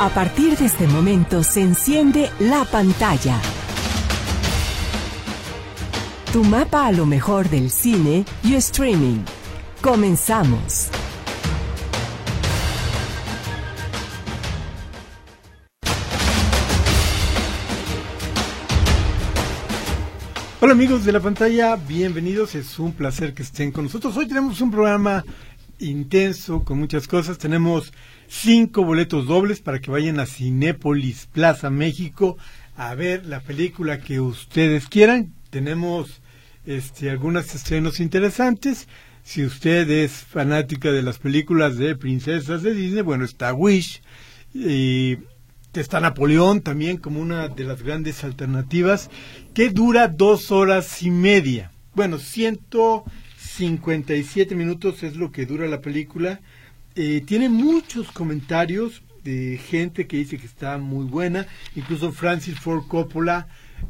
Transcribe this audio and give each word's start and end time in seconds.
A 0.00 0.10
partir 0.10 0.56
de 0.56 0.66
este 0.66 0.86
momento 0.86 1.42
se 1.42 1.60
enciende 1.60 2.30
la 2.38 2.64
pantalla. 2.64 3.36
Tu 6.32 6.44
mapa 6.44 6.86
a 6.86 6.92
lo 6.92 7.04
mejor 7.04 7.48
del 7.48 7.68
cine 7.68 8.24
y 8.44 8.54
streaming. 8.54 9.24
Comenzamos. 9.82 10.90
Hola 20.60 20.72
amigos 20.74 21.04
de 21.04 21.10
la 21.10 21.18
pantalla, 21.18 21.74
bienvenidos, 21.74 22.54
es 22.54 22.78
un 22.78 22.92
placer 22.92 23.34
que 23.34 23.42
estén 23.42 23.72
con 23.72 23.84
nosotros. 23.84 24.16
Hoy 24.16 24.28
tenemos 24.28 24.60
un 24.60 24.70
programa 24.70 25.24
intenso 25.78 26.64
con 26.64 26.78
muchas 26.78 27.06
cosas, 27.08 27.38
tenemos 27.38 27.92
cinco 28.26 28.84
boletos 28.84 29.26
dobles 29.26 29.60
para 29.60 29.80
que 29.80 29.90
vayan 29.90 30.20
a 30.20 30.26
Cinépolis 30.26 31.26
Plaza 31.26 31.70
México 31.70 32.36
a 32.76 32.94
ver 32.94 33.26
la 33.26 33.40
película 33.40 34.00
que 34.00 34.20
ustedes 34.20 34.86
quieran. 34.88 35.34
Tenemos 35.50 36.20
este, 36.66 37.10
algunos 37.10 37.54
estrenos 37.54 38.00
interesantes. 38.00 38.88
Si 39.24 39.44
usted 39.44 39.90
es 39.90 40.12
fanática 40.12 40.90
de 40.92 41.02
las 41.02 41.18
películas 41.18 41.76
de 41.76 41.96
princesas 41.96 42.62
de 42.62 42.74
Disney, 42.74 43.02
bueno, 43.02 43.24
está 43.24 43.52
Wish. 43.52 44.00
Y 44.54 45.18
está 45.74 46.00
Napoleón 46.00 46.60
también 46.60 46.96
como 46.96 47.20
una 47.20 47.48
de 47.48 47.64
las 47.64 47.82
grandes 47.82 48.24
alternativas, 48.24 49.10
que 49.54 49.70
dura 49.70 50.08
dos 50.08 50.50
horas 50.50 51.02
y 51.02 51.10
media. 51.10 51.72
Bueno, 51.94 52.18
157 53.58 54.54
minutos 54.54 55.02
es 55.02 55.16
lo 55.16 55.32
que 55.32 55.44
dura 55.44 55.66
la 55.66 55.80
película. 55.80 56.40
Eh, 56.94 57.24
tiene 57.26 57.48
muchos 57.48 58.12
comentarios 58.12 59.02
de 59.24 59.58
gente 59.58 60.06
que 60.06 60.18
dice 60.18 60.38
que 60.38 60.46
está 60.46 60.78
muy 60.78 61.06
buena. 61.06 61.44
Incluso 61.74 62.12
Francis 62.12 62.60
Ford 62.60 62.86
Coppola 62.86 63.48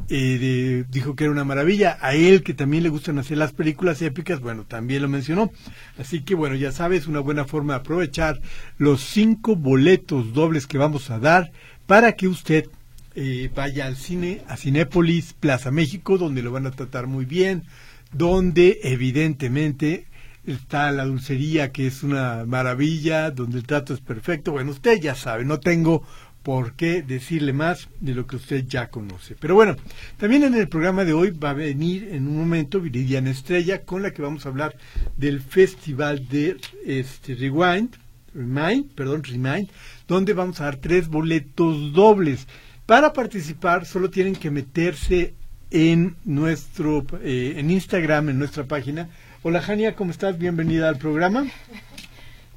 eh, 0.08 0.84
dijo 0.88 1.14
que 1.14 1.24
era 1.24 1.34
una 1.34 1.44
maravilla. 1.44 1.98
A 2.00 2.14
él, 2.14 2.42
que 2.42 2.54
también 2.54 2.82
le 2.82 2.88
gustan 2.88 3.18
hacer 3.18 3.36
las 3.36 3.52
películas 3.52 4.00
épicas, 4.00 4.40
bueno, 4.40 4.64
también 4.64 5.02
lo 5.02 5.08
mencionó. 5.10 5.52
Así 5.98 6.22
que, 6.22 6.34
bueno, 6.34 6.54
ya 6.54 6.72
sabes, 6.72 7.06
una 7.06 7.20
buena 7.20 7.44
forma 7.44 7.74
de 7.74 7.80
aprovechar 7.80 8.40
los 8.78 9.02
cinco 9.02 9.54
boletos 9.54 10.32
dobles 10.32 10.66
que 10.66 10.78
vamos 10.78 11.10
a 11.10 11.18
dar 11.18 11.52
para 11.86 12.12
que 12.12 12.26
usted 12.26 12.70
eh, 13.14 13.50
vaya 13.54 13.84
al 13.84 13.96
cine, 13.96 14.40
a 14.48 14.56
Cinépolis, 14.56 15.34
Plaza 15.34 15.70
México, 15.70 16.16
donde 16.16 16.40
lo 16.40 16.52
van 16.52 16.66
a 16.66 16.70
tratar 16.70 17.06
muy 17.06 17.26
bien, 17.26 17.64
donde 18.12 18.80
evidentemente 18.82 20.06
está 20.46 20.90
la 20.92 21.04
dulcería, 21.04 21.72
que 21.72 21.86
es 21.86 22.02
una 22.02 22.44
maravilla, 22.46 23.30
donde 23.30 23.58
el 23.58 23.66
trato 23.66 23.94
es 23.94 24.00
perfecto. 24.00 24.52
Bueno, 24.52 24.70
usted 24.70 25.00
ya 25.00 25.14
sabe, 25.14 25.44
no 25.44 25.60
tengo 25.60 26.02
por 26.42 26.74
qué 26.74 27.02
decirle 27.02 27.52
más 27.52 27.88
de 28.00 28.14
lo 28.14 28.26
que 28.26 28.36
usted 28.36 28.64
ya 28.66 28.88
conoce. 28.88 29.36
Pero 29.38 29.54
bueno, 29.54 29.76
también 30.16 30.44
en 30.44 30.54
el 30.54 30.68
programa 30.68 31.04
de 31.04 31.12
hoy 31.12 31.30
va 31.30 31.50
a 31.50 31.54
venir 31.54 32.08
en 32.10 32.26
un 32.26 32.38
momento 32.38 32.80
Viridiana 32.80 33.30
Estrella, 33.30 33.82
con 33.82 34.02
la 34.02 34.12
que 34.12 34.22
vamos 34.22 34.46
a 34.46 34.48
hablar 34.48 34.74
del 35.16 35.40
festival 35.42 36.26
de 36.28 36.56
este, 36.86 37.34
Rewind, 37.34 37.96
Remind, 38.34 38.90
perdón, 38.92 39.24
Remind, 39.24 39.68
donde 40.06 40.32
vamos 40.32 40.60
a 40.60 40.64
dar 40.64 40.76
tres 40.76 41.08
boletos 41.08 41.92
dobles. 41.92 42.46
Para 42.86 43.12
participar 43.12 43.84
solo 43.84 44.08
tienen 44.08 44.34
que 44.34 44.50
meterse 44.50 45.34
en 45.70 46.16
nuestro 46.24 47.04
eh, 47.22 47.54
en 47.56 47.70
Instagram, 47.70 48.30
en 48.30 48.38
nuestra 48.38 48.64
página. 48.64 49.08
Hola 49.42 49.60
Jania, 49.60 49.94
¿cómo 49.94 50.10
estás? 50.10 50.38
Bienvenida 50.38 50.88
al 50.88 50.98
programa. 50.98 51.46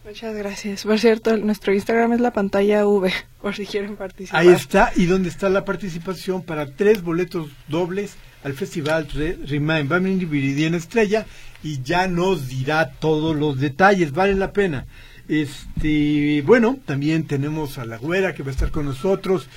Muchas 0.03 0.35
gracias. 0.35 0.83
Por 0.83 0.99
cierto, 0.99 1.37
nuestro 1.37 1.73
Instagram 1.73 2.13
es 2.13 2.21
la 2.21 2.31
pantalla 2.31 2.85
V, 2.87 3.13
por 3.41 3.55
si 3.55 3.65
quieren 3.65 3.95
participar. 3.95 4.41
Ahí 4.41 4.49
está, 4.49 4.91
y 4.95 5.05
donde 5.05 5.29
está 5.29 5.47
la 5.49 5.63
participación 5.63 6.41
para 6.41 6.65
tres 6.75 7.03
boletos 7.03 7.49
dobles 7.67 8.15
al 8.43 8.53
festival 8.53 9.07
Remind. 9.07 9.91
Va 9.91 9.97
a 9.97 9.99
venir 9.99 10.27
Viridiana 10.27 10.77
Estrella 10.77 11.25
y 11.63 11.81
ya 11.83 12.07
nos 12.07 12.47
dirá 12.47 12.91
todos 12.93 13.35
los 13.35 13.59
detalles, 13.59 14.11
vale 14.11 14.33
la 14.35 14.51
pena. 14.51 14.85
Este, 15.27 16.41
bueno, 16.45 16.79
también 16.85 17.25
tenemos 17.27 17.77
a 17.77 17.85
la 17.85 17.97
güera 17.97 18.33
que 18.33 18.43
va 18.43 18.49
a 18.49 18.53
estar 18.53 18.71
con 18.71 18.85
nosotros 18.85 19.47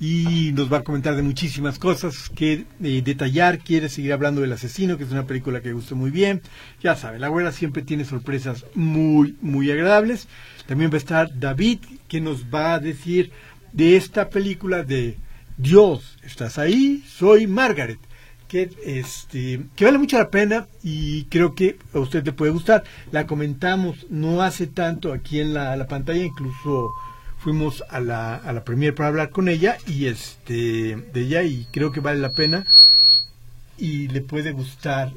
y 0.00 0.52
nos 0.54 0.72
va 0.72 0.78
a 0.78 0.84
comentar 0.84 1.14
de 1.14 1.22
muchísimas 1.22 1.78
cosas 1.78 2.30
que 2.34 2.64
eh, 2.82 3.02
detallar. 3.04 3.58
Quiere 3.58 3.90
seguir 3.90 4.14
hablando 4.14 4.40
del 4.40 4.52
asesino, 4.52 4.96
que 4.96 5.04
es 5.04 5.10
una 5.12 5.26
película 5.26 5.60
que 5.60 5.74
gustó 5.74 5.94
muy 5.94 6.10
bien. 6.10 6.40
Ya 6.82 6.96
sabe, 6.96 7.18
la 7.18 7.28
güera 7.28 7.52
siempre 7.52 7.82
tiene 7.82 8.06
sorpresas 8.06 8.64
muy, 8.74 9.36
muy 9.42 9.70
agradables. 9.70 10.26
También 10.66 10.90
va 10.90 10.94
a 10.94 10.98
estar 10.98 11.38
David, 11.38 11.80
que 12.08 12.20
nos 12.20 12.46
va 12.46 12.74
a 12.74 12.80
decir 12.80 13.30
de 13.72 13.96
esta 13.96 14.30
película 14.30 14.82
de 14.82 15.18
Dios, 15.58 16.16
¿estás 16.24 16.58
ahí? 16.58 17.04
Soy 17.06 17.46
Margaret 17.46 17.98
que 18.48 18.68
este 18.84 19.60
que 19.76 19.84
vale 19.84 19.98
mucho 19.98 20.18
la 20.18 20.28
pena 20.28 20.66
y 20.82 21.24
creo 21.26 21.54
que 21.54 21.78
a 21.94 22.00
usted 22.00 22.24
le 22.24 22.32
puede 22.32 22.50
gustar. 22.50 22.82
La 23.12 23.26
comentamos 23.26 24.06
no 24.10 24.42
hace 24.42 24.66
tanto 24.66 25.12
aquí 25.12 25.38
en 25.38 25.54
la, 25.54 25.86
pantalla, 25.86 26.24
incluso 26.24 26.90
fuimos 27.40 27.82
a 27.88 28.00
la, 28.00 28.36
a 28.36 28.52
la 28.52 28.64
premier 28.64 28.94
para 28.94 29.08
hablar 29.08 29.30
con 29.30 29.48
ella 29.48 29.78
y 29.86 30.06
este 30.06 30.96
de 31.12 31.20
ella 31.20 31.42
y 31.42 31.66
creo 31.72 31.90
que 31.90 32.00
vale 32.00 32.20
la 32.20 32.32
pena 32.32 32.66
y 33.78 34.08
le 34.08 34.20
puede 34.20 34.52
gustar 34.52 35.10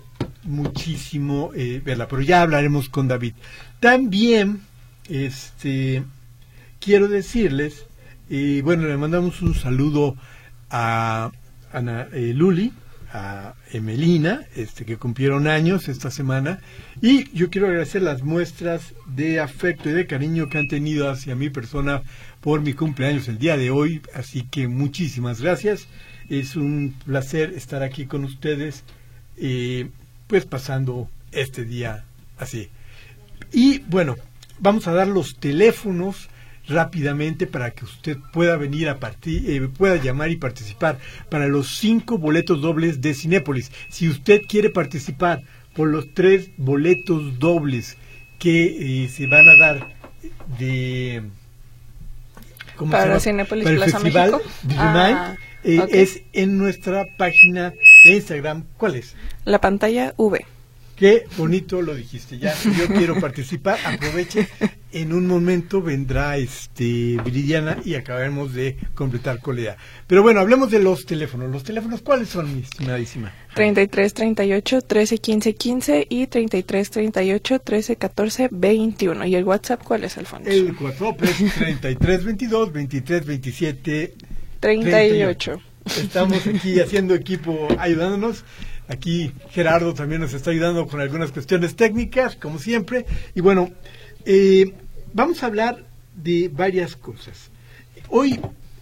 muchísimo 0.43 1.51
eh, 1.53 1.81
verla, 1.83 2.07
pero 2.07 2.21
ya 2.21 2.41
hablaremos 2.41 2.89
con 2.89 3.07
David. 3.07 3.33
También 3.79 4.61
este 5.09 6.03
quiero 6.79 7.09
decirles, 7.09 7.85
y 8.29 8.61
bueno, 8.61 8.87
le 8.87 8.97
mandamos 8.97 9.41
un 9.41 9.53
saludo 9.53 10.15
a 10.69 11.31
Ana 11.73 12.07
eh, 12.13 12.33
Luli, 12.33 12.71
a 13.13 13.53
Emelina, 13.71 14.41
este, 14.55 14.85
que 14.85 14.97
cumplieron 14.97 15.47
años 15.47 15.87
esta 15.87 16.09
semana, 16.09 16.59
y 16.99 17.29
yo 17.31 17.51
quiero 17.51 17.67
agradecer 17.67 18.01
las 18.01 18.23
muestras 18.23 18.95
de 19.05 19.39
afecto 19.39 19.89
y 19.89 19.93
de 19.93 20.07
cariño 20.07 20.49
que 20.49 20.57
han 20.57 20.67
tenido 20.67 21.09
hacia 21.09 21.35
mi 21.35 21.51
persona 21.51 22.01
por 22.41 22.61
mi 22.61 22.73
cumpleaños 22.73 23.27
el 23.27 23.37
día 23.37 23.55
de 23.55 23.69
hoy, 23.69 24.01
así 24.15 24.43
que 24.49 24.67
muchísimas 24.67 25.41
gracias, 25.41 25.87
es 26.27 26.55
un 26.55 26.95
placer 27.05 27.53
estar 27.53 27.83
aquí 27.83 28.07
con 28.07 28.23
ustedes, 28.23 28.83
eh, 29.37 29.89
pues 30.25 30.45
pasando 30.45 31.07
este 31.31 31.65
día 31.65 32.05
así. 32.39 32.69
Y 33.51 33.79
bueno, 33.79 34.15
vamos 34.59 34.87
a 34.87 34.93
dar 34.93 35.07
los 35.07 35.37
teléfonos 35.37 36.29
rápidamente 36.67 37.47
para 37.47 37.71
que 37.71 37.85
usted 37.85 38.17
pueda 38.31 38.55
venir 38.57 38.89
a 38.89 38.99
partir, 38.99 39.49
eh, 39.49 39.67
pueda 39.67 39.97
llamar 39.97 40.31
y 40.31 40.37
participar 40.37 40.97
para 41.29 41.47
los 41.47 41.77
cinco 41.77 42.17
boletos 42.17 42.61
dobles 42.61 43.01
de 43.01 43.13
Cinépolis. 43.13 43.71
Si 43.89 44.07
usted 44.07 44.41
quiere 44.47 44.69
participar 44.69 45.43
por 45.75 45.89
los 45.89 46.13
tres 46.13 46.49
boletos 46.57 47.39
dobles 47.39 47.97
que 48.39 49.03
eh, 49.03 49.09
se 49.09 49.27
van 49.27 49.47
a 49.47 49.55
dar 49.57 49.87
de 50.59 51.23
para, 52.89 53.19
Cinépolis 53.19 53.65
el 53.67 53.79
Festival 53.79 54.41
ah, 54.77 55.35
eh, 55.63 55.81
es 55.91 56.21
en 56.33 56.57
nuestra 56.57 57.05
página 57.17 57.73
de 58.05 58.15
Instagram. 58.15 58.65
¿Cuál 58.77 58.95
es? 58.95 59.15
La 59.45 59.61
pantalla 59.61 60.13
V. 60.17 60.45
Qué 60.95 61.25
bonito 61.37 61.81
lo 61.81 61.95
dijiste. 61.95 62.37
Ya, 62.37 62.53
yo 62.77 62.87
quiero 62.87 63.19
participar. 63.19 63.79
Aproveche. 63.85 64.47
En 64.91 65.11
un 65.11 65.25
momento 65.25 65.81
vendrá 65.81 66.37
este 66.37 67.17
Viridiana 67.25 67.79
y 67.83 67.95
acabaremos 67.95 68.53
de 68.53 68.77
completar 68.93 69.39
con 69.39 69.61
la 69.61 69.75
Pero 70.05 70.21
bueno, 70.21 70.39
hablemos 70.39 70.69
de 70.69 70.77
los 70.77 71.07
teléfonos. 71.07 71.49
¿Los 71.49 71.63
teléfonos 71.63 72.01
cuáles 72.01 72.29
son, 72.29 72.53
mi 72.53 72.61
estimadísima? 72.61 73.33
33 73.55 74.13
38 74.13 74.81
13 74.83 75.17
15 75.17 75.55
15 75.55 76.07
y 76.09 76.27
33 76.27 76.91
38 76.91 77.59
13 77.59 77.95
14 77.95 78.49
21. 78.51 79.25
¿Y 79.25 79.35
el 79.35 79.45
WhatsApp 79.45 79.83
cuál 79.83 80.03
es, 80.03 80.17
Alfonso? 80.19 80.49
El 80.49 80.75
WhatsApp 80.79 81.23
es 81.23 81.53
33 81.55 82.25
22 82.25 82.71
23 82.71 83.25
27 83.25 84.13
38. 84.59 85.61
Estamos 85.85 86.47
aquí 86.47 86.79
haciendo 86.79 87.15
equipo 87.15 87.67
ayudándonos. 87.77 88.45
Aquí 88.93 89.31
Gerardo 89.49 89.95
también 89.95 90.21
nos 90.21 90.35
está 90.35 90.51
ayudando 90.51 90.87
con 90.87 91.01
algunas 91.01 91.31
cuestiones 91.31 91.75
técnicas, 91.75 92.35
como 92.35 92.59
siempre. 92.59 93.07
Y 93.33 93.41
bueno, 93.41 93.71
eh, 94.23 94.71
vamos 95.13 95.41
a 95.41 95.47
hablar 95.47 95.83
de 96.15 96.47
varias 96.53 96.95
cosas. 96.95 97.49
Hoy 98.09 98.39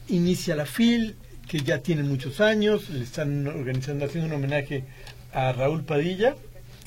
inicia 0.09 0.53
la 0.57 0.65
FIL, 0.65 1.15
que 1.47 1.61
ya 1.61 1.77
tiene 1.77 2.03
muchos 2.03 2.41
años, 2.41 2.89
le 2.89 3.03
están 3.03 3.47
organizando, 3.47 4.03
haciendo 4.05 4.27
un 4.27 4.43
homenaje 4.43 4.83
a 5.31 5.53
Raúl 5.53 5.83
Padilla. 5.83 6.35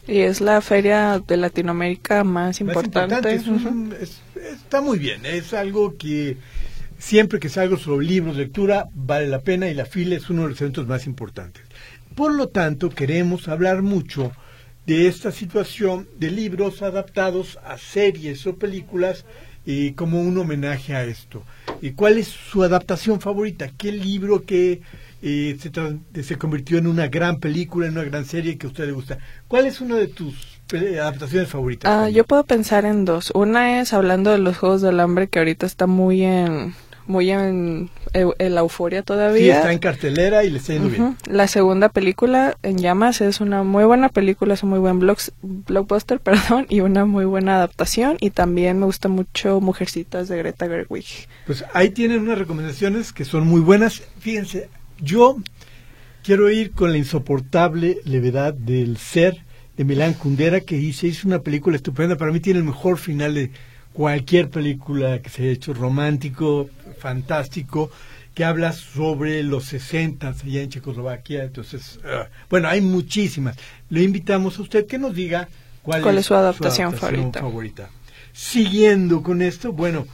Y 0.07 0.19
es 0.19 0.43
la 0.43 0.61
feria 0.61 1.19
de 1.27 1.39
Latinoamérica 1.39 2.25
más 2.25 2.61
importante. 2.61 3.41
está 4.35 4.83
muy 4.83 4.99
bien, 4.99 5.25
es 5.25 5.55
algo 5.55 5.97
que 5.97 6.37
siempre 6.99 7.41
que 7.41 7.49
salgo 7.49 7.79
sobre 7.79 8.05
libros, 8.05 8.37
lectura, 8.37 8.89
vale 8.93 9.29
la 9.29 9.41
pena 9.41 9.69
y 9.69 9.75
la 9.75 9.87
FIL 9.87 10.13
es 10.13 10.29
uno 10.29 10.43
de 10.43 10.51
los 10.51 10.61
eventos 10.61 10.87
más 10.87 11.07
importantes. 11.07 11.63
Por 12.15 12.33
lo 12.35 12.49
tanto, 12.49 12.91
queremos 12.91 13.49
hablar 13.49 13.83
mucho 13.83 14.33
de 14.87 15.09
esta 15.09 15.33
situación 15.33 16.09
de 16.19 16.31
libros 16.31 16.83
adaptados 16.83 17.59
a 17.65 17.79
series 17.79 18.47
o 18.47 18.57
películas 18.57 19.25
y 19.67 19.93
como 19.93 20.21
un 20.21 20.37
homenaje 20.39 20.95
a 20.95 21.05
esto. 21.05 21.43
¿Y 21.81 21.93
cuál 21.93 22.19
es 22.19 22.29
su 22.29 22.63
adaptación 22.63 23.21
favorita? 23.21 23.71
¿Qué 23.77 23.93
libro 23.93 24.45
que 24.45 24.83
eh, 25.23 25.57
se, 25.59 26.23
se 26.23 26.39
convirtió 26.39 26.79
en 26.79 26.87
una 26.87 27.09
gran 27.09 27.41
película, 27.41 27.87
en 27.87 27.93
una 27.93 28.05
gran 28.05 28.27
serie 28.27 28.59
que 28.59 28.67
a 28.67 28.71
usted 28.71 28.87
le 28.87 28.93
gusta? 28.93 29.19
¿Cuál 29.49 29.67
es 29.67 29.81
una 29.81 29.97
de 29.97 30.09
tus 30.09 30.61
adaptaciones 30.73 31.49
favoritas? 31.49 31.91
Ah, 31.91 32.11
yo 32.11 32.25
puedo 32.25 32.45
pensar 32.45 32.85
en 32.85 33.05
dos. 33.05 33.33
Una 33.35 33.81
es 33.81 33.93
hablando 33.93 34.31
de 34.31 34.39
los 34.39 34.59
Juegos 34.59 34.83
del 34.83 35.01
Hambre, 35.01 35.29
que 35.29 35.39
ahorita 35.39 35.67
está 35.67 35.87
muy 35.87 36.23
en 36.23 36.75
muy 37.07 37.31
en, 37.31 37.91
la 38.13 38.61
euforia 38.61 39.03
todavía. 39.03 39.43
Sí, 39.43 39.51
está 39.51 39.73
en 39.73 39.79
cartelera 39.79 40.45
y 40.45 40.51
le 40.51 40.59
está 40.59 40.73
yendo 40.73 40.89
bien. 40.89 41.17
La 41.27 41.49
segunda 41.49 41.89
película, 41.89 42.57
En 42.63 42.79
Llamas, 42.79 43.21
es 43.21 43.41
una 43.41 43.63
muy 43.63 43.85
buena 43.85 44.09
película, 44.09 44.55
es 44.55 44.63
un 44.63 44.71
muy 44.71 44.79
buen 44.79 44.99
blockbuster, 44.99 46.21
perdón, 46.23 46.67
y 46.69 46.81
una 46.81 47.05
muy 47.05 47.25
buena 47.25 47.57
adaptación. 47.57 48.17
Y 48.21 48.31
también 48.31 48.79
me 48.79 48.87
gusta 48.87 49.09
mucho 49.09 49.61
Mujercitas 49.61 50.29
de 50.29 50.39
Greta 50.39 50.67
Gerwig. 50.67 51.29
Pues 51.47 51.65
ahí 51.73 51.91
tienen 51.91 52.21
unas 52.21 52.39
recomendaciones 52.39 53.13
que 53.13 53.25
son 53.25 53.47
muy 53.47 53.61
buenas. 53.61 54.03
Fíjense, 54.19 54.69
yo 55.01 55.37
quiero 56.23 56.51
ir 56.51 56.73
con 56.73 56.93
la 56.93 56.99
insoportable 56.99 57.99
levedad 58.05 58.55
del 58.55 58.97
ser 58.97 59.43
de 59.77 59.85
Milán 59.85 60.15
Kundera, 60.15 60.61
que 60.61 60.77
hice, 60.77 61.09
hizo 61.09 61.27
una 61.29 61.41
película 61.41 61.77
estupenda. 61.77 62.17
Para 62.17 62.33
mí 62.33 62.41
tiene 62.41 62.61
el 62.61 62.65
mejor 62.65 62.99
final 62.99 63.35
de 63.35 63.51
cualquier 63.93 64.51
película 64.51 65.21
que 65.21 65.31
se 65.31 65.43
haya 65.43 65.53
hecho 65.53 65.75
romántico, 65.75 66.69
fantástico, 66.95 67.91
que 68.35 68.45
habla 68.45 68.73
sobre 68.73 69.43
los 69.43 69.65
60 69.67 70.29
allá 70.29 70.63
en 70.63 70.71
Checoslovaquia. 70.71 71.45
Entonces, 71.45 72.01
ah, 72.05 72.29
bueno, 72.51 72.69
hay 72.69 72.81
muchísimas. 72.81 73.57
Le 73.91 74.03
invitamos 74.03 74.59
a 74.59 74.63
usted 74.63 74.87
que 74.87 74.99
nos 74.99 75.15
diga 75.15 75.49
cuál, 75.83 76.19
es, 76.19 76.27
su 76.27 76.35
adaptación, 76.35 76.95
favorita? 76.95 77.91
Siguiendo 78.33 79.23
con 79.23 79.43
esto, 79.43 79.73
bueno, 79.73 80.07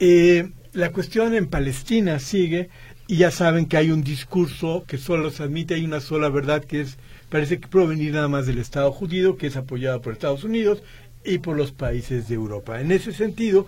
eh, 0.00 0.50
la 0.72 0.90
cuestión 0.90 1.34
en 1.34 1.46
Palestina 1.46 2.18
sigue 2.18 2.70
y 3.06 3.16
ya 3.16 3.30
saben 3.30 3.66
que 3.66 3.76
hay 3.76 3.90
un 3.90 4.02
discurso 4.02 4.84
que 4.86 4.98
solo 4.98 5.30
se 5.30 5.42
admite, 5.42 5.74
hay 5.74 5.84
una 5.84 6.00
sola 6.00 6.28
verdad 6.28 6.64
que 6.64 6.80
es 6.80 6.98
parece 7.32 7.60
que 7.60 7.66
provenir 7.66 8.12
nada 8.12 8.28
más 8.28 8.46
del 8.46 8.58
Estado 8.58 8.92
judío, 8.92 9.38
que 9.38 9.46
es 9.46 9.56
apoyado 9.56 10.02
por 10.02 10.12
Estados 10.12 10.44
Unidos 10.44 10.82
y 11.24 11.38
por 11.38 11.56
los 11.56 11.72
países 11.72 12.28
de 12.28 12.34
Europa. 12.34 12.78
En 12.78 12.92
ese 12.92 13.12
sentido, 13.12 13.66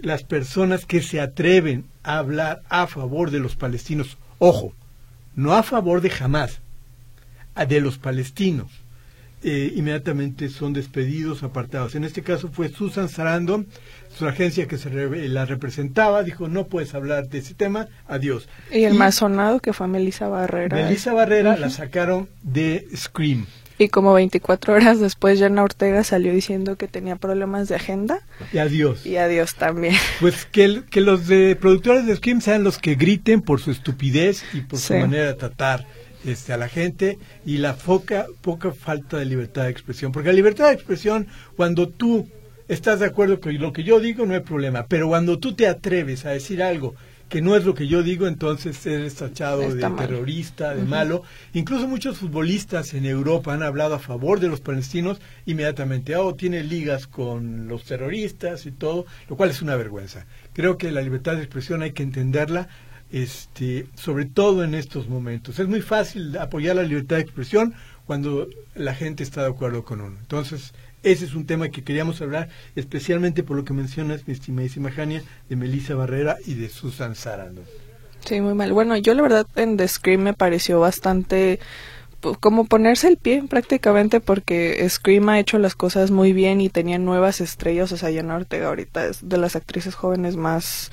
las 0.00 0.22
personas 0.22 0.86
que 0.86 1.02
se 1.02 1.20
atreven 1.20 1.86
a 2.02 2.18
hablar 2.18 2.62
a 2.68 2.86
favor 2.86 3.30
de 3.30 3.40
los 3.40 3.56
palestinos, 3.56 4.18
ojo, 4.38 4.74
no 5.34 5.54
a 5.54 5.62
favor 5.62 6.00
de 6.00 6.10
jamás, 6.10 6.60
de 7.68 7.80
los 7.80 7.98
palestinos, 7.98 8.70
eh, 9.42 9.72
inmediatamente 9.74 10.50
son 10.50 10.74
despedidos, 10.74 11.42
apartados. 11.42 11.94
En 11.94 12.04
este 12.04 12.22
caso 12.22 12.50
fue 12.52 12.68
Susan 12.68 13.08
Sarandon, 13.08 13.66
su 14.14 14.26
agencia 14.26 14.68
que 14.68 14.76
se 14.76 14.90
la 14.90 15.46
representaba, 15.46 16.22
dijo, 16.22 16.48
no 16.48 16.66
puedes 16.66 16.94
hablar 16.94 17.28
de 17.28 17.38
ese 17.38 17.54
tema, 17.54 17.88
adiós. 18.06 18.48
Y 18.70 18.84
el 18.84 18.94
más 18.94 19.14
sonado 19.16 19.60
que 19.60 19.72
fue 19.72 19.88
Melissa 19.88 20.28
Barrera. 20.28 20.76
Melissa 20.76 21.14
Barrera 21.14 21.56
la 21.56 21.70
sacaron 21.70 22.28
de 22.42 22.86
Scream. 22.94 23.46
Y 23.80 23.88
como 23.88 24.12
24 24.12 24.74
horas 24.74 25.00
después, 25.00 25.40
Jana 25.40 25.62
Ortega 25.62 26.04
salió 26.04 26.34
diciendo 26.34 26.76
que 26.76 26.86
tenía 26.86 27.16
problemas 27.16 27.66
de 27.66 27.76
agenda. 27.76 28.20
Y 28.52 28.58
adiós. 28.58 29.06
Y 29.06 29.16
adiós 29.16 29.54
también. 29.54 29.94
Pues 30.20 30.44
que, 30.44 30.82
que 30.90 31.00
los 31.00 31.26
de 31.26 31.56
productores 31.56 32.04
de 32.04 32.14
Scream 32.14 32.42
sean 32.42 32.62
los 32.62 32.76
que 32.76 32.94
griten 32.94 33.40
por 33.40 33.58
su 33.58 33.70
estupidez 33.70 34.44
y 34.52 34.60
por 34.60 34.78
su 34.78 34.92
manera 34.92 35.28
de 35.28 35.32
tratar 35.32 35.86
este, 36.26 36.52
a 36.52 36.58
la 36.58 36.68
gente 36.68 37.16
y 37.46 37.56
la 37.56 37.74
poca, 37.74 38.26
poca 38.42 38.70
falta 38.72 39.16
de 39.16 39.24
libertad 39.24 39.62
de 39.62 39.70
expresión. 39.70 40.12
Porque 40.12 40.28
la 40.28 40.34
libertad 40.34 40.66
de 40.66 40.74
expresión, 40.74 41.26
cuando 41.56 41.88
tú 41.88 42.28
estás 42.68 43.00
de 43.00 43.06
acuerdo 43.06 43.40
con 43.40 43.56
lo 43.58 43.72
que 43.72 43.82
yo 43.82 43.98
digo, 43.98 44.26
no 44.26 44.34
hay 44.34 44.40
problema. 44.40 44.88
Pero 44.88 45.08
cuando 45.08 45.38
tú 45.38 45.54
te 45.54 45.66
atreves 45.66 46.26
a 46.26 46.32
decir 46.32 46.62
algo 46.62 46.96
que 47.30 47.40
no 47.40 47.54
es 47.56 47.64
lo 47.64 47.74
que 47.74 47.86
yo 47.86 48.02
digo, 48.02 48.26
entonces 48.26 48.84
eres 48.84 49.14
tachado 49.14 49.60
de 49.72 49.80
terrorista, 49.80 50.74
de 50.74 50.82
malo. 50.82 51.22
Incluso 51.54 51.86
muchos 51.86 52.18
futbolistas 52.18 52.92
en 52.92 53.06
Europa 53.06 53.54
han 53.54 53.62
hablado 53.62 53.94
a 53.94 54.00
favor 54.00 54.40
de 54.40 54.48
los 54.48 54.60
palestinos 54.60 55.20
inmediatamente. 55.46 56.16
Oh, 56.16 56.34
tiene 56.34 56.64
ligas 56.64 57.06
con 57.06 57.68
los 57.68 57.84
terroristas 57.84 58.66
y 58.66 58.72
todo, 58.72 59.06
lo 59.28 59.36
cual 59.36 59.50
es 59.50 59.62
una 59.62 59.76
vergüenza. 59.76 60.26
Creo 60.52 60.76
que 60.76 60.90
la 60.90 61.02
libertad 61.02 61.36
de 61.36 61.42
expresión 61.42 61.82
hay 61.82 61.92
que 61.92 62.02
entenderla 62.02 62.68
este, 63.12 63.86
sobre 63.94 64.24
todo 64.24 64.64
en 64.64 64.74
estos 64.74 65.08
momentos. 65.08 65.60
Es 65.60 65.68
muy 65.68 65.82
fácil 65.82 66.36
apoyar 66.36 66.74
la 66.76 66.82
libertad 66.82 67.16
de 67.16 67.22
expresión 67.22 67.74
cuando 68.06 68.48
la 68.74 68.94
gente 68.96 69.22
está 69.22 69.42
de 69.42 69.50
acuerdo 69.50 69.84
con 69.84 70.00
uno. 70.00 70.16
Entonces, 70.20 70.74
ese 71.02 71.24
es 71.24 71.34
un 71.34 71.46
tema 71.46 71.68
que 71.68 71.82
queríamos 71.82 72.20
hablar, 72.20 72.48
especialmente 72.76 73.42
por 73.42 73.56
lo 73.56 73.64
que 73.64 73.72
mencionas, 73.72 74.26
mi 74.26 74.34
estimadísima 74.34 74.90
Jania, 74.90 75.22
de 75.48 75.56
Melissa 75.56 75.94
Barrera 75.94 76.36
y 76.46 76.54
de 76.54 76.68
Susan 76.68 77.14
Sarandon. 77.14 77.64
Sí, 78.24 78.40
muy 78.40 78.54
mal. 78.54 78.72
Bueno, 78.72 78.96
yo 78.96 79.14
la 79.14 79.22
verdad 79.22 79.46
en 79.56 79.76
The 79.76 79.88
Scream 79.88 80.20
me 80.22 80.34
pareció 80.34 80.78
bastante 80.80 81.58
como 82.40 82.66
ponerse 82.66 83.08
el 83.08 83.16
pie 83.16 83.42
prácticamente 83.48 84.20
porque 84.20 84.86
Scream 84.88 85.28
ha 85.30 85.40
hecho 85.40 85.58
las 85.58 85.74
cosas 85.74 86.10
muy 86.10 86.34
bien 86.34 86.60
y 86.60 86.68
tenía 86.68 86.98
nuevas 86.98 87.40
estrellas, 87.40 87.92
o 87.92 87.96
sea, 87.96 88.10
Yana 88.10 88.36
Ortega 88.36 88.68
ahorita 88.68 89.06
es 89.06 89.26
de 89.26 89.38
las 89.38 89.56
actrices 89.56 89.94
jóvenes 89.94 90.36
más 90.36 90.90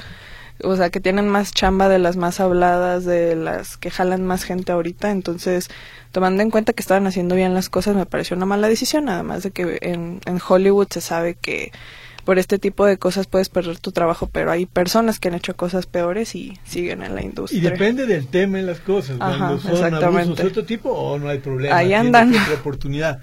o 0.63 0.75
sea, 0.75 0.89
que 0.89 0.99
tienen 0.99 1.27
más 1.27 1.53
chamba 1.53 1.89
de 1.89 1.99
las 1.99 2.17
más 2.17 2.39
habladas, 2.39 3.05
de 3.05 3.35
las 3.35 3.77
que 3.77 3.91
jalan 3.91 4.25
más 4.25 4.43
gente 4.43 4.71
ahorita, 4.71 5.11
entonces, 5.11 5.69
tomando 6.11 6.43
en 6.43 6.49
cuenta 6.49 6.73
que 6.73 6.81
estaban 6.81 7.07
haciendo 7.07 7.35
bien 7.35 7.53
las 7.53 7.69
cosas, 7.69 7.95
me 7.95 8.05
pareció 8.05 8.35
una 8.37 8.45
mala 8.45 8.67
decisión, 8.67 9.09
además 9.09 9.43
de 9.43 9.51
que 9.51 9.79
en, 9.81 10.19
en 10.25 10.39
Hollywood 10.47 10.87
se 10.89 11.01
sabe 11.01 11.35
que 11.35 11.71
por 12.27 12.39
este 12.39 12.59
tipo 12.59 12.85
de 12.85 12.97
cosas 12.97 13.25
puedes 13.25 13.47
perder 13.47 13.79
tu 13.79 13.93
trabajo, 13.93 14.27
pero 14.29 14.51
hay 14.51 14.65
personas 14.65 15.17
que 15.17 15.29
han 15.29 15.35
hecho 15.35 15.55
cosas 15.55 15.85
peores 15.85 16.35
y 16.35 16.59
siguen 16.65 17.01
en 17.01 17.15
la 17.15 17.23
industria. 17.23 17.57
Y 17.57 17.61
depende 17.61 18.05
del 18.05 18.27
tema 18.27 18.59
en 18.59 18.65
las 18.65 18.81
cosas, 18.81 19.17
cuando 19.17 19.59
son 19.59 19.93
abusos 19.93 20.35
de 20.35 20.47
otro 20.47 20.65
tipo 20.65 20.89
o 20.89 21.17
no 21.17 21.29
hay 21.29 21.39
problema. 21.39 21.77
Ahí 21.77 21.93
andan. 21.93 22.35
oportunidad. 22.53 23.21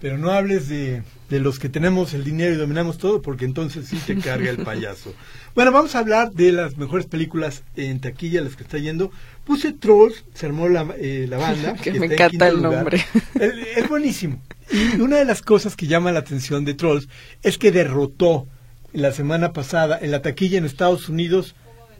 Pero 0.00 0.18
no 0.18 0.30
hables 0.30 0.68
de, 0.68 1.02
de 1.30 1.40
los 1.40 1.58
que 1.58 1.68
tenemos 1.68 2.14
el 2.14 2.24
dinero 2.24 2.54
y 2.54 2.58
dominamos 2.58 2.98
todo, 2.98 3.22
porque 3.22 3.44
entonces 3.44 3.86
sí 3.86 3.96
te 4.06 4.16
carga 4.18 4.50
el 4.50 4.58
payaso. 4.58 5.14
Bueno, 5.54 5.70
vamos 5.70 5.94
a 5.94 6.00
hablar 6.00 6.32
de 6.32 6.50
las 6.50 6.78
mejores 6.78 7.06
películas 7.06 7.62
en 7.76 8.00
taquilla, 8.00 8.40
las 8.40 8.56
que 8.56 8.64
está 8.64 8.76
yendo. 8.78 9.12
Puse 9.44 9.72
Trolls, 9.72 10.24
se 10.34 10.46
armó 10.46 10.68
la, 10.68 10.84
eh, 10.98 11.26
la 11.28 11.38
banda. 11.38 11.74
que, 11.80 11.92
me 11.92 12.06
encanta 12.06 12.48
el 12.48 12.60
nombre. 12.60 13.04
Es, 13.38 13.88
buenísimo. 13.88 14.42
Y 14.72 15.00
una 15.00 15.16
de 15.18 15.24
las 15.24 15.42
cosas 15.42 15.76
que 15.76 15.86
llama 15.86 16.10
la 16.10 16.18
atención 16.18 16.64
de 16.64 16.74
Trolls 16.74 17.08
es 17.44 17.56
que 17.56 17.70
derrotó 17.70 18.48
la 18.92 19.12
semana 19.12 19.52
pasada 19.52 19.96
en 20.02 20.10
la 20.10 20.22
taquilla 20.22 20.58
en 20.58 20.64
Estados 20.64 21.08
Unidos 21.08 21.54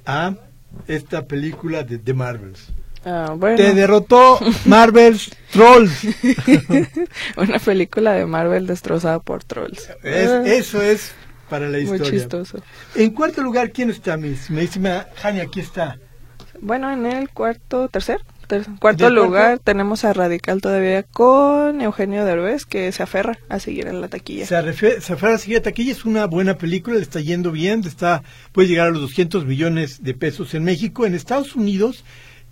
a 0.05 0.35
esta 0.89 1.27
película 1.27 1.85
de 1.85 1.99
The 1.99 2.13
Marvels. 2.13 2.73
Ah, 3.05 3.37
Te 3.57 3.75
derrotó 3.75 4.39
Marvel's 4.65 5.31
Trolls. 5.51 6.07
Una 7.37 7.59
película 7.59 8.13
de 8.13 8.27
Marvel 8.27 8.67
destrozada 8.67 9.19
por 9.19 9.45
trolls. 9.45 9.91
Ah. 9.91 10.43
eso 10.47 10.81
es 10.83 11.13
para 11.49 11.69
la 11.69 11.79
historia. 11.79 12.03
Muy 12.05 12.11
chistoso. 12.11 12.59
En 12.95 13.11
cuarto 13.11 13.43
lugar, 13.43 13.71
¿quién 13.73 13.91
está, 13.91 14.17
Miss? 14.17 14.51
Me 14.51 14.63
dice, 14.63 14.81
Jani, 15.17 15.41
aquí 15.41 15.61
está. 15.61 15.99
Bueno, 16.61 16.91
en 16.91 17.05
el 17.05 17.29
cuarto, 17.29 17.89
tercer, 17.89 18.21
cuarto 18.81 19.11
lugar 19.11 19.59
tenemos 19.59 20.05
a 20.05 20.13
Radical 20.13 20.61
todavía 20.61 21.03
con 21.03 21.81
Eugenio 21.81 22.25
Derbez 22.25 22.65
que 22.65 22.91
se 22.93 23.03
aferra 23.03 23.39
a 23.49 23.59
seguir 23.59 23.87
en 23.87 24.01
la 24.01 24.09
taquilla. 24.09 24.47
Se, 24.47 25.01
se 25.01 25.13
aferra 25.13 25.35
a 25.35 25.39
seguir 25.39 25.59
en 25.59 25.63
la 25.63 25.65
taquilla, 25.65 25.93
es 25.93 26.05
una 26.05 26.27
buena 26.27 26.57
película, 26.57 26.97
le 26.97 27.03
está 27.03 27.21
yendo 27.21 27.51
bien, 27.51 27.83
está 27.85 28.23
puede 28.53 28.69
llegar 28.69 28.89
a 28.89 28.91
los 28.91 29.01
200 29.03 29.45
millones 29.47 30.03
de 30.03 30.15
pesos 30.15 30.55
en 30.55 30.65
México. 30.65 31.07
En 31.07 31.15
Estados 31.15 31.55
Unidos 31.57 32.05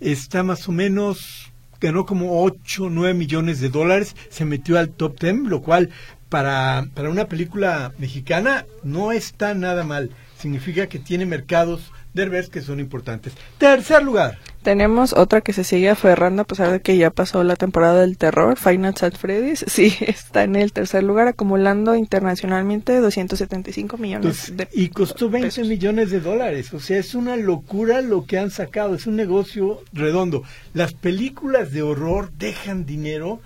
está 0.03 0.43
más 0.43 0.67
o 0.67 0.71
menos, 0.71 1.51
ganó 1.79 2.05
como 2.05 2.43
8, 2.43 2.89
9 2.89 3.13
millones 3.13 3.59
de 3.59 3.69
dólares, 3.69 4.15
se 4.29 4.45
metió 4.45 4.77
al 4.77 4.89
top 4.89 5.19
10, 5.19 5.35
lo 5.43 5.61
cual 5.61 5.89
para, 6.29 6.87
para 6.93 7.09
una 7.09 7.27
película 7.27 7.93
mexicana 7.97 8.65
no 8.83 9.11
está 9.11 9.53
nada 9.53 9.83
mal. 9.83 10.11
Significa 10.37 10.87
que 10.87 10.99
tiene 10.99 11.25
mercados 11.25 11.91
Derbez 12.13 12.49
que 12.49 12.61
son 12.61 12.79
importantes. 12.79 13.33
Tercer 13.57 14.03
lugar. 14.03 14.37
Tenemos 14.63 15.11
otra 15.11 15.41
que 15.41 15.51
se 15.51 15.65
sigue 15.65 15.89
aferrando 15.89 16.43
a 16.43 16.45
pesar 16.45 16.71
de 16.71 16.81
que 16.81 16.95
ya 16.95 17.09
pasó 17.11 17.43
la 17.43 17.57
temporada 17.57 17.99
del 17.99 18.17
terror, 18.17 18.57
Final 18.57 18.95
at 19.01 19.15
Freddy's. 19.15 19.65
Sí, 19.73 19.93
está 19.99 20.43
en 20.43 20.55
el 20.55 20.71
tercer 20.71 21.03
lugar 21.03 21.27
acumulando 21.27 21.95
internacionalmente 21.95 22.97
275 22.99 23.97
millones 23.97 24.55
de 24.55 24.67
Y 24.71 24.89
costó 24.89 25.29
20 25.29 25.63
millones 25.65 26.11
de 26.11 26.21
dólares. 26.21 26.73
O 26.73 26.79
sea, 26.79 26.97
es 26.97 27.13
una 27.13 27.35
locura 27.35 28.01
lo 28.01 28.25
que 28.25 28.37
han 28.37 28.51
sacado. 28.51 28.95
Es 28.95 29.05
un 29.05 29.15
negocio 29.15 29.81
redondo. 29.91 30.43
Las 30.73 30.93
películas 30.93 31.71
de 31.71 31.81
horror 31.81 32.31
dejan 32.37 32.85
dinero. 32.85 33.41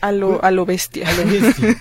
A 0.00 0.12
lo, 0.12 0.42
a 0.42 0.50
lo 0.50 0.66
bestia. 0.66 1.08
A 1.08 1.12
lo 1.12 1.24
bestia. 1.30 1.76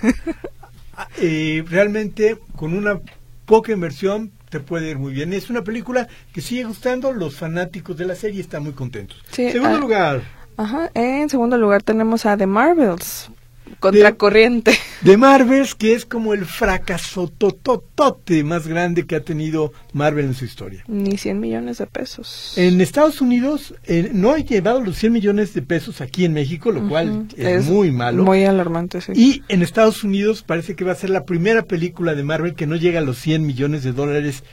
eh, 1.18 1.64
realmente, 1.68 2.38
con 2.56 2.74
una 2.74 3.00
poca 3.46 3.72
inversión, 3.72 4.32
puede 4.60 4.90
ir 4.90 4.98
muy 4.98 5.14
bien. 5.14 5.34
Es 5.34 5.50
una 5.50 5.64
película 5.64 6.08
que 6.34 6.42
sigue 6.42 6.64
gustando, 6.64 7.12
los 7.12 7.36
fanáticos 7.36 7.98
de 7.98 8.06
la 8.06 8.16
serie 8.16 8.42
están 8.42 8.64
muy 8.64 8.74
contentos. 8.74 9.18
segundo 9.32 9.78
ah, 9.78 9.80
lugar. 9.80 10.22
Ajá, 10.58 10.90
en 10.94 11.30
segundo 11.30 11.58
lugar 11.58 11.84
tenemos 11.84 12.26
a 12.26 12.38
The 12.38 12.48
Marvels. 12.48 13.30
Contracorriente. 13.80 14.74
De, 15.02 15.18
Marvel, 15.18 15.68
que 15.78 15.94
es 15.94 16.06
como 16.06 16.34
el 16.34 16.46
fracaso 16.46 17.28
tototote 17.28 18.44
más 18.44 18.68
grande 18.68 19.06
que 19.06 19.16
ha 19.16 19.22
tenido 19.22 19.74
Marvel 19.94 20.26
en 20.26 20.34
su 20.34 20.46
historia. 20.46 20.84
Ni 20.88 21.18
100 21.18 21.40
millones 21.40 21.78
de 21.78 21.88
pesos. 21.88 22.54
En 22.58 22.82
Estados 22.82 23.22
Unidos 23.22 23.76
eh, 23.86 24.10
no 24.14 24.32
ha 24.32 24.38
llevado 24.38 24.82
los 24.82 24.98
100 24.98 25.14
millones 25.14 25.54
de 25.54 25.62
pesos 25.62 26.02
aquí 26.02 26.26
en 26.26 26.34
México, 26.34 26.72
lo 26.72 26.88
cual 26.88 27.28
es, 27.38 27.66
muy 27.66 27.92
malo. 27.92 28.24
Muy 28.24 28.46
alarmante, 28.46 29.02
sí. 29.02 29.12
Y 29.16 29.44
en 29.48 29.62
Estados 29.62 30.04
Unidos 30.04 30.44
parece 30.44 30.76
que 30.76 30.86
va 30.86 30.92
a 30.92 30.96
ser 30.96 31.10
la 31.10 31.26
primera 31.26 31.64
película 31.64 32.16
de 32.16 32.24
Marvel 32.24 32.56
que 32.56 32.68
no 32.68 32.76
llega 32.76 33.00
a 33.00 33.04
los 33.04 33.18
100 33.20 33.46
millones 33.46 33.84
de 33.84 33.92
dólares 33.92 34.44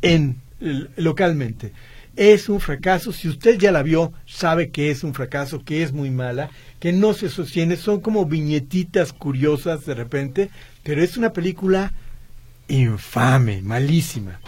en 0.00 0.36
localmente. 0.96 1.72
Es 2.16 2.48
un 2.48 2.60
fracaso. 2.60 3.12
Si 3.12 3.28
usted 3.28 3.58
ya 3.58 3.72
la 3.72 3.82
vio, 3.82 4.12
sabe 4.26 4.70
que 4.70 4.90
es 4.90 5.02
un 5.02 5.14
fracaso, 5.14 5.64
que 5.64 5.82
es 5.82 5.92
muy 5.92 6.10
mala 6.10 6.50
que 6.82 6.92
no 6.92 7.14
se 7.14 7.28
sostiene, 7.28 7.76
son 7.76 8.00
como 8.00 8.26
viñetitas 8.26 9.12
curiosas 9.12 9.86
de 9.86 9.94
repente, 9.94 10.50
pero 10.82 11.00
es 11.00 11.16
una 11.16 11.32
película 11.32 11.92
infame, 12.66 13.62
malísima. 13.62 14.40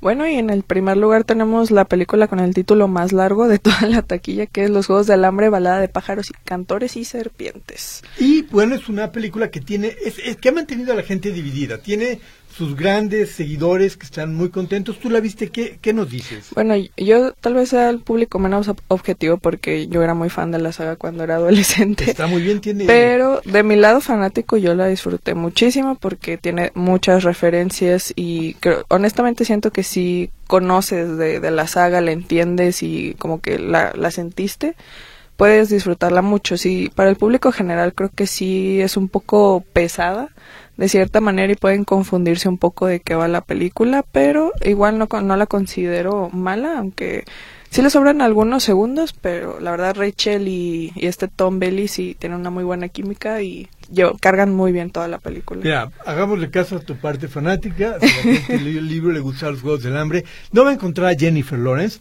Bueno, 0.00 0.24
y 0.28 0.34
en 0.34 0.50
el 0.50 0.62
primer 0.62 0.98
lugar 0.98 1.24
tenemos 1.24 1.72
la 1.72 1.86
película 1.86 2.28
con 2.28 2.38
el 2.38 2.54
título 2.54 2.86
más 2.86 3.12
largo 3.12 3.48
de 3.48 3.58
toda 3.58 3.88
la 3.88 4.02
taquilla, 4.02 4.46
que 4.46 4.62
es 4.62 4.70
Los 4.70 4.86
Juegos 4.86 5.08
del 5.08 5.24
Hambre, 5.24 5.48
Balada 5.48 5.80
de 5.80 5.88
Pájaros 5.88 6.30
y 6.30 6.34
Cantores 6.44 6.96
y 6.96 7.04
Serpientes. 7.04 8.04
Y 8.20 8.42
bueno, 8.42 8.76
es 8.76 8.88
una 8.88 9.10
película 9.10 9.50
que 9.50 9.60
tiene, 9.60 9.96
es 10.04 10.36
que 10.36 10.48
ha 10.50 10.52
mantenido 10.52 10.92
a 10.92 10.96
la 10.96 11.02
gente 11.02 11.32
dividida. 11.32 11.78
Tiene 11.78 12.20
sus 12.56 12.76
grandes 12.76 13.32
seguidores 13.32 13.96
que 13.96 14.06
están 14.06 14.34
muy 14.34 14.50
contentos. 14.50 14.98
¿Tú 15.00 15.10
la 15.10 15.18
viste? 15.18 15.50
¿Qué, 15.50 15.78
qué 15.80 15.92
nos 15.92 16.08
dices? 16.08 16.50
Bueno, 16.54 16.74
yo 16.96 17.32
tal 17.32 17.54
vez 17.54 17.70
sea 17.70 17.90
el 17.90 17.98
público 17.98 18.38
menos 18.38 18.70
objetivo 18.88 19.38
porque 19.38 19.88
yo 19.88 20.02
era 20.02 20.14
muy 20.14 20.30
fan 20.30 20.52
de 20.52 20.60
la 20.60 20.70
saga 20.70 20.94
cuando 20.94 21.24
era 21.24 21.36
adolescente. 21.36 22.08
Está 22.10 22.28
muy 22.28 22.42
bien, 22.42 22.60
tiene... 22.60 22.84
Pero 22.84 23.40
de 23.44 23.62
mi 23.64 23.74
lado 23.74 24.00
fanático 24.00 24.56
yo 24.56 24.74
la 24.74 24.86
disfruté 24.86 25.34
muchísimo 25.34 25.96
porque 25.96 26.38
tiene 26.38 26.70
muchas 26.74 27.24
referencias 27.24 28.12
y 28.14 28.54
creo, 28.54 28.84
honestamente 28.88 29.44
siento 29.44 29.72
que 29.72 29.82
si 29.82 30.30
conoces 30.46 31.16
de, 31.16 31.40
de 31.40 31.50
la 31.50 31.66
saga, 31.66 32.00
la 32.00 32.12
entiendes 32.12 32.84
y 32.84 33.16
como 33.18 33.40
que 33.40 33.58
la, 33.58 33.92
la 33.96 34.12
sentiste, 34.12 34.76
puedes 35.36 35.70
disfrutarla 35.70 36.22
mucho. 36.22 36.56
Sí, 36.56 36.90
para 36.94 37.10
el 37.10 37.16
público 37.16 37.50
general 37.50 37.94
creo 37.94 38.10
que 38.14 38.28
sí 38.28 38.80
es 38.80 38.96
un 38.96 39.08
poco 39.08 39.64
pesada 39.72 40.30
de 40.76 40.88
cierta 40.88 41.20
manera 41.20 41.52
y 41.52 41.56
pueden 41.56 41.84
confundirse 41.84 42.48
un 42.48 42.58
poco 42.58 42.86
de 42.86 43.00
qué 43.00 43.14
va 43.14 43.28
la 43.28 43.40
película, 43.40 44.04
pero 44.10 44.52
igual 44.64 44.98
no, 44.98 45.08
no 45.22 45.36
la 45.36 45.46
considero 45.46 46.30
mala, 46.30 46.78
aunque 46.78 47.24
sí 47.70 47.82
le 47.82 47.90
sobran 47.90 48.20
algunos 48.20 48.64
segundos, 48.64 49.12
pero 49.12 49.60
la 49.60 49.72
verdad 49.72 49.96
Rachel 49.96 50.48
y, 50.48 50.92
este 50.96 51.28
Tom 51.28 51.58
Belly 51.58 51.88
sí 51.88 52.16
tienen 52.18 52.40
una 52.40 52.50
muy 52.50 52.64
buena 52.64 52.88
química 52.88 53.42
y 53.42 53.68
yo, 53.90 54.16
cargan 54.20 54.54
muy 54.54 54.72
bien 54.72 54.90
toda 54.90 55.08
la 55.08 55.18
película. 55.18 55.60
Mira, 55.62 55.90
hagámosle 56.06 56.50
caso 56.50 56.76
a 56.76 56.80
tu 56.80 56.96
parte 56.96 57.28
fanática, 57.28 57.96
el 58.48 58.88
libro 58.88 59.12
le 59.12 59.20
gusta 59.20 59.50
los 59.50 59.60
Juegos 59.60 59.82
del 59.82 59.96
Hambre, 59.96 60.24
no 60.52 60.64
va 60.64 60.70
a 60.70 60.74
encontrar 60.74 61.08
a 61.08 61.18
Jennifer 61.18 61.58
Lawrence, 61.58 62.00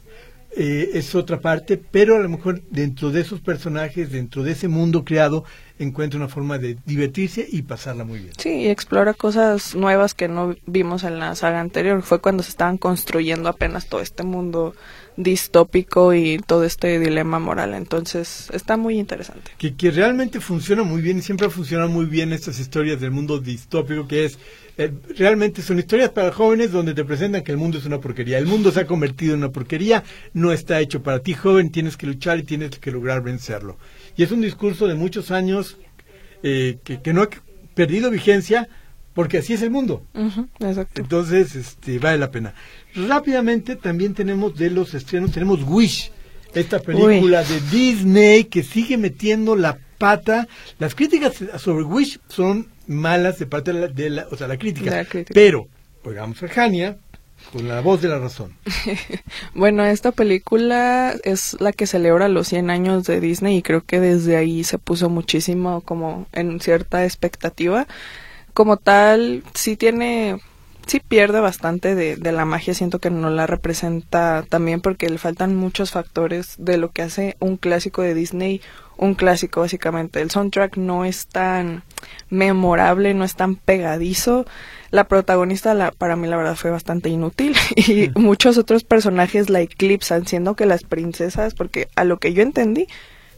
eh, 0.55 0.91
es 0.93 1.15
otra 1.15 1.39
parte, 1.39 1.77
pero 1.77 2.17
a 2.17 2.19
lo 2.19 2.29
mejor 2.29 2.61
dentro 2.69 3.09
de 3.09 3.21
esos 3.21 3.41
personajes, 3.41 4.11
dentro 4.11 4.43
de 4.43 4.51
ese 4.51 4.67
mundo 4.67 5.03
creado, 5.03 5.45
encuentra 5.79 6.19
una 6.19 6.27
forma 6.27 6.57
de 6.57 6.77
divertirse 6.85 7.47
y 7.49 7.63
pasarla 7.63 8.03
muy 8.03 8.19
bien. 8.19 8.33
Sí, 8.37 8.49
y 8.49 8.67
explora 8.67 9.13
cosas 9.13 9.75
nuevas 9.75 10.13
que 10.13 10.27
no 10.27 10.55
vimos 10.65 11.03
en 11.03 11.19
la 11.19 11.35
saga 11.35 11.59
anterior. 11.59 12.01
Fue 12.03 12.19
cuando 12.19 12.43
se 12.43 12.49
estaban 12.49 12.77
construyendo 12.77 13.49
apenas 13.49 13.87
todo 13.87 14.01
este 14.01 14.23
mundo 14.23 14.75
distópico 15.15 16.13
y 16.13 16.39
todo 16.39 16.63
este 16.63 16.99
dilema 16.99 17.39
moral. 17.39 17.73
Entonces, 17.73 18.49
está 18.51 18.77
muy 18.77 18.97
interesante. 18.97 19.51
Que, 19.57 19.75
que 19.75 19.91
realmente 19.91 20.39
funciona 20.39 20.83
muy 20.83 21.01
bien 21.01 21.17
y 21.17 21.21
siempre 21.21 21.49
funcionado 21.49 21.89
muy 21.89 22.05
bien 22.05 22.33
estas 22.33 22.59
historias 22.59 22.99
del 22.99 23.11
mundo 23.11 23.39
distópico, 23.39 24.07
que 24.07 24.25
es 24.25 24.39
eh, 24.75 24.91
realmente 25.17 25.61
son 25.61 25.77
historias 25.77 26.09
para 26.09 26.31
jóvenes 26.31 26.71
donde 26.71 26.95
te 26.95 27.05
presentan 27.05 27.43
que 27.43 27.51
el 27.51 27.59
mundo 27.59 27.77
es 27.77 27.85
una 27.85 27.99
porquería. 27.99 28.39
El 28.39 28.47
mundo 28.47 28.71
se 28.71 28.81
ha 28.81 28.87
convertido 28.87 29.33
en 29.33 29.39
una 29.39 29.51
porquería, 29.51 30.03
no 30.33 30.51
está 30.51 30.79
hecho 30.79 31.03
para 31.03 31.19
ti, 31.19 31.33
joven, 31.33 31.71
tienes 31.71 31.95
que 31.95 32.07
luchar 32.07 32.39
y 32.39 32.43
tienes 32.43 32.79
que 32.79 32.91
lograr 32.91 33.21
vencerlo. 33.21 33.77
Y 34.15 34.23
es 34.23 34.31
un 34.31 34.41
discurso 34.41 34.87
de 34.87 34.95
muchos 34.95 35.31
años 35.31 35.77
eh, 36.43 36.77
que, 36.83 37.13
no 37.13 37.23
ha 37.23 37.29
perdido 37.73 38.11
vigencia 38.11 38.67
porque 39.13 39.39
así 39.39 39.53
es 39.53 39.61
el 39.61 39.69
mundo. 39.69 40.05
Entonces, 40.95 41.55
este, 41.55 41.99
vale 41.99 42.17
la 42.17 42.31
pena. 42.31 42.53
Rápidamente 42.95 43.75
también 43.75 44.13
tenemos 44.13 44.55
de 44.57 44.69
los 44.69 44.93
estrenos, 44.93 45.31
tenemos 45.31 45.63
Wish, 45.63 46.11
esta 46.53 46.79
película 46.79 47.43
de 47.43 47.61
Disney 47.71 48.45
que 48.45 48.63
sigue 48.63 48.97
metiendo 48.97 49.55
la 49.55 49.77
pata. 49.97 50.47
Las 50.79 50.95
críticas 50.95 51.35
sobre 51.57 51.83
Wish 51.83 52.19
son 52.27 52.67
malas 52.87 53.39
de 53.39 53.45
parte 53.45 53.73
de 53.73 54.09
la, 54.09 54.27
o 54.29 54.35
sea, 54.35 54.47
la 54.47 54.57
crítica. 54.57 54.91
la 54.91 55.05
crítica. 55.05 55.33
Pero, 55.33 55.67
oigamos 56.03 56.41
a 56.43 56.47
Jania, 56.47 56.97
con 57.51 57.67
la 57.67 57.81
voz 57.81 58.01
de 58.01 58.09
la 58.09 58.19
razón. 58.19 58.53
bueno, 59.53 59.83
esta 59.85 60.11
película 60.11 61.15
es 61.23 61.59
la 61.59 61.71
que 61.71 61.87
celebra 61.87 62.27
los 62.29 62.47
100 62.47 62.69
años 62.69 63.05
de 63.05 63.19
Disney 63.19 63.57
y 63.57 63.61
creo 63.61 63.81
que 63.81 63.99
desde 63.99 64.35
ahí 64.35 64.63
se 64.63 64.77
puso 64.77 65.09
muchísimo 65.09 65.81
como 65.81 66.27
en 66.31 66.59
cierta 66.59 67.03
expectativa. 67.05 67.87
Como 68.53 68.77
tal, 68.77 69.43
sí 69.55 69.75
tiene, 69.75 70.39
sí 70.85 70.99
pierde 70.99 71.39
bastante 71.39 71.95
de, 71.95 72.15
de 72.15 72.31
la 72.31 72.45
magia, 72.45 72.73
siento 72.73 72.99
que 72.99 73.09
no 73.09 73.29
la 73.29 73.47
representa 73.47 74.45
también 74.47 74.81
porque 74.81 75.09
le 75.09 75.17
faltan 75.17 75.55
muchos 75.55 75.91
factores 75.91 76.55
de 76.57 76.77
lo 76.77 76.91
que 76.91 77.01
hace 77.01 77.35
un 77.39 77.57
clásico 77.57 78.01
de 78.01 78.13
Disney 78.13 78.61
un 78.97 79.15
clásico 79.15 79.61
básicamente. 79.61 80.21
El 80.21 80.31
soundtrack 80.31 80.77
no 80.77 81.05
es 81.05 81.27
tan 81.27 81.83
memorable, 82.29 83.13
no 83.13 83.23
es 83.23 83.35
tan 83.35 83.55
pegadizo. 83.55 84.45
La 84.91 85.07
protagonista 85.07 85.73
la, 85.73 85.91
para 85.91 86.15
mí 86.15 86.27
la 86.27 86.37
verdad 86.37 86.55
fue 86.55 86.71
bastante 86.71 87.09
inútil 87.09 87.55
y 87.75 88.11
muchos 88.15 88.57
otros 88.57 88.83
personajes 88.83 89.49
la 89.49 89.61
eclipsan, 89.61 90.27
siendo 90.27 90.55
que 90.55 90.65
las 90.65 90.83
princesas, 90.83 91.53
porque 91.53 91.87
a 91.95 92.03
lo 92.03 92.17
que 92.17 92.33
yo 92.33 92.43
entendí, 92.43 92.87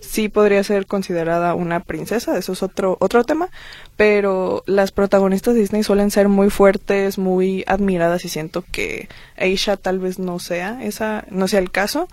sí 0.06 0.30
podría 0.30 0.64
ser 0.64 0.86
considerada 0.86 1.56
una 1.56 1.80
princesa, 1.80 2.38
eso 2.38 2.54
es 2.54 2.64
otro, 2.64 2.98
otro 3.00 3.24
tema, 3.24 3.50
pero 3.98 4.64
las 4.66 4.92
protagonistas 4.92 5.54
de 5.54 5.62
Disney 5.62 5.84
suelen 5.84 6.12
ser 6.12 6.30
muy 6.30 6.50
fuertes, 6.50 7.18
muy 7.18 7.64
admiradas 7.68 8.26
y 8.26 8.30
siento 8.30 8.64
que 8.72 9.10
Aisha 9.38 9.78
tal 9.78 10.00
vez 10.00 10.20
no 10.20 10.40
sea, 10.40 10.84
esa, 10.84 11.26
no 11.30 11.48
sea 11.48 11.60
el 11.60 11.72
caso. 11.72 12.08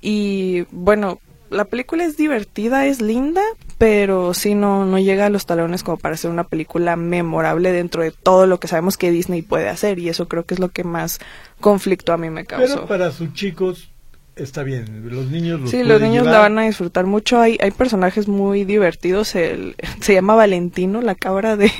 Y 0.00 0.64
bueno, 0.70 1.20
la 1.50 1.64
película 1.64 2.04
es 2.04 2.16
divertida, 2.16 2.86
es 2.86 3.00
linda, 3.00 3.42
pero 3.78 4.34
sí 4.34 4.54
no, 4.54 4.84
no 4.84 4.98
llega 4.98 5.26
a 5.26 5.30
los 5.30 5.46
talones 5.46 5.82
como 5.82 5.96
para 5.96 6.16
ser 6.16 6.30
una 6.30 6.44
película 6.44 6.96
memorable 6.96 7.72
dentro 7.72 8.02
de 8.02 8.10
todo 8.10 8.46
lo 8.46 8.60
que 8.60 8.68
sabemos 8.68 8.96
que 8.96 9.10
Disney 9.10 9.42
puede 9.42 9.68
hacer 9.68 9.98
y 9.98 10.08
eso 10.08 10.28
creo 10.28 10.44
que 10.44 10.54
es 10.54 10.60
lo 10.60 10.68
que 10.68 10.84
más 10.84 11.20
conflicto 11.60 12.12
a 12.12 12.18
mí 12.18 12.30
me 12.30 12.44
causó. 12.44 12.74
Pero 12.74 12.86
para 12.86 13.10
sus 13.12 13.32
chicos 13.32 13.90
está 14.38 14.62
bien. 14.62 15.08
Los 15.10 15.30
niños 15.30 15.70
Sí, 15.70 15.82
los 15.82 16.00
niños 16.00 16.26
la 16.26 16.38
van 16.38 16.58
a 16.58 16.62
disfrutar 16.62 17.06
mucho. 17.06 17.38
Hay, 17.40 17.58
hay 17.60 17.70
personajes 17.70 18.28
muy 18.28 18.64
divertidos. 18.64 19.34
El, 19.34 19.76
se 20.00 20.14
llama 20.14 20.34
Valentino, 20.34 21.00
la 21.00 21.14
cabra 21.14 21.56
de, 21.56 21.70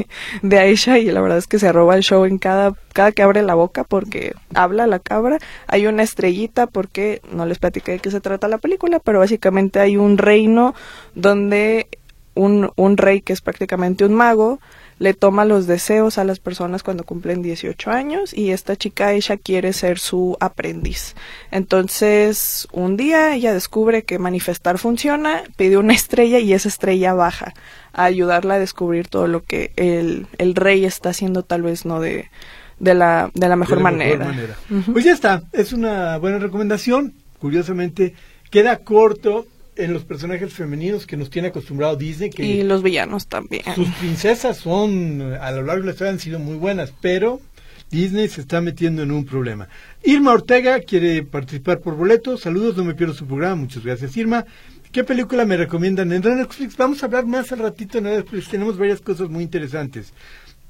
de 0.43 0.59
Aisha, 0.59 0.99
y 0.99 1.07
la 1.07 1.21
verdad 1.21 1.39
es 1.39 1.47
que 1.47 1.59
se 1.59 1.73
roba 1.73 1.97
el 1.97 2.03
show 2.03 2.25
en 2.25 2.39
cada, 2.39 2.75
cada 2.93 3.13
que 3.13 3.23
abre 3.23 3.43
la 3.43 3.55
boca 3.55 3.85
porque 3.85 4.35
habla 4.55 4.87
la 4.87 4.99
cabra. 4.99 5.39
Hay 5.67 5.87
una 5.87 6.03
estrellita 6.03 6.67
porque 6.67 7.23
no 7.33 7.47
les 7.47 7.59
platiqué 7.59 7.93
de 7.93 7.99
qué 7.99 8.11
se 8.11 8.21
trata 8.21 8.49
la 8.49 8.59
película, 8.59 8.99
pero 8.99 9.21
básicamente 9.21 9.81
hay 9.81 9.97
un 9.97 10.19
reino 10.19 10.75
donde 11.15 11.89
un, 12.35 12.71
un 12.77 12.97
rey 12.97 13.21
que 13.21 13.33
es 13.33 13.41
prácticamente 13.41 14.05
un 14.05 14.15
mago 14.15 14.61
le 14.99 15.15
toma 15.15 15.45
los 15.45 15.67
deseos 15.67 16.19
a 16.19 16.25
las 16.25 16.41
personas 16.41 16.83
cuando 16.83 17.05
cumplen 17.05 17.43
18 17.43 17.91
años 17.91 18.35
y 18.35 18.51
esta 18.51 18.77
chica 18.77 19.13
ella 19.13 19.37
quiere 19.37 19.73
ser 19.73 19.99
su 19.99 20.37
aprendiz. 20.41 21.15
Entonces, 21.51 22.67
un 22.73 22.97
día 22.97 23.35
ella 23.35 23.53
descubre 23.53 24.03
que 24.03 24.19
manifestar 24.19 24.79
funciona, 24.79 25.43
pide 25.57 25.77
una 25.77 25.93
estrella 25.95 26.39
y 26.39 26.53
esa 26.53 26.69
estrella 26.69 27.15
baja 27.15 27.55
a 27.93 28.05
ayudarla 28.05 28.55
a 28.55 28.59
descubrir 28.59 29.09
todo 29.09 29.27
lo 29.27 29.45
que 29.45 29.73
el, 29.77 30.27
el 30.39 30.55
rey 30.55 30.85
está 30.85 31.11
haciendo 31.11 31.43
tal 31.43 31.63
vez 31.63 31.85
no 31.85 32.01
de, 32.01 32.31
de, 32.79 32.95
la, 32.95 33.31
de 33.35 33.49
la 33.49 33.57
mejor 33.57 33.81
manera. 33.81 34.35
Pues 34.93 35.05
ya 35.05 35.13
está, 35.13 35.43
es 35.53 35.73
una 35.73 36.19
buena 36.19 36.39
recomendación. 36.39 37.15
Curiosamente, 37.39 38.15
queda 38.51 38.79
corto 38.79 39.47
en 39.79 39.93
los 39.93 40.05
personajes 40.05 40.53
femeninos 40.53 41.07
que 41.07 41.17
nos 41.17 41.31
tiene 41.31 41.49
acostumbrado 41.49 41.97
Disney. 41.97 42.31
Que 42.31 42.45
y 42.45 42.63
los 42.63 42.83
villanos 42.83 43.29
también. 43.29 43.63
Sus 43.75 43.89
princesas 43.95 44.59
son, 44.59 45.23
a 45.41 45.51
lo 45.53 45.63
largo 45.63 45.83
de 45.83 45.87
la 45.87 45.93
historia 45.93 46.13
han 46.13 46.19
sido 46.19 46.39
muy 46.39 46.57
buenas, 46.57 46.93
pero 47.01 47.41
Disney 47.91 48.29
se 48.29 48.43
está 48.43 48.61
metiendo 48.61 49.03
en 49.03 49.13
un 49.13 49.25
problema. 49.25 49.69
Irma 50.05 50.33
Ortega 50.33 50.81
quiere 50.81 51.23
participar 51.23 51.81
por 51.81 51.97
boletos. 51.97 52.43
Saludos, 52.43 52.77
no 52.77 52.85
me 52.85 52.95
pierdo 52.95 53.15
su 53.15 53.27
programa. 53.27 53.55
Muchas 53.57 53.85
gracias, 53.85 54.17
Irma. 54.17 54.45
¿Qué 54.93 55.05
película 55.05 55.45
me 55.45 55.57
recomiendan 55.57 56.13
en 56.13 56.23
Netflix? 56.23 56.77
Vamos 56.77 57.03
a 57.03 57.07
hablar 57.07 57.27
más 57.27 57.53
al 57.53 57.61
ratito 57.61 57.99
en 57.99 58.05
Netflix. 58.05 58.49
Tenemos 58.49 58.79
varias 58.79 59.01
cosas 59.01 59.29
muy 59.29 59.43
interesantes. 59.43 60.13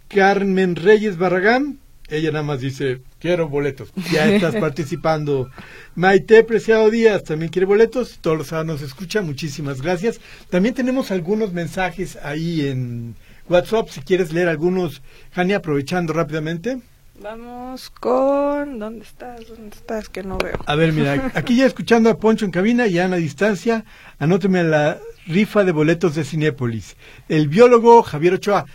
Carmen 0.09 0.77
Reyes 0.77 1.17
Barragán, 1.19 1.79
Ella 2.11 2.31
nada 2.31 2.45
más 2.45 2.61
dice, 2.61 3.01
quiero 3.19 3.49
boletos. 3.49 3.93
Ya 4.13 4.27
estás 4.29 4.55
participando. 4.61 5.51
Maite 5.95 6.43
Preciado 6.45 6.91
Díaz 6.91 7.25
también 7.25 7.51
quiere 7.51 7.67
boletos. 7.67 8.19
Todos 8.21 8.39
los 8.39 8.47
sábados 8.49 8.67
nos 8.67 8.83
escucha. 8.83 9.21
Muchísimas 9.21 9.83
gracias. 9.83 10.21
También 10.49 10.75
tenemos 10.75 11.11
algunos 11.11 11.53
mensajes 11.53 12.17
ahí 12.23 12.67
en 12.67 13.15
WhatsApp. 13.49 13.89
Si 13.91 14.01
quieres 14.01 14.33
leer 14.33 14.49
algunos, 14.49 15.03
Jani, 15.33 15.53
aprovechando 15.53 16.13
rápidamente. 16.13 16.79
Vamos 17.21 17.91
con... 17.91 18.79
¿Dónde 18.79 19.05
estás? 19.05 19.49
¿Dónde 19.49 19.77
estás? 19.77 20.09
Que 20.09 20.23
no 20.23 20.39
veo. 20.39 20.57
A 20.67 20.75
ver, 20.77 20.93
mira, 20.93 21.33
aquí 21.35 21.57
ya 21.57 21.67
escuchando 21.67 22.11
a 22.11 22.19
Poncho 22.19 22.45
en 22.45 22.53
cabina 22.53 22.87
y 22.87 22.99
a 22.99 23.07
Ana 23.07 23.17
a 23.17 23.19
distancia, 23.19 23.85
anóteme 24.21 24.63
la 24.63 24.99
rifa 25.27 25.65
de 25.65 25.73
boletos 25.73 26.15
de 26.15 26.25
Cinépolis. 26.25 26.97
El 27.29 27.49
biólogo 27.49 28.03
Javier 28.03 28.35
Ochoa. 28.35 28.67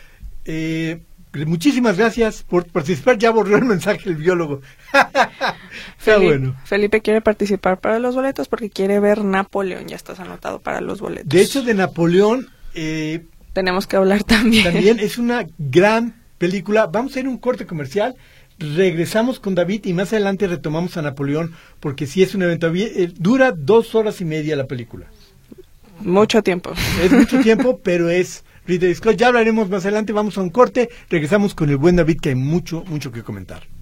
Eh, 0.45 1.01
muchísimas 1.45 1.97
gracias 1.97 2.43
por 2.43 2.65
participar. 2.67 3.17
Ya 3.17 3.31
borró 3.31 3.57
el 3.57 3.65
mensaje 3.65 4.09
el 4.09 4.15
biólogo. 4.15 4.61
Está 4.93 5.55
Felipe, 5.97 6.25
bueno. 6.25 6.55
Felipe 6.65 7.01
quiere 7.01 7.21
participar 7.21 7.79
para 7.79 7.99
los 7.99 8.15
boletos 8.15 8.47
porque 8.47 8.69
quiere 8.69 8.99
ver 8.99 9.23
Napoleón. 9.23 9.87
Ya 9.87 9.95
estás 9.95 10.19
anotado 10.19 10.59
para 10.59 10.81
los 10.81 11.01
boletos. 11.01 11.29
De 11.29 11.41
hecho, 11.41 11.63
de 11.63 11.73
Napoleón, 11.73 12.49
eh, 12.75 13.25
Tenemos 13.53 13.87
que 13.87 13.95
hablar 13.95 14.23
también. 14.23 14.63
también 14.63 14.99
es 15.01 15.17
una 15.17 15.45
gran 15.57 16.15
película. 16.37 16.87
Vamos 16.87 17.15
a 17.15 17.19
ir 17.19 17.25
a 17.25 17.29
un 17.29 17.37
corte 17.37 17.65
comercial. 17.65 18.15
Regresamos 18.59 19.39
con 19.39 19.55
David 19.55 19.85
y 19.85 19.93
más 19.93 20.13
adelante 20.13 20.47
retomamos 20.47 20.95
a 20.97 21.01
Napoleón 21.01 21.53
porque 21.79 22.05
sí 22.05 22.21
es 22.21 22.35
un 22.35 22.43
evento. 22.43 22.71
eh, 22.73 23.11
dura 23.17 23.51
dos 23.51 23.95
horas 23.95 24.21
y 24.21 24.25
media 24.25 24.55
la 24.55 24.67
película. 24.67 25.07
Mucho 25.99 26.43
tiempo. 26.43 26.73
Es 27.01 27.11
mucho 27.11 27.39
tiempo, 27.39 27.79
pero 27.83 28.09
es 28.09 28.43
Ridley 28.67 28.95
Scott. 28.95 29.15
Ya 29.15 29.27
hablaremos 29.27 29.69
más 29.69 29.85
adelante. 29.85 30.13
Vamos 30.13 30.37
a 30.37 30.41
un 30.41 30.49
corte. 30.49 30.89
Regresamos 31.09 31.55
con 31.55 31.69
el 31.69 31.77
buen 31.77 31.95
David 31.95 32.19
que 32.21 32.29
hay 32.29 32.35
mucho, 32.35 32.83
mucho 32.85 33.11
que 33.11 33.23
comentar. 33.23 33.72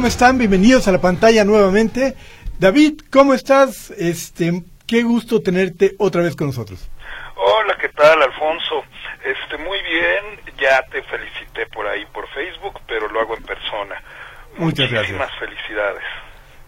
¿Cómo 0.00 0.08
están? 0.08 0.38
Bienvenidos 0.38 0.88
a 0.88 0.92
la 0.92 1.00
pantalla 1.02 1.44
nuevamente. 1.44 2.14
David, 2.58 3.02
¿cómo 3.10 3.34
estás? 3.34 3.90
Este, 3.90 4.62
qué 4.86 5.02
gusto 5.02 5.42
tenerte 5.42 5.94
otra 5.98 6.22
vez 6.22 6.34
con 6.34 6.46
nosotros. 6.46 6.88
Hola, 7.36 7.76
¿qué 7.78 7.90
tal, 7.90 8.22
Alfonso? 8.22 8.82
Este, 9.22 9.58
muy 9.58 9.76
bien, 9.82 10.40
ya 10.58 10.80
te 10.90 11.02
felicité 11.02 11.66
por 11.66 11.86
ahí 11.86 12.06
por 12.14 12.26
Facebook, 12.30 12.80
pero 12.88 13.08
lo 13.10 13.20
hago 13.20 13.36
en 13.36 13.42
persona. 13.42 14.02
Muchas 14.56 14.90
Muchísimas 14.90 15.10
gracias. 15.10 15.38
felicidades. 15.38 16.02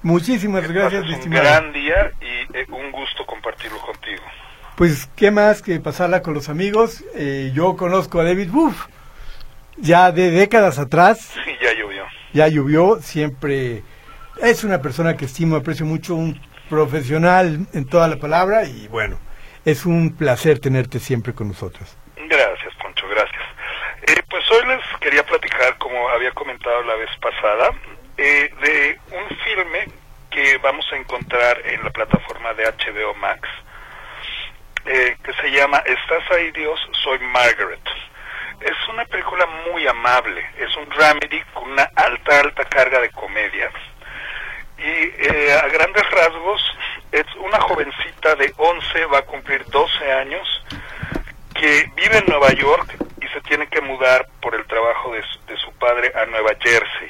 Muchísimas 0.03 0.67
Que 0.67 0.73
gracias, 0.75 1.03
un 1.05 1.13
estimado. 1.15 1.43
gran 1.43 1.73
día 1.73 2.13
y 2.21 2.55
eh, 2.59 2.67
un 2.69 2.93
gusto 2.93 3.25
compartirlo 3.25 3.79
contigo. 3.79 4.25
Pues, 4.77 5.09
¿qué 5.17 5.31
más 5.31 5.63
que 5.63 5.81
pasarla 5.81 6.21
con 6.21 6.35
los 6.35 6.51
amigos? 6.51 7.03
Eh, 7.15 7.51
yo 7.55 7.79
conozco 7.79 8.21
a 8.21 8.25
David 8.25 8.51
Buff. 8.51 8.89
Ya 9.79 10.13
de 10.13 10.31
décadas 10.31 10.79
atrás, 10.79 11.33
Sí, 11.47 11.51
ya 11.63 11.73
llovió. 11.73 11.92
Ya 12.33 12.49
llovió, 12.49 13.01
siempre 13.01 13.83
es 14.41 14.65
una 14.65 14.81
persona 14.81 15.17
que 15.17 15.27
estimo, 15.27 15.57
aprecio 15.57 15.87
mucho, 15.87 16.15
un 16.15 16.41
profesional 16.69 17.67
en 17.75 17.87
toda 17.87 18.09
la 18.09 18.17
palabra 18.17 18.65
y 18.65 18.89
bueno, 18.89 19.19
es 19.65 19.85
un 19.85 20.17
placer 20.17 20.59
tenerte 20.59 20.99
siempre 20.99 21.35
con 21.35 21.49
nosotros. 21.49 21.97
Gracias, 22.17 22.75
Poncho, 22.83 23.07
gracias. 23.09 23.43
Eh, 24.09 24.23
pues 24.29 24.43
hoy 24.51 24.67
les 24.67 25.01
quería 25.01 25.25
platicar, 25.25 25.77
como 25.79 26.09
había 26.09 26.33
comentado 26.33 26.83
la 26.83 26.95
vez 26.95 27.11
pasada, 27.21 27.71
eh, 28.17 28.51
de 28.63 28.99
un 29.11 29.37
filme 29.39 29.89
que 30.31 30.57
vamos 30.59 30.87
a 30.93 30.97
encontrar 30.97 31.61
en 31.67 31.85
la 31.85 31.91
plataforma 31.91 32.55
de 32.55 32.65
HBO 32.65 33.15
Max, 33.15 33.49
eh, 34.87 35.17
que 35.23 35.33
se 35.35 35.51
llama 35.51 35.79
Estás 35.79 36.31
ahí 36.33 36.51
Dios, 36.53 36.81
soy 37.05 37.19
Margaret. 37.19 37.81
Es 38.65 38.89
una 38.89 39.05
película 39.07 39.47
muy 39.71 39.87
amable, 39.87 40.45
es 40.59 40.77
un 40.77 40.89
dramedy 40.91 41.43
con 41.55 41.71
una 41.73 41.85
alta, 41.97 42.41
alta 42.41 42.65
carga 42.67 43.01
de 43.01 43.11
comedia. 43.11 43.71
Y 44.79 44.83
eh, 44.85 45.53
a 45.63 45.69
grandes 45.69 46.09
rasgos 46.11 46.61
es 47.13 47.27
una 47.41 47.61
jovencita 47.61 48.35
de 48.37 48.53
11, 48.57 49.05
va 49.07 49.19
a 49.19 49.23
cumplir 49.23 49.65
12 49.67 50.13
años, 50.13 50.65
que 51.55 51.91
vive 51.95 52.19
en 52.19 52.27
Nueva 52.27 52.53
York 52.53 52.97
y 53.21 53.29
se 53.29 53.41
tiene 53.43 53.67
que 53.69 53.81
mudar 53.81 54.27
por 54.41 54.55
el 54.55 54.65
trabajo 54.67 55.13
de, 55.13 55.23
su- 55.23 55.47
de 55.47 55.57
su 55.59 55.73
padre 55.75 56.13
a 56.15 56.25
Nueva 56.27 56.51
Jersey, 56.61 57.09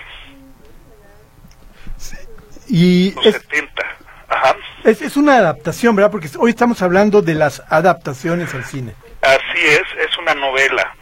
Y 2.68 3.12
los 3.14 3.26
es, 3.26 3.34
70. 3.42 3.82
Ajá. 4.28 4.56
es, 4.84 5.02
es 5.02 5.16
una 5.16 5.36
adaptación, 5.36 5.94
¿verdad? 5.94 6.10
Porque 6.10 6.28
hoy 6.38 6.50
estamos 6.50 6.80
hablando 6.82 7.20
de 7.22 7.34
las 7.34 7.62
adaptaciones 7.68 8.54
al 8.54 8.64
cine. 8.64 8.94
Así 9.22 9.58
es, 9.66 9.82
es 10.08 10.16
una 10.18 10.34
novela 10.34 10.94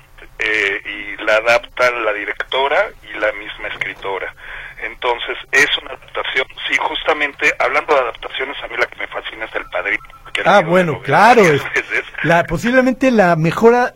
eh, 0.43 0.83
y 0.85 1.23
la 1.25 1.37
adapta 1.37 1.91
la 1.91 2.13
directora 2.13 2.89
y 3.03 3.19
la 3.19 3.33
misma 3.33 3.69
escritora. 3.69 4.35
Entonces, 4.83 5.37
es 5.53 5.69
una 5.83 5.93
adaptación, 5.93 6.47
sí, 6.69 6.77
justamente, 6.79 7.53
hablando 7.59 7.95
de 7.95 8.01
adaptaciones, 8.01 8.57
a 8.63 8.69
mí 8.69 8.77
la 8.79 8.87
que 8.87 8.99
me 8.99 9.07
fascina 9.09 9.45
es 9.45 9.55
El 9.55 9.65
Padrino. 9.67 10.03
Ah, 10.45 10.61
bueno, 10.61 11.01
claro. 11.03 11.43
es 11.43 11.63
la, 12.23 12.45
posiblemente 12.45 13.11
la 13.11 13.37
mejor, 13.37 13.93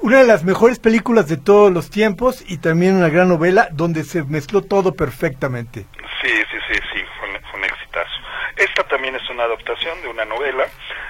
una 0.00 0.18
de 0.18 0.26
las 0.26 0.44
mejores 0.44 0.78
películas 0.78 1.28
de 1.28 1.38
todos 1.38 1.72
los 1.72 1.90
tiempos 1.90 2.44
y 2.46 2.58
también 2.58 2.96
una 2.96 3.08
gran 3.08 3.28
novela 3.28 3.68
donde 3.72 4.04
se 4.04 4.22
mezcló 4.24 4.62
todo 4.62 4.94
perfectamente. 4.94 5.86
Sí, 6.20 6.28
sí, 6.28 6.58
sí, 6.68 6.80
sí, 6.92 7.00
fue 7.18 7.30
un, 7.30 7.40
fue 7.50 7.58
un 7.60 7.64
exitazo. 7.64 8.20
Esta 8.62 8.84
también 8.84 9.16
es 9.16 9.28
una 9.28 9.44
adaptación 9.44 10.00
de 10.02 10.08
una 10.08 10.24
novela. 10.24 10.66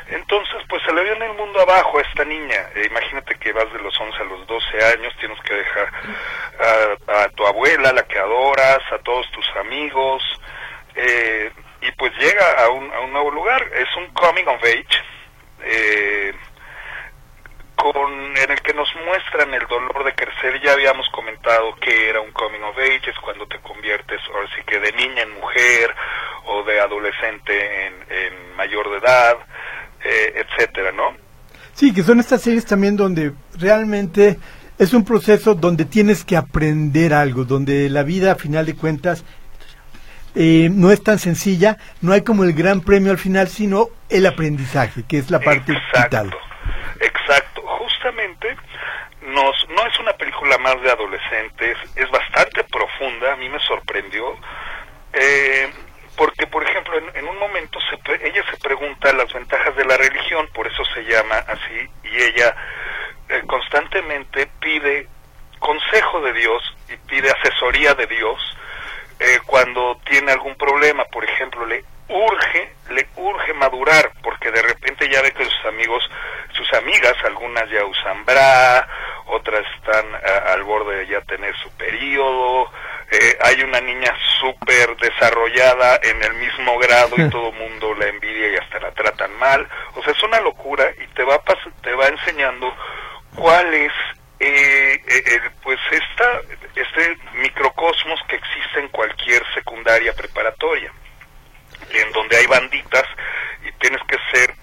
Entonces, 0.08 0.56
pues 0.68 0.82
se 0.84 0.92
le 0.94 1.04
viene 1.04 1.26
el 1.26 1.34
mundo 1.34 1.60
abajo 1.60 1.98
a 1.98 2.02
esta 2.02 2.24
niña. 2.24 2.70
Eh, 2.74 2.86
imagínate 2.90 3.34
que 3.34 3.52
vas 3.52 3.70
de 3.72 3.78
los 3.78 3.98
11 4.00 4.22
a 4.22 4.24
los 4.24 4.46
12 4.46 4.84
años, 4.94 5.14
tienes 5.20 5.38
que 5.42 5.54
dejar 5.54 5.88
a, 7.08 7.22
a 7.22 7.28
tu 7.30 7.46
abuela, 7.46 7.92
la 7.92 8.04
que 8.04 8.18
adoras, 8.18 8.80
a 8.90 8.98
todos 9.00 9.30
tus 9.32 9.46
amigos, 9.56 10.22
eh, 10.94 11.52
y 11.82 11.90
pues 11.92 12.12
llega 12.18 12.64
a 12.64 12.70
un, 12.70 12.90
a 12.90 13.00
un 13.00 13.12
nuevo 13.12 13.30
lugar. 13.30 13.62
Es 13.74 13.94
un 13.96 14.06
coming 14.14 14.46
of 14.46 14.62
age. 14.64 15.04
Eh, 15.64 16.34
con 17.76 18.36
en 18.36 18.50
el 18.50 18.62
que 18.62 18.74
nos 18.74 18.88
muestran 19.04 19.52
el 19.52 19.66
dolor 19.66 20.04
de 20.04 20.14
crecer. 20.14 20.60
Ya 20.62 20.72
habíamos 20.72 21.08
comentado 21.10 21.74
que 21.76 22.08
era 22.08 22.20
un 22.20 22.30
coming 22.30 22.60
of 22.60 22.78
age, 22.78 23.10
es 23.10 23.18
cuando 23.18 23.46
te 23.46 23.58
conviertes, 23.58 24.20
ahora 24.32 24.48
sí 24.54 24.62
que 24.64 24.78
de 24.78 24.92
niña 24.92 25.22
en 25.22 25.32
mujer 25.32 25.94
o 26.46 26.64
de 26.64 26.80
adolescente 26.80 27.86
en, 27.86 27.94
en 28.10 28.56
mayor 28.56 28.90
de 28.90 28.98
edad, 28.98 29.36
eh, 30.04 30.44
etcétera, 30.44 30.92
¿no? 30.92 31.14
Sí, 31.74 31.94
que 31.94 32.02
son 32.02 32.20
estas 32.20 32.42
series 32.42 32.66
también 32.66 32.96
donde 32.96 33.32
realmente 33.58 34.38
es 34.78 34.92
un 34.92 35.04
proceso 35.04 35.54
donde 35.54 35.84
tienes 35.84 36.24
que 36.24 36.36
aprender 36.36 37.14
algo, 37.14 37.44
donde 37.44 37.88
la 37.88 38.02
vida 38.02 38.32
a 38.32 38.34
final 38.34 38.66
de 38.66 38.74
cuentas 38.74 39.24
eh, 40.34 40.68
no 40.70 40.90
es 40.90 41.02
tan 41.02 41.18
sencilla, 41.18 41.76
no 42.00 42.12
hay 42.12 42.22
como 42.22 42.44
el 42.44 42.52
gran 42.52 42.80
premio 42.80 43.10
al 43.10 43.18
final, 43.18 43.48
sino 43.48 43.88
el 44.08 44.26
aprendizaje, 44.26 45.04
que 45.06 45.18
es 45.18 45.30
la 45.30 45.40
parte 45.40 45.72
exacto, 45.72 46.24
vital. 46.24 46.36
exacto. 47.00 47.62
Justamente 47.62 48.48
nos, 49.26 49.68
no 49.68 49.86
es 49.86 49.98
una 50.00 50.12
película 50.14 50.58
más 50.58 50.80
de 50.82 50.90
adolescentes, 50.90 51.76
es 51.94 52.10
bastante 52.10 52.64
profunda, 52.64 53.34
a 53.34 53.36
mí 53.36 53.48
me 53.48 53.60
sorprendió. 53.60 54.24
Eh, 55.12 55.70
porque, 56.16 56.46
por 56.46 56.62
ejemplo, 56.62 56.96
en, 56.98 57.16
en 57.16 57.28
un 57.28 57.38
momento 57.38 57.78
se 57.80 58.26
ella 58.26 58.44
se 58.50 58.56
pregunta 58.58 59.12
las 59.12 59.32
ventajas 59.32 59.74
de 59.76 59.84
la 59.84 59.96
religión, 59.96 60.48
por 60.54 60.66
eso 60.66 60.84
se 60.94 61.02
llama 61.04 61.36
así, 61.38 61.88
y 62.04 62.22
ella 62.22 62.54
eh, 63.28 63.42
constantemente 63.46 64.48
pide 64.60 65.08
consejo 65.58 66.20
de 66.20 66.32
Dios 66.32 66.62
y 66.88 66.96
pide 67.08 67.30
asesoría 67.30 67.94
de 67.94 68.06
Dios 68.06 68.38
eh, 69.20 69.38
cuando 69.46 69.98
tiene 70.04 70.32
algún 70.32 70.56
problema, 70.56 71.04
por 71.04 71.24
ejemplo, 71.24 71.64
le 71.64 71.84
urge, 72.08 72.74
le 72.90 73.06
urge 73.16 73.54
madurar, 73.54 74.10
porque 74.22 74.50
de 74.50 74.62
repente 74.62 75.08
ya 75.08 75.22
ve 75.22 75.32
que 75.32 75.44
sus 75.44 75.64
amigos, 75.66 76.02
sus 76.52 76.72
amigas, 76.74 77.14
algunas 77.24 77.70
ya 77.70 77.84
usan 77.84 78.24
bra, 78.24 78.86
otras 79.26 79.64
están 79.76 80.14
a- 80.14 80.52
al 80.52 80.62
borde 80.62 80.96
de 80.98 81.06
ya 81.06 81.20
tener 81.22 81.54
su 81.56 81.70
periodo, 81.76 82.70
eh, 83.10 83.38
hay 83.42 83.62
una 83.62 83.80
niña 83.80 84.14
súper 84.40 84.96
desarrollada 84.96 86.00
en 86.02 86.22
el 86.22 86.34
mismo 86.34 86.78
grado 86.78 87.14
y 87.18 87.28
todo 87.30 87.52
mundo 87.52 87.94
la 87.94 88.08
envidia 88.08 88.48
y 88.48 88.56
hasta 88.56 88.80
la 88.80 88.92
tratan 88.92 89.36
mal. 89.38 89.68
O 89.94 90.02
sea, 90.02 90.12
es 90.12 90.22
una 90.22 90.40
locura 90.40 90.90
y 91.02 91.06
te 91.14 91.22
va, 91.24 91.40
te 91.82 91.92
va 91.94 92.08
enseñando 92.08 92.74
cuál 93.34 93.72
es 93.74 93.92
eh, 94.40 95.00
eh 95.06 95.40
pues 95.62 95.78
esta, 95.90 96.40
este 96.74 97.16
microcosmos 97.34 98.20
que 98.28 98.36
existe 98.36 98.80
en 98.80 98.88
cualquier 98.88 99.42
secundaria 99.54 100.12
preparatoria, 100.14 100.92
en 101.90 102.12
donde 102.12 102.36
hay 102.36 102.46
banditas 102.46 103.04
y 103.64 103.70
tienes 103.72 104.00
que 104.08 104.16
ser 104.32 104.54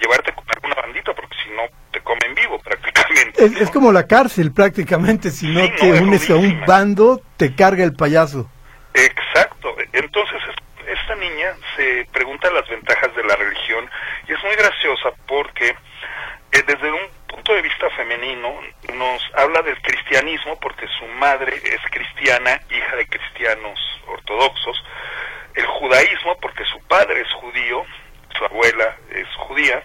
llevarte 0.00 0.32
con 0.32 0.44
alguna 0.48 0.74
bandita 0.74 1.12
porque 1.12 1.36
si 1.44 1.50
no 1.50 1.62
te 1.92 2.00
comen 2.00 2.34
vivo 2.34 2.58
prácticamente. 2.58 2.87
Es, 3.38 3.70
como 3.70 3.92
la 3.92 4.06
cárcel 4.06 4.52
prácticamente, 4.52 5.30
si 5.30 5.46
no 5.46 5.70
te 5.74 5.92
unes 6.02 6.28
a 6.28 6.36
un 6.36 6.64
bando, 6.66 7.22
te 7.36 7.54
carga 7.54 7.84
el 7.84 7.94
payaso. 7.94 8.50
Exacto, 8.94 9.76
entonces 9.92 10.40
esta 10.86 11.14
niña 11.16 11.54
se 11.76 12.06
pregunta 12.12 12.50
las 12.50 12.68
ventajas 12.68 13.14
de 13.14 13.22
la 13.24 13.36
religión 13.36 13.88
y 14.26 14.32
es 14.32 14.42
muy 14.42 14.56
graciosa 14.56 15.10
porque 15.26 15.68
eh, 16.52 16.62
desde 16.66 16.90
un 16.90 17.08
punto 17.28 17.54
de 17.54 17.62
vista 17.62 17.88
femenino 17.90 18.60
nos 18.94 19.22
habla 19.34 19.62
del 19.62 19.80
cristianismo 19.82 20.58
porque 20.60 20.86
su 20.98 21.06
madre 21.06 21.54
es 21.62 21.80
cristiana, 21.90 22.60
hija 22.70 22.96
de 22.96 23.06
cristianos 23.06 23.78
ortodoxos, 24.06 24.82
el 25.54 25.66
judaísmo 25.66 26.38
porque 26.40 26.64
su 26.64 26.80
padre 26.88 27.20
es 27.20 27.32
judío, 27.34 27.84
su 28.36 28.44
abuela 28.44 28.96
es 29.10 29.26
judía, 29.36 29.82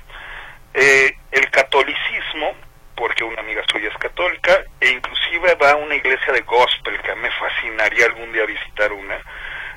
eh, 0.73 1.17
el 1.31 1.49
catolicismo, 1.51 2.53
porque 2.95 3.23
una 3.23 3.41
amiga 3.41 3.63
suya 3.71 3.89
es 3.89 3.97
católica, 3.97 4.63
e 4.79 4.89
inclusive 4.91 5.55
va 5.55 5.71
a 5.71 5.75
una 5.75 5.95
iglesia 5.95 6.22
de 6.33 6.41
gospel, 6.41 7.01
que 7.01 7.15
me 7.15 7.31
fascinaría 7.31 8.05
algún 8.05 8.31
día 8.33 8.45
visitar 8.45 8.91
una, 8.91 9.15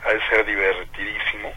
ha 0.05 0.13
de 0.13 0.29
ser 0.29 0.45
divertidísimo. 0.45 1.53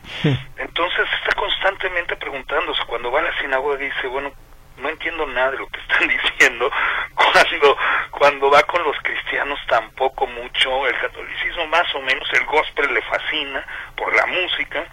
Entonces 0.58 1.08
está 1.20 1.36
constantemente 1.36 2.16
preguntándose, 2.16 2.84
cuando 2.86 3.12
va 3.12 3.20
a 3.20 3.24
la 3.24 3.40
sinagoga 3.40 3.78
dice, 3.78 4.08
bueno, 4.08 4.32
no 4.78 4.90
entiendo 4.90 5.26
nada 5.28 5.52
de 5.52 5.58
lo 5.58 5.68
que 5.68 5.80
están 5.80 6.08
diciendo, 6.08 6.72
cuando, 7.16 7.78
cuando 8.12 8.52
va 8.52 8.64
con 8.64 8.84
los 8.84 8.98
cristianos 9.02 9.60
tampoco 9.68 10.26
mucho, 10.28 10.88
el 10.88 10.98
catolicismo 11.00 11.68
más 11.68 11.94
o 11.96 12.02
menos, 12.02 12.28
el 12.34 12.46
gospel 12.46 12.94
le 12.94 13.02
fascina 13.02 13.66
por 13.96 14.16
la 14.16 14.26
música, 14.26 14.86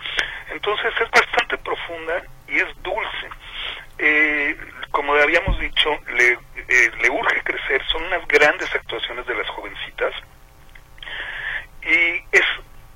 entonces 0.51 0.93
es 1.01 1.11
bastante 1.11 1.59
profunda 1.59 2.23
y 2.49 2.59
es 2.59 2.83
dulce. 2.83 3.31
Eh, 3.99 4.57
como 4.91 5.15
habíamos 5.15 5.59
dicho, 5.59 5.91
le, 6.15 6.33
eh, 6.33 6.91
le 7.01 7.11
urge 7.11 7.43
crecer, 7.43 7.83
son 7.87 8.05
unas 8.05 8.27
grandes 8.29 8.73
actuaciones 8.75 9.27
de 9.27 9.35
las 9.35 9.49
jovencitas 9.49 10.13
y 11.83 12.25
es 12.33 12.45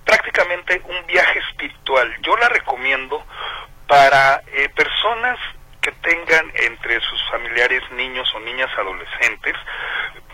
prácticamente 0.05 0.83
un 0.85 1.07
viaje 1.07 1.39
espiritual. 1.51 2.15
Yo 2.23 2.37
la 2.37 2.49
recomiendo 2.49 3.25
para 3.87 4.43
eh, 4.53 4.69
personas 4.71 5.39
que 5.81 5.93
tengan 5.93 6.51
entre 6.55 7.01
sus 7.01 7.31
familiares 7.31 7.83
niños 7.93 8.33
o 8.35 8.41
niñas 8.41 8.71
adolescentes. 8.77 9.55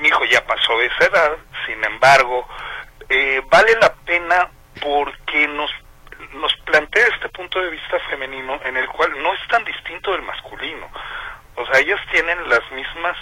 Mi 0.00 0.08
hijo 0.08 0.24
ya 0.24 0.44
pasó 0.44 0.80
esa 0.80 1.04
edad, 1.04 1.36
sin 1.66 1.82
embargo, 1.84 2.48
eh, 3.08 3.42
vale 3.50 3.74
la 3.80 3.94
pena 4.04 4.48
porque 4.80 5.48
nos 5.48 5.70
nos 6.32 6.54
plantea 6.64 7.06
este 7.14 7.28
punto 7.30 7.60
de 7.60 7.70
vista 7.70 7.98
femenino 8.10 8.58
en 8.64 8.76
el 8.76 8.86
cual 8.88 9.10
no 9.22 9.32
es 9.34 9.40
tan 9.48 9.64
distinto 9.64 10.12
del 10.12 10.22
masculino. 10.22 10.88
O 11.56 11.66
sea, 11.66 11.80
ellas 11.80 12.00
tienen 12.10 12.48
las 12.48 12.70
mismas 12.72 13.16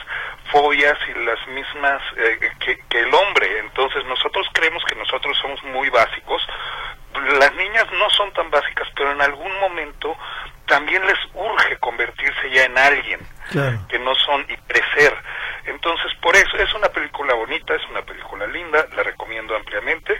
fobias 0.51 0.99
y 1.09 1.19
las 1.25 1.47
mismas 1.49 2.03
eh, 2.17 2.51
que, 2.59 2.79
que, 2.89 3.01
el 3.01 3.15
hombre. 3.15 3.61
Entonces 3.61 4.05
nosotros 4.07 4.47
creemos 4.53 4.83
que 4.85 4.97
nosotros 4.97 5.37
somos 5.41 5.63
muy 5.65 5.89
básicos. 5.89 6.43
Las 7.39 7.55
niñas 7.55 7.87
no 7.93 8.11
son 8.11 8.33
tan 8.33 8.51
básicas, 8.51 8.89
pero 8.97 9.13
en 9.13 9.23
algún 9.23 9.55
momento 9.61 10.17
también 10.67 11.07
les 11.07 11.19
urge 11.35 11.77
convertirse 11.79 12.51
ya 12.51 12.65
en 12.65 12.77
alguien 12.77 13.21
que 13.89 13.99
no 14.01 14.15
son 14.17 14.45
y 14.49 14.57
crecer. 14.57 15.15
Entonces, 15.67 16.13
por 16.21 16.37
eso 16.37 16.57
es 16.59 16.73
una 16.75 16.89
película 16.89 17.35
bonita, 17.35 17.75
es 17.75 17.83
una 17.91 18.03
película 18.03 18.47
linda, 18.47 18.87
la 18.97 19.03
recomiendo 19.03 19.57
ampliamente 19.57 20.15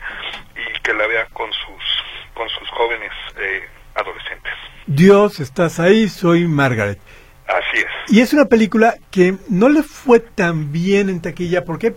y 0.55 0.81
que 0.81 0.95
la 0.95 1.07
vea 1.07 1.27
con 1.33 1.53
sus 1.53 2.05
con 2.35 2.49
sus 2.49 2.69
jóvenes 2.71 3.13
eh, 3.39 3.69
adolescentes. 3.95 4.53
Dios, 4.87 5.41
estás 5.41 5.79
ahí, 5.79 6.09
soy 6.09 6.47
Margaret. 6.47 6.99
Así 7.47 7.79
es. 7.79 8.13
Y 8.13 8.21
es 8.21 8.33
una 8.33 8.47
película 8.47 8.97
que 9.11 9.37
no 9.49 9.69
le 9.69 9.83
fue 9.83 10.21
tan 10.21 10.73
bien 10.73 11.11
en 11.11 11.21
taquilla, 11.21 11.65
porque 11.65 11.95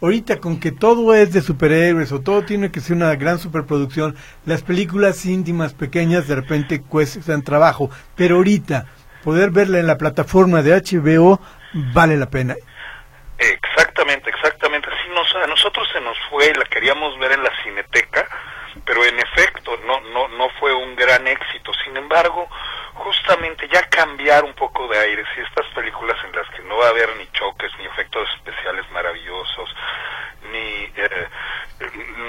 ahorita 0.00 0.38
con 0.38 0.60
que 0.60 0.70
todo 0.70 1.14
es 1.14 1.32
de 1.32 1.42
superhéroes 1.42 2.12
o 2.12 2.20
todo 2.20 2.42
tiene 2.44 2.70
que 2.70 2.80
ser 2.80 2.96
una 2.96 3.14
gran 3.16 3.38
superproducción, 3.38 4.16
las 4.44 4.62
películas 4.62 5.26
íntimas 5.26 5.74
pequeñas 5.74 6.28
de 6.28 6.36
repente 6.36 6.82
cuestan 6.82 7.42
trabajo, 7.42 7.90
pero 8.14 8.36
ahorita 8.36 8.86
poder 9.24 9.50
verla 9.50 9.80
en 9.80 9.88
la 9.88 9.98
plataforma 9.98 10.62
de 10.62 10.76
HBO 10.76 11.40
vale 11.92 12.16
la 12.16 12.30
pena. 12.30 12.54
Exactamente, 13.38 14.30
exactamente. 14.30 14.88
Sí, 15.02 15.10
nos, 15.14 15.34
a 15.36 15.46
nosotros 15.46 15.88
se 15.92 16.00
nos 16.00 16.16
fue, 16.30 16.52
la 16.54 16.64
queríamos 16.64 17.18
ver 17.18 17.32
en 17.32 17.42
la 17.42 17.52
cineteca, 17.62 18.26
pero 18.84 19.04
en 19.04 19.18
efecto 19.18 19.76
no, 19.86 20.00
no, 20.00 20.28
no 20.28 20.48
fue 20.58 20.72
un 20.72 20.96
gran 20.96 21.26
éxito. 21.26 21.72
Sin 21.84 21.96
embargo, 21.96 22.48
justamente 22.94 23.68
ya 23.68 23.88
cambiar 23.88 24.44
un 24.44 24.54
poco 24.54 24.88
de 24.88 24.98
aire, 24.98 25.24
si 25.34 25.40
estas 25.42 25.66
películas 25.74 26.16
en 26.24 26.32
las 26.34 26.48
que 26.50 26.62
no 26.62 26.78
va 26.78 26.86
a 26.86 26.90
haber 26.90 27.14
ni 27.16 27.26
choques, 27.32 27.70
ni 27.78 27.84
efectos 27.86 28.28
especiales 28.36 28.90
maravillosos, 28.90 29.74
ni, 30.50 30.92
eh, 30.96 31.28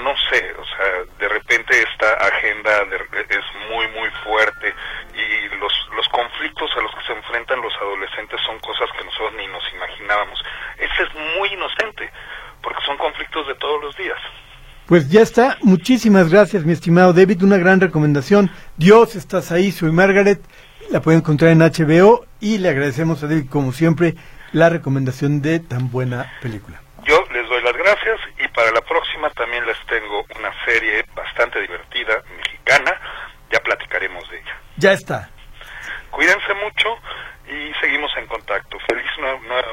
no 0.02 0.14
sé, 0.30 0.54
o 0.58 0.64
sea, 0.64 1.04
de 1.18 1.28
repente 1.28 1.82
esta 1.82 2.14
agenda 2.14 2.82
es 3.28 3.70
muy, 3.70 3.86
muy 3.88 4.10
fuerte 4.24 4.74
y 5.14 5.56
los, 5.56 5.72
los 5.94 6.08
conflictos 6.08 6.70
a 6.76 6.80
los 6.80 6.94
que 6.94 7.02
se 7.06 7.12
enfrentan 7.12 7.60
los 7.60 7.74
adolescentes 7.76 8.40
son 8.42 8.58
cosas 8.60 8.90
que 8.92 9.04
nosotros 9.04 9.34
ni 9.34 9.46
nos 9.46 9.62
imaginábamos. 9.72 10.42
Ese 10.76 11.02
es 11.02 11.14
muy 11.36 11.48
inocente, 11.52 12.10
porque 12.62 12.84
son 12.84 12.96
conflictos 12.96 13.46
de 13.46 13.54
todos 13.54 13.82
los 13.82 13.96
días. 13.96 14.18
Pues 14.88 15.10
ya 15.10 15.20
está. 15.20 15.58
Muchísimas 15.60 16.30
gracias, 16.30 16.64
mi 16.64 16.72
estimado 16.72 17.12
David. 17.12 17.42
Una 17.42 17.58
gran 17.58 17.78
recomendación. 17.78 18.50
Dios, 18.78 19.16
estás 19.16 19.52
ahí. 19.52 19.70
Soy 19.70 19.92
Margaret. 19.92 20.40
La 20.90 21.02
pueden 21.02 21.20
encontrar 21.20 21.50
en 21.50 21.58
HBO 21.58 22.24
y 22.40 22.56
le 22.56 22.70
agradecemos 22.70 23.22
a 23.22 23.26
David, 23.26 23.50
como 23.50 23.74
siempre, 23.74 24.14
la 24.52 24.70
recomendación 24.70 25.42
de 25.42 25.60
tan 25.60 25.90
buena 25.90 26.32
película. 26.40 26.80
Yo 27.06 27.22
les 27.34 27.46
doy 27.50 27.62
las 27.62 27.74
gracias 27.74 28.18
y 28.42 28.48
para 28.48 28.72
la 28.72 28.80
próxima 28.80 29.28
también 29.36 29.66
les 29.66 29.76
tengo 29.88 30.24
una 30.38 30.50
serie 30.64 31.04
bastante 31.14 31.60
divertida, 31.60 32.22
mexicana. 32.38 32.98
Ya 33.52 33.60
platicaremos 33.60 34.26
de 34.30 34.38
ella. 34.38 34.56
Ya 34.78 34.92
está. 34.92 35.28
Cuídense 36.10 36.54
mucho 36.64 36.96
y 37.48 37.72
seguimos 37.80 38.10
en 38.18 38.26
contacto. 38.26 38.76
Feliz 38.88 39.04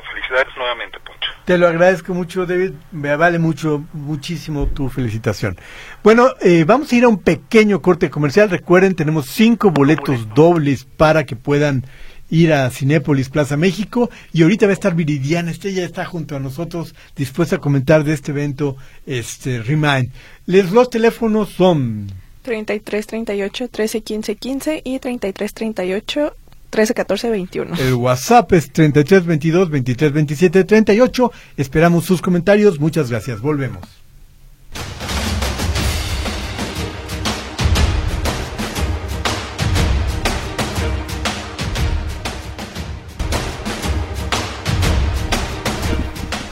felicidades 0.09 0.47
nuevamente, 0.57 0.97
Poncho. 0.99 1.29
Te 1.45 1.57
lo 1.57 1.67
agradezco 1.67 2.13
mucho, 2.13 2.45
David. 2.45 2.71
Me 2.91 3.15
vale 3.15 3.37
mucho, 3.37 3.83
muchísimo 3.93 4.67
tu 4.67 4.89
felicitación. 4.89 5.57
Bueno, 6.03 6.29
eh, 6.41 6.63
vamos 6.65 6.91
a 6.91 6.95
ir 6.95 7.03
a 7.03 7.07
un 7.07 7.21
pequeño 7.21 7.81
corte 7.81 8.09
comercial. 8.09 8.49
Recuerden, 8.49 8.95
tenemos 8.95 9.27
cinco 9.27 9.71
boletos 9.71 10.33
dobles 10.33 10.85
para 10.85 11.25
que 11.25 11.35
puedan 11.35 11.85
ir 12.29 12.53
a 12.53 12.69
Cinépolis 12.71 13.29
Plaza 13.29 13.55
México 13.57 14.09
y 14.33 14.41
ahorita 14.41 14.65
va 14.65 14.71
a 14.71 14.73
estar 14.73 14.95
Viridiana, 14.95 15.51
ya 15.51 15.83
está 15.83 16.05
junto 16.05 16.35
a 16.35 16.39
nosotros 16.39 16.95
dispuesta 17.15 17.57
a 17.57 17.59
comentar 17.59 18.03
de 18.03 18.13
este 18.13 18.31
evento 18.31 18.77
este 19.05 19.61
Remind. 19.61 20.11
Les 20.47 20.71
los 20.71 20.89
teléfonos 20.89 21.49
son 21.49 22.07
33 22.41 23.07
38 23.07 23.67
13 23.69 24.01
15 24.01 24.35
15 24.35 24.81
y 24.83 24.99
33 24.99 25.53
38 25.53 26.35
13 26.75 26.93
14 26.93 27.29
21. 27.29 27.75
El 27.77 27.93
WhatsApp 27.93 28.51
es 28.51 28.69
33 28.69 29.25
22 29.25 29.69
23 29.69 30.11
27 30.11 30.63
38. 30.65 31.31
Esperamos 31.55 32.03
sus 32.03 32.21
comentarios. 32.21 32.81
Muchas 32.81 33.09
gracias. 33.09 33.39
Volvemos. 33.39 33.79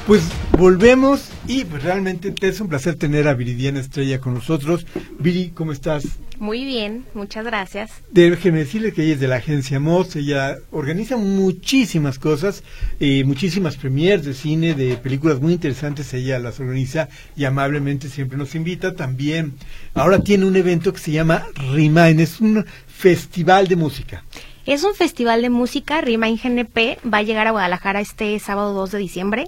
Pues 0.07 0.23
volvemos 0.57 1.29
y 1.47 1.65
pues, 1.65 1.83
realmente 1.83 2.33
es 2.41 2.61
un 2.61 2.69
placer 2.69 2.95
tener 2.95 3.27
a 3.27 3.33
Viridiana 3.33 3.79
Estrella 3.79 4.19
con 4.19 4.33
nosotros. 4.33 4.85
Viri, 5.19 5.51
¿cómo 5.53 5.71
estás? 5.71 6.05
Muy 6.39 6.65
bien, 6.65 7.05
muchas 7.13 7.45
gracias. 7.45 7.91
Déjeme 8.11 8.59
decirle 8.59 8.91
que 8.91 9.03
ella 9.03 9.13
es 9.13 9.19
de 9.19 9.27
la 9.27 9.37
agencia 9.37 9.79
MOS, 9.79 10.15
ella 10.15 10.57
organiza 10.71 11.15
muchísimas 11.17 12.19
cosas, 12.19 12.63
eh, 12.99 13.23
muchísimas 13.23 13.77
premiers 13.77 14.25
de 14.25 14.33
cine, 14.33 14.73
de 14.73 14.97
películas 14.97 15.39
muy 15.39 15.53
interesantes, 15.53 16.13
ella 16.13 16.39
las 16.39 16.59
organiza 16.59 17.07
y 17.35 17.45
amablemente 17.45 18.09
siempre 18.09 18.37
nos 18.37 18.55
invita. 18.55 18.95
También 18.95 19.53
ahora 19.93 20.19
tiene 20.19 20.45
un 20.45 20.55
evento 20.55 20.93
que 20.93 20.99
se 20.99 21.11
llama 21.11 21.45
Remind, 21.71 22.19
es 22.19 22.41
un 22.41 22.65
festival 22.87 23.67
de 23.67 23.75
música. 23.75 24.23
Es 24.65 24.85
un 24.85 24.95
festival 24.95 25.41
de 25.41 25.49
música, 25.49 25.99
Remind 25.99 26.41
GNP, 26.41 26.97
va 27.05 27.17
a 27.17 27.23
llegar 27.23 27.47
a 27.47 27.51
Guadalajara 27.51 27.99
este 27.99 28.39
sábado 28.39 28.73
2 28.73 28.91
de 28.91 28.97
diciembre 28.97 29.47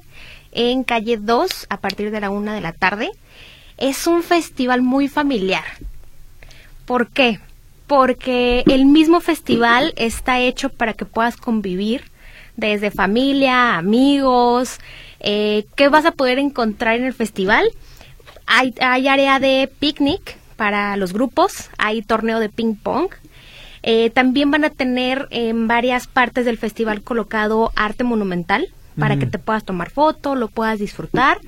en 0.55 0.83
calle 0.83 1.17
2 1.17 1.67
a 1.69 1.77
partir 1.77 2.09
de 2.09 2.19
la 2.19 2.31
1 2.31 2.53
de 2.53 2.61
la 2.61 2.71
tarde. 2.71 3.11
es 3.77 4.07
un 4.07 4.23
festival 4.23 4.81
muy 4.81 5.09
familiar. 5.09 5.65
¿Por 6.85 7.09
qué? 7.09 7.39
Porque 7.87 8.63
el 8.67 8.85
mismo 8.85 9.19
festival 9.19 9.93
está 9.97 10.39
hecho 10.39 10.69
para 10.69 10.93
que 10.93 11.05
puedas 11.05 11.35
convivir 11.35 12.05
desde 12.55 12.89
familia, 12.89 13.75
amigos. 13.75 14.79
Eh, 15.19 15.65
¿Qué 15.75 15.89
vas 15.89 16.05
a 16.05 16.11
poder 16.11 16.39
encontrar 16.39 16.95
en 16.95 17.03
el 17.03 17.13
festival? 17.13 17.69
Hay, 18.47 18.73
área 18.79 19.39
de 19.39 19.69
picnic 19.79 20.37
para 20.55 20.95
los 20.95 21.11
grupos, 21.11 21.69
hay 21.77 22.01
torneo 22.01 22.39
de 22.39 22.49
ping 22.49 22.75
pong. 22.75 23.09
Eh, 23.83 24.09
también 24.09 24.51
van 24.51 24.63
a 24.63 24.69
tener 24.69 25.27
en 25.31 25.67
varias 25.67 26.07
partes 26.07 26.45
del 26.45 26.57
festival 26.57 27.03
colocado 27.03 27.71
arte 27.75 28.03
monumental 28.03 28.69
para 28.99 29.17
que 29.17 29.25
te 29.25 29.39
puedas 29.39 29.63
tomar 29.63 29.89
foto, 29.89 30.35
lo 30.35 30.47
puedas 30.47 30.79
disfrutar. 30.79 31.39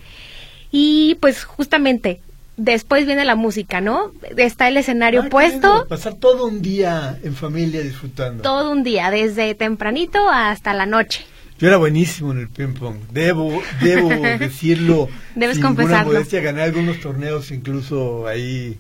Y 0.72 1.16
pues 1.22 1.44
justamente 1.44 2.20
después 2.58 3.06
viene 3.06 3.24
la 3.26 3.36
música, 3.36 3.82
¿no? 3.82 4.12
Está 4.36 4.68
el 4.68 4.78
escenario 4.78 5.24
Ah, 5.26 5.30
puesto. 5.30 5.68
lindo, 5.68 5.88
Pasar 5.88 6.16
todo 6.16 6.46
un 6.48 6.62
día 6.62 7.18
en 7.24 7.36
familia 7.36 7.82
disfrutando. 7.82 8.42
todo 8.44 8.72
un 8.72 8.84
día, 8.84 9.10
desde 9.12 9.54
tempranito 9.56 10.30
hasta 10.30 10.74
la 10.74 10.86
noche. 10.86 11.26
Yo 11.60 11.68
era 11.68 11.78
buenísimo 11.78 12.32
en 12.34 12.40
el 12.40 12.50
ping 12.50 12.74
pong. 12.74 12.98
Debo, 13.12 13.62
debo 13.82 14.10
decirlo. 14.40 15.08
Debes 15.36 15.56
sin 15.56 15.66
confesarlo. 15.66 16.14
modestia, 16.14 16.42
gané 16.42 16.62
algunos 16.64 17.00
torneos, 17.00 17.50
incluso 17.52 18.28
ahí 18.28 18.78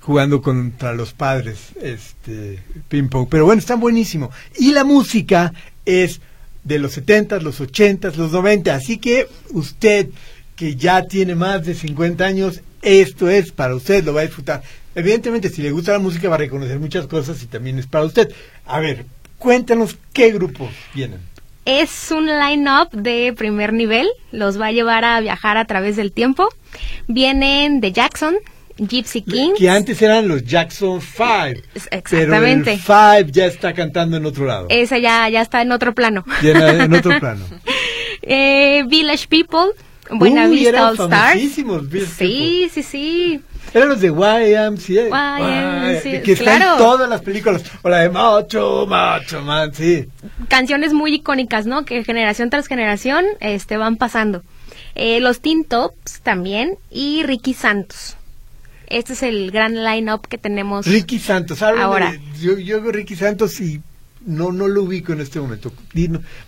jugando 0.00 0.40
contra 0.40 0.94
los 0.94 1.12
padres, 1.12 1.70
este 1.82 2.62
ping 2.88 3.08
pong. 3.08 3.26
Pero 3.28 3.44
bueno, 3.44 3.58
están 3.58 3.80
buenísimo. 3.80 4.30
Y 4.58 4.72
la 4.72 4.84
música 4.84 5.52
es 5.84 6.20
de 6.66 6.78
los 6.80 6.92
70, 6.92 7.40
los 7.40 7.60
80, 7.60 8.10
los 8.16 8.32
90. 8.32 8.74
Así 8.74 8.98
que 8.98 9.28
usted 9.50 10.08
que 10.56 10.74
ya 10.74 11.02
tiene 11.02 11.34
más 11.34 11.64
de 11.64 11.74
50 11.74 12.24
años, 12.24 12.60
esto 12.82 13.28
es 13.28 13.52
para 13.52 13.74
usted, 13.74 14.04
lo 14.04 14.14
va 14.14 14.22
a 14.22 14.24
disfrutar. 14.24 14.62
Evidentemente, 14.94 15.50
si 15.50 15.62
le 15.62 15.70
gusta 15.70 15.92
la 15.92 15.98
música, 15.98 16.28
va 16.28 16.36
a 16.36 16.38
reconocer 16.38 16.78
muchas 16.80 17.06
cosas 17.06 17.42
y 17.42 17.46
también 17.46 17.78
es 17.78 17.86
para 17.86 18.04
usted. 18.04 18.32
A 18.64 18.80
ver, 18.80 19.04
cuéntanos 19.38 19.96
qué 20.12 20.32
grupos 20.32 20.70
vienen. 20.94 21.20
Es 21.66 22.10
un 22.10 22.26
line-up 22.26 22.90
de 22.92 23.34
primer 23.36 23.72
nivel, 23.72 24.08
los 24.32 24.58
va 24.58 24.66
a 24.66 24.72
llevar 24.72 25.04
a 25.04 25.20
viajar 25.20 25.56
a 25.56 25.66
través 25.66 25.96
del 25.96 26.12
tiempo. 26.12 26.48
Vienen 27.06 27.80
de 27.80 27.92
Jackson, 27.92 28.36
Gypsy 28.78 29.22
Kings. 29.22 29.58
Que 29.58 29.70
antes 29.70 30.00
eran 30.02 30.28
los 30.28 30.44
Jackson 30.44 31.00
Five. 31.00 31.62
Exactamente. 31.74 32.06
Pero 32.06 32.44
el 32.44 32.80
Five 32.80 33.32
ya 33.32 33.46
está 33.46 33.72
cantando 33.72 34.16
en 34.16 34.26
otro 34.26 34.44
lado. 34.44 34.66
Ese 34.68 35.00
ya, 35.00 35.28
ya 35.28 35.42
está 35.42 35.62
en 35.62 35.72
otro 35.72 35.94
plano. 35.94 36.24
Ya 36.42 36.70
en, 36.70 36.80
en 36.82 36.94
otro 36.94 37.18
plano. 37.20 37.44
Eh, 38.22 38.84
Village 38.88 39.26
People, 39.28 39.72
Buena 40.10 40.46
Uy, 40.46 40.56
Vista 40.56 40.88
All 40.88 40.94
Stars. 40.94 41.40
Sí, 42.16 42.70
sí, 42.72 42.82
sí. 42.82 43.40
Eran 43.74 43.88
los 43.88 44.00
de 44.00 44.08
YMCA. 44.08 45.08
YMCA, 45.08 46.22
que 46.22 46.32
están 46.32 46.58
claro. 46.58 46.76
todas 46.78 47.08
las 47.08 47.20
películas. 47.20 47.62
O 47.82 47.88
la 47.88 47.98
de 47.98 48.10
Macho, 48.10 48.86
Macho 48.86 49.42
Man, 49.42 49.72
sí. 49.74 50.08
Canciones 50.48 50.92
muy 50.92 51.14
icónicas, 51.14 51.66
¿no? 51.66 51.84
Que 51.84 52.04
generación 52.04 52.50
tras 52.50 52.68
generación 52.68 53.24
este, 53.40 53.76
van 53.76 53.96
pasando. 53.96 54.42
Eh, 54.94 55.20
los 55.20 55.40
Teen 55.40 55.64
Tops 55.64 56.20
también 56.22 56.78
y 56.90 57.22
Ricky 57.24 57.52
Santos. 57.54 58.16
Este 58.88 59.12
es 59.14 59.22
el 59.22 59.50
gran 59.50 59.84
line-up 59.84 60.26
que 60.28 60.38
tenemos. 60.38 60.86
Ricky 60.86 61.18
Santos. 61.18 61.62
háblame 61.62 61.84
Ahora. 61.84 62.12
de- 62.12 62.20
yo, 62.40 62.58
yo 62.58 62.80
veo 62.82 62.92
Ricky 62.92 63.16
Santos 63.16 63.60
y 63.60 63.80
no, 64.24 64.50
no 64.52 64.66
lo 64.68 64.82
ubico 64.84 65.12
en 65.12 65.20
este 65.20 65.40
momento. 65.40 65.72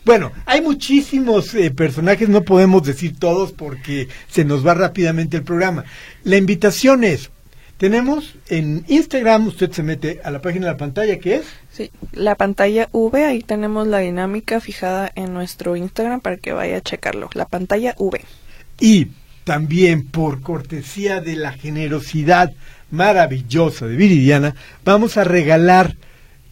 Bueno, 0.04 0.32
hay 0.46 0.60
muchísimos 0.60 1.54
eh, 1.54 1.70
personajes, 1.70 2.28
no 2.28 2.42
podemos 2.42 2.82
decir 2.82 3.18
todos 3.18 3.52
porque 3.52 4.08
se 4.28 4.44
nos 4.44 4.66
va 4.66 4.74
rápidamente 4.74 5.36
el 5.36 5.44
programa. 5.44 5.84
La 6.24 6.36
invitación 6.36 7.04
es, 7.04 7.30
tenemos 7.76 8.34
en 8.48 8.84
Instagram, 8.88 9.46
usted 9.46 9.70
se 9.70 9.84
mete 9.84 10.20
a 10.24 10.32
la 10.32 10.40
página 10.42 10.66
de 10.66 10.72
la 10.72 10.78
pantalla 10.78 11.18
que 11.20 11.36
es 11.36 11.44
Sí, 11.72 11.92
la 12.12 12.34
pantalla 12.34 12.88
V, 12.90 13.24
ahí 13.24 13.40
tenemos 13.42 13.86
la 13.86 13.98
dinámica 13.98 14.60
fijada 14.60 15.12
en 15.14 15.32
nuestro 15.32 15.76
Instagram 15.76 16.20
para 16.20 16.36
que 16.38 16.52
vaya 16.52 16.78
a 16.78 16.80
checarlo. 16.80 17.30
La 17.34 17.44
pantalla 17.46 17.94
V. 17.98 18.20
Y 18.80 19.06
también 19.48 20.04
por 20.04 20.42
cortesía 20.42 21.22
de 21.22 21.34
la 21.34 21.52
generosidad 21.52 22.52
maravillosa 22.90 23.86
de 23.86 23.96
Viridiana, 23.96 24.54
vamos 24.84 25.16
a 25.16 25.24
regalar 25.24 25.96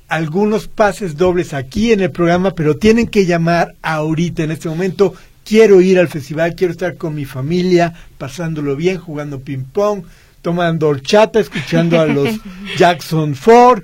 algunos 0.08 0.66
pases 0.66 1.18
dobles 1.18 1.52
aquí 1.52 1.92
en 1.92 2.00
el 2.00 2.10
programa, 2.10 2.52
pero 2.52 2.78
tienen 2.78 3.08
que 3.08 3.26
llamar 3.26 3.74
ahorita, 3.82 4.44
en 4.44 4.50
este 4.50 4.70
momento. 4.70 5.12
Quiero 5.44 5.82
ir 5.82 5.98
al 5.98 6.08
festival, 6.08 6.54
quiero 6.54 6.72
estar 6.72 6.96
con 6.96 7.14
mi 7.14 7.26
familia, 7.26 7.92
pasándolo 8.16 8.76
bien, 8.76 8.96
jugando 8.96 9.40
ping 9.40 9.64
pong, 9.70 10.04
tomando 10.40 10.88
horchata, 10.88 11.38
escuchando 11.38 12.00
a 12.00 12.06
los 12.06 12.30
Jackson 12.78 13.34
Ford, 13.34 13.82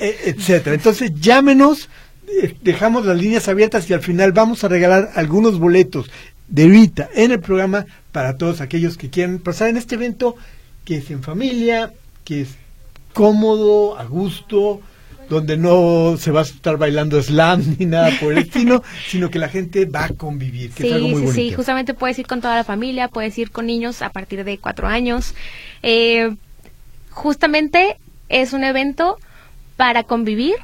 e- 0.00 0.18
etcétera. 0.26 0.76
Entonces, 0.76 1.10
llámenos, 1.20 1.88
eh, 2.28 2.54
dejamos 2.62 3.06
las 3.06 3.18
líneas 3.18 3.48
abiertas 3.48 3.90
y 3.90 3.92
al 3.92 4.02
final 4.02 4.30
vamos 4.30 4.62
a 4.62 4.68
regalar 4.68 5.10
algunos 5.16 5.58
boletos 5.58 6.08
de 6.46 6.62
ahorita 6.62 7.08
en 7.14 7.32
el 7.32 7.40
programa 7.40 7.86
para 8.12 8.36
todos 8.36 8.60
aquellos 8.60 8.96
que 8.96 9.10
quieran 9.10 9.38
pasar 9.38 9.68
en 9.68 9.76
este 9.76 9.94
evento 9.96 10.36
que 10.84 10.98
es 10.98 11.10
en 11.10 11.22
familia, 11.22 11.92
que 12.24 12.42
es 12.42 12.48
cómodo, 13.12 13.98
a 13.98 14.04
gusto, 14.04 14.80
donde 15.28 15.56
no 15.56 16.16
se 16.18 16.30
va 16.30 16.40
a 16.40 16.42
estar 16.42 16.76
bailando 16.76 17.22
slam 17.22 17.76
ni 17.78 17.86
nada 17.86 18.10
por 18.20 18.32
el 18.32 18.38
estilo, 18.38 18.82
sino 19.08 19.30
que 19.30 19.38
la 19.38 19.48
gente 19.48 19.86
va 19.86 20.04
a 20.04 20.08
convivir, 20.10 20.70
que 20.72 20.86
es 20.86 20.92
algo 20.92 21.06
Sí, 21.06 21.12
muy 21.12 21.20
sí, 21.20 21.26
bonito. 21.26 21.50
sí. 21.50 21.52
Justamente 21.54 21.94
puedes 21.94 22.18
ir 22.18 22.26
con 22.26 22.40
toda 22.40 22.56
la 22.56 22.64
familia, 22.64 23.08
puedes 23.08 23.36
ir 23.38 23.50
con 23.50 23.66
niños 23.66 24.02
a 24.02 24.10
partir 24.10 24.44
de 24.44 24.58
cuatro 24.58 24.88
años. 24.88 25.34
Eh, 25.82 26.34
justamente 27.10 27.96
es 28.28 28.52
un 28.52 28.64
evento 28.64 29.18
para 29.76 30.02
convivir 30.04 30.54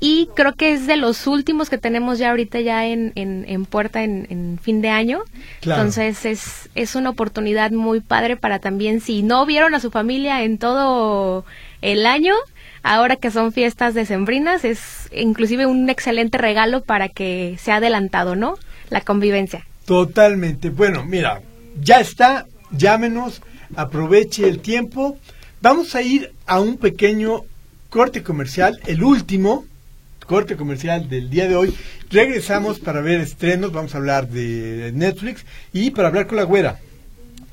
y 0.00 0.28
creo 0.34 0.54
que 0.54 0.72
es 0.72 0.86
de 0.86 0.96
los 0.96 1.26
últimos 1.26 1.70
que 1.70 1.78
tenemos 1.78 2.18
ya 2.18 2.30
ahorita 2.30 2.60
ya 2.60 2.86
en, 2.86 3.12
en, 3.14 3.44
en 3.48 3.66
puerta 3.66 4.04
en, 4.04 4.26
en 4.30 4.58
fin 4.62 4.80
de 4.80 4.90
año. 4.90 5.20
Claro. 5.60 5.82
Entonces 5.82 6.24
es, 6.24 6.70
es 6.74 6.94
una 6.94 7.10
oportunidad 7.10 7.70
muy 7.72 8.00
padre 8.00 8.36
para 8.36 8.58
también, 8.58 9.00
si 9.00 9.22
no 9.22 9.44
vieron 9.46 9.74
a 9.74 9.80
su 9.80 9.90
familia 9.90 10.42
en 10.44 10.58
todo 10.58 11.44
el 11.82 12.06
año, 12.06 12.34
ahora 12.82 13.16
que 13.16 13.30
son 13.30 13.52
fiestas 13.52 13.94
decembrinas, 13.94 14.64
es 14.64 15.08
inclusive 15.12 15.66
un 15.66 15.88
excelente 15.90 16.38
regalo 16.38 16.82
para 16.82 17.08
que 17.08 17.56
sea 17.60 17.76
adelantado, 17.76 18.36
¿no? 18.36 18.56
La 18.90 19.00
convivencia. 19.00 19.66
Totalmente. 19.84 20.70
Bueno, 20.70 21.04
mira, 21.04 21.42
ya 21.80 22.00
está, 22.00 22.46
llámenos, 22.70 23.42
aproveche 23.74 24.48
el 24.48 24.60
tiempo. 24.60 25.18
Vamos 25.60 25.94
a 25.94 26.02
ir 26.02 26.32
a 26.46 26.60
un 26.60 26.76
pequeño 26.76 27.42
corte 27.90 28.22
comercial, 28.22 28.78
el 28.86 29.02
último 29.02 29.64
corte 30.28 30.56
comercial 30.56 31.08
del 31.08 31.30
día 31.30 31.48
de 31.48 31.56
hoy. 31.56 31.74
Regresamos 32.10 32.78
para 32.78 33.00
ver 33.00 33.20
estrenos, 33.20 33.72
vamos 33.72 33.94
a 33.94 33.98
hablar 33.98 34.28
de 34.28 34.92
Netflix 34.94 35.44
y 35.72 35.90
para 35.90 36.08
hablar 36.08 36.26
con 36.26 36.36
la 36.36 36.44
güera. 36.44 36.78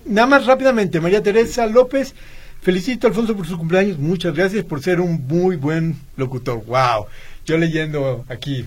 Nada 0.05 0.27
más 0.27 0.45
rápidamente, 0.45 0.99
María 0.99 1.23
Teresa 1.23 1.65
López, 1.67 2.13
felicito 2.61 3.07
Alfonso 3.07 3.35
por 3.35 3.47
su 3.47 3.57
cumpleaños, 3.57 3.97
muchas 3.97 4.35
gracias 4.35 4.65
por 4.65 4.83
ser 4.83 4.99
un 4.99 5.25
muy 5.25 5.55
buen 5.55 5.95
locutor. 6.17 6.63
Wow, 6.65 7.07
yo 7.45 7.57
leyendo 7.57 8.25
aquí. 8.27 8.65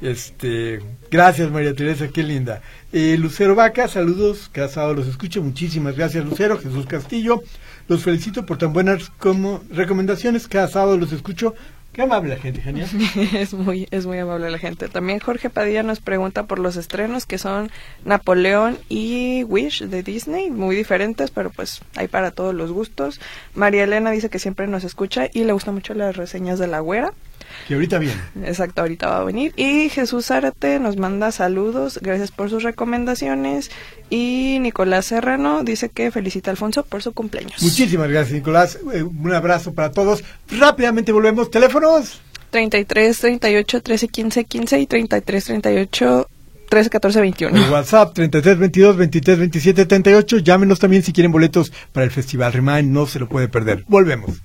Este, 0.00 0.80
gracias 1.10 1.50
María 1.50 1.74
Teresa, 1.74 2.08
qué 2.08 2.22
linda. 2.22 2.62
Eh, 2.92 3.16
Lucero 3.18 3.54
Vaca, 3.56 3.88
saludos, 3.88 4.48
cada 4.50 4.68
sábado 4.68 4.94
los 4.94 5.08
escucho, 5.08 5.42
muchísimas 5.42 5.96
gracias 5.96 6.24
Lucero, 6.24 6.56
Jesús 6.56 6.86
Castillo, 6.86 7.42
los 7.88 8.04
felicito 8.04 8.46
por 8.46 8.56
tan 8.56 8.72
buenas 8.72 9.10
como 9.18 9.62
recomendaciones, 9.70 10.46
cada 10.48 10.68
sábado 10.68 10.96
los 10.96 11.12
escucho. 11.12 11.54
Qué 11.92 12.02
amable 12.02 12.30
la 12.30 12.40
gente, 12.40 12.60
genial. 12.60 12.88
es 13.34 13.52
muy 13.52 13.88
es 13.90 14.06
muy 14.06 14.18
amable 14.18 14.50
la 14.50 14.58
gente. 14.58 14.88
También 14.88 15.18
Jorge 15.18 15.50
Padilla 15.50 15.82
nos 15.82 16.00
pregunta 16.00 16.44
por 16.44 16.60
los 16.60 16.76
estrenos 16.76 17.26
que 17.26 17.36
son 17.36 17.70
Napoleón 18.04 18.78
y 18.88 19.42
Wish 19.44 19.84
de 19.84 20.02
Disney, 20.04 20.50
muy 20.50 20.76
diferentes, 20.76 21.32
pero 21.32 21.50
pues 21.50 21.82
hay 21.96 22.06
para 22.06 22.30
todos 22.30 22.54
los 22.54 22.70
gustos. 22.70 23.20
María 23.54 23.84
Elena 23.84 24.12
dice 24.12 24.30
que 24.30 24.38
siempre 24.38 24.68
nos 24.68 24.84
escucha 24.84 25.28
y 25.32 25.42
le 25.42 25.52
gustan 25.52 25.74
mucho 25.74 25.94
las 25.94 26.16
reseñas 26.16 26.60
de 26.60 26.68
la 26.68 26.78
güera. 26.78 27.12
Que 27.66 27.74
ahorita 27.74 27.98
viene. 27.98 28.20
Exacto, 28.44 28.82
ahorita 28.82 29.08
va 29.08 29.18
a 29.18 29.24
venir. 29.24 29.52
Y 29.56 29.88
Jesús 29.88 30.26
Zárate 30.26 30.78
nos 30.80 30.96
manda 30.96 31.32
saludos, 31.32 31.98
gracias 32.02 32.30
por 32.30 32.50
sus 32.50 32.62
recomendaciones. 32.62 33.70
Y 34.08 34.58
Nicolás 34.60 35.06
Serrano 35.06 35.62
dice 35.62 35.88
que 35.88 36.10
felicita 36.10 36.50
a 36.50 36.52
Alfonso 36.52 36.84
por 36.84 37.02
su 37.02 37.12
cumpleaños. 37.12 37.62
Muchísimas 37.62 38.08
gracias 38.08 38.32
Nicolás, 38.34 38.78
Eh, 38.92 39.02
un 39.02 39.32
abrazo 39.32 39.72
para 39.74 39.92
todos. 39.92 40.24
Rápidamente 40.50 41.12
volvemos, 41.12 41.50
teléfonos. 41.50 42.20
33 42.50 43.18
38 43.18 43.80
13 43.82 44.08
15 44.08 44.44
15 44.44 44.80
y 44.80 44.86
33 44.86 45.44
38 45.44 46.28
13 46.68 46.90
14 46.90 47.20
21. 47.20 47.64
El 47.64 47.70
WhatsApp 47.70 48.14
33 48.14 48.58
22 48.58 48.96
23 48.96 49.38
27 49.38 49.86
38. 49.86 50.38
Llámenos 50.38 50.78
también 50.78 51.02
si 51.02 51.12
quieren 51.12 51.32
boletos 51.32 51.72
para 51.92 52.04
el 52.04 52.10
Festival 52.10 52.52
Remind, 52.52 52.90
no 52.90 53.06
se 53.06 53.18
lo 53.18 53.28
puede 53.28 53.48
perder. 53.48 53.84
Volvemos. 53.88 54.40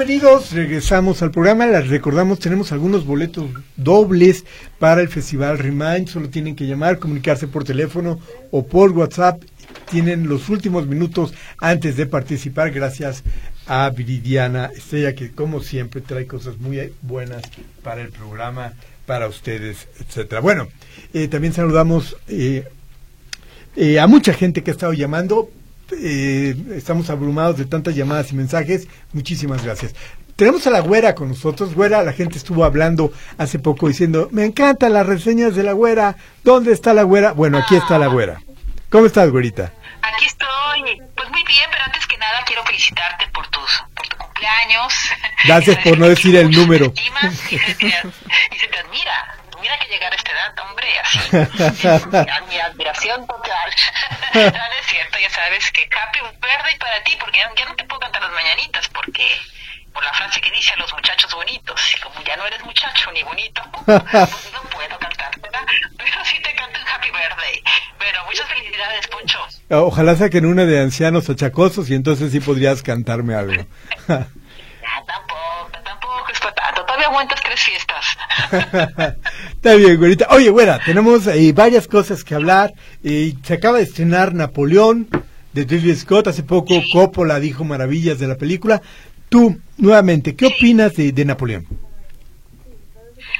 Bienvenidos, 0.00 0.52
regresamos 0.52 1.20
al 1.20 1.30
programa. 1.30 1.66
Les 1.66 1.88
recordamos, 1.88 2.38
tenemos 2.38 2.72
algunos 2.72 3.04
boletos 3.04 3.50
dobles 3.76 4.46
para 4.78 5.02
el 5.02 5.10
Festival 5.10 5.58
Remind. 5.58 6.08
Solo 6.08 6.30
tienen 6.30 6.56
que 6.56 6.66
llamar, 6.66 6.98
comunicarse 6.98 7.46
por 7.46 7.64
teléfono 7.64 8.18
o 8.50 8.66
por 8.66 8.92
WhatsApp. 8.92 9.42
Tienen 9.90 10.26
los 10.26 10.48
últimos 10.48 10.86
minutos 10.86 11.34
antes 11.58 11.98
de 11.98 12.06
participar, 12.06 12.70
gracias 12.70 13.24
a 13.66 13.90
Viridiana 13.90 14.70
Estrella, 14.74 15.14
que 15.14 15.32
como 15.32 15.60
siempre 15.60 16.00
trae 16.00 16.26
cosas 16.26 16.56
muy 16.56 16.94
buenas 17.02 17.42
para 17.82 18.00
el 18.00 18.08
programa, 18.08 18.72
para 19.04 19.28
ustedes, 19.28 19.86
etcétera. 20.00 20.40
Bueno, 20.40 20.68
eh, 21.12 21.28
también 21.28 21.52
saludamos 21.52 22.16
eh, 22.26 22.64
eh, 23.76 24.00
a 24.00 24.06
mucha 24.06 24.32
gente 24.32 24.62
que 24.62 24.70
ha 24.70 24.72
estado 24.72 24.94
llamando 24.94 25.50
eh, 25.98 26.56
estamos 26.74 27.10
abrumados 27.10 27.56
de 27.56 27.64
tantas 27.64 27.94
llamadas 27.94 28.32
y 28.32 28.36
mensajes. 28.36 28.88
Muchísimas 29.12 29.64
gracias. 29.64 29.94
Tenemos 30.36 30.66
a 30.66 30.70
la 30.70 30.80
güera 30.80 31.14
con 31.14 31.28
nosotros. 31.28 31.74
Güera, 31.74 32.02
la 32.02 32.12
gente 32.12 32.38
estuvo 32.38 32.64
hablando 32.64 33.12
hace 33.36 33.58
poco 33.58 33.88
diciendo, 33.88 34.28
me 34.32 34.44
encantan 34.44 34.94
las 34.94 35.06
reseñas 35.06 35.54
de 35.54 35.62
la 35.62 35.72
güera. 35.72 36.16
¿Dónde 36.44 36.72
está 36.72 36.94
la 36.94 37.02
güera? 37.02 37.32
Bueno, 37.32 37.58
aquí 37.58 37.76
está 37.76 37.98
la 37.98 38.06
güera. 38.06 38.40
¿Cómo 38.88 39.06
estás, 39.06 39.30
güerita? 39.30 39.72
Aquí 40.02 40.24
estoy. 40.24 41.00
Pues 41.14 41.30
muy 41.30 41.44
bien, 41.44 41.68
pero 41.70 41.84
antes 41.84 42.06
que 42.06 42.16
nada 42.16 42.42
quiero 42.46 42.64
felicitarte 42.64 43.26
por 43.34 43.46
tus 43.48 43.84
por 43.94 44.08
tu 44.08 44.16
cumpleaños. 44.16 44.94
Gracias 45.44 45.76
por 45.84 45.98
no 45.98 46.08
decir 46.08 46.34
el 46.36 46.50
número. 46.50 46.92
Y 46.96 47.58
se, 47.58 47.74
te, 47.74 47.86
y 47.86 48.58
se 48.58 48.66
te 48.66 48.78
admira 48.78 49.39
mira 49.60 49.78
que 49.78 49.88
llegar 49.88 50.12
a 50.12 50.16
esta 50.16 50.32
edad, 50.32 50.54
hombre, 50.58 50.88
así. 51.00 51.18
mi 52.48 52.58
admiración 52.58 53.26
total. 53.26 53.70
no, 54.34 54.40
es 54.40 54.86
cierto, 54.86 55.18
ya 55.18 55.30
sabes 55.30 55.70
que 55.72 55.82
Happy 55.82 56.20
Verde 56.40 56.76
para 56.78 57.02
ti, 57.02 57.16
porque 57.20 57.38
ya, 57.38 57.64
no 57.64 57.76
te 57.76 57.84
puedo 57.84 58.00
cantar 58.00 58.22
las 58.22 58.32
mañanitas, 58.32 58.88
porque 58.88 59.26
por 59.92 60.04
la 60.04 60.12
frase 60.12 60.40
que 60.40 60.50
dice 60.50 60.72
a 60.74 60.76
los 60.76 60.92
muchachos 60.92 61.34
bonitos, 61.34 61.94
y 61.94 62.00
como 62.00 62.22
ya 62.22 62.36
no 62.36 62.46
eres 62.46 62.64
muchacho 62.64 63.10
ni 63.12 63.22
bonito, 63.22 63.62
pues 63.84 64.52
no 64.52 64.62
puedo 64.70 64.98
cantar, 64.98 65.40
¿verdad? 65.40 65.60
Pero 65.96 66.24
sí 66.24 66.40
te 66.40 66.54
canto 66.54 66.80
un 66.80 66.88
Happy 66.88 67.10
Birthday. 67.10 67.62
Pero 67.98 68.24
muchas 68.24 68.48
felicidades, 68.48 69.06
Poncho. 69.08 69.38
Ojalá 69.70 70.16
saquen 70.16 70.46
una 70.46 70.64
de 70.64 70.80
ancianos 70.80 71.28
achacosos 71.28 71.90
y 71.90 71.94
entonces 71.94 72.32
sí 72.32 72.40
podrías 72.40 72.82
cantarme 72.82 73.34
algo. 73.34 73.66
Todavía 77.00 77.16
aguantas 77.16 77.40
tres 77.42 77.60
fiestas. 77.60 78.04
Está 79.54 79.74
bien, 79.74 79.96
güerita. 79.96 80.26
Oye, 80.32 80.50
güera, 80.50 80.78
tenemos 80.84 81.26
eh, 81.28 81.50
varias 81.54 81.88
cosas 81.88 82.22
que 82.22 82.34
hablar. 82.34 82.74
Eh, 83.02 83.32
se 83.42 83.54
acaba 83.54 83.78
de 83.78 83.84
estrenar 83.84 84.34
Napoleón 84.34 85.08
de 85.54 85.64
Ridley 85.64 85.96
Scott. 85.96 86.26
Hace 86.26 86.42
poco 86.42 86.74
Coppola 86.92 87.40
dijo 87.40 87.64
maravillas 87.64 88.18
de 88.18 88.28
la 88.28 88.36
película. 88.36 88.82
Tú, 89.30 89.58
nuevamente, 89.78 90.36
¿qué 90.36 90.44
opinas 90.44 90.94
de, 90.94 91.12
de 91.12 91.24
Napoleón? 91.24 91.66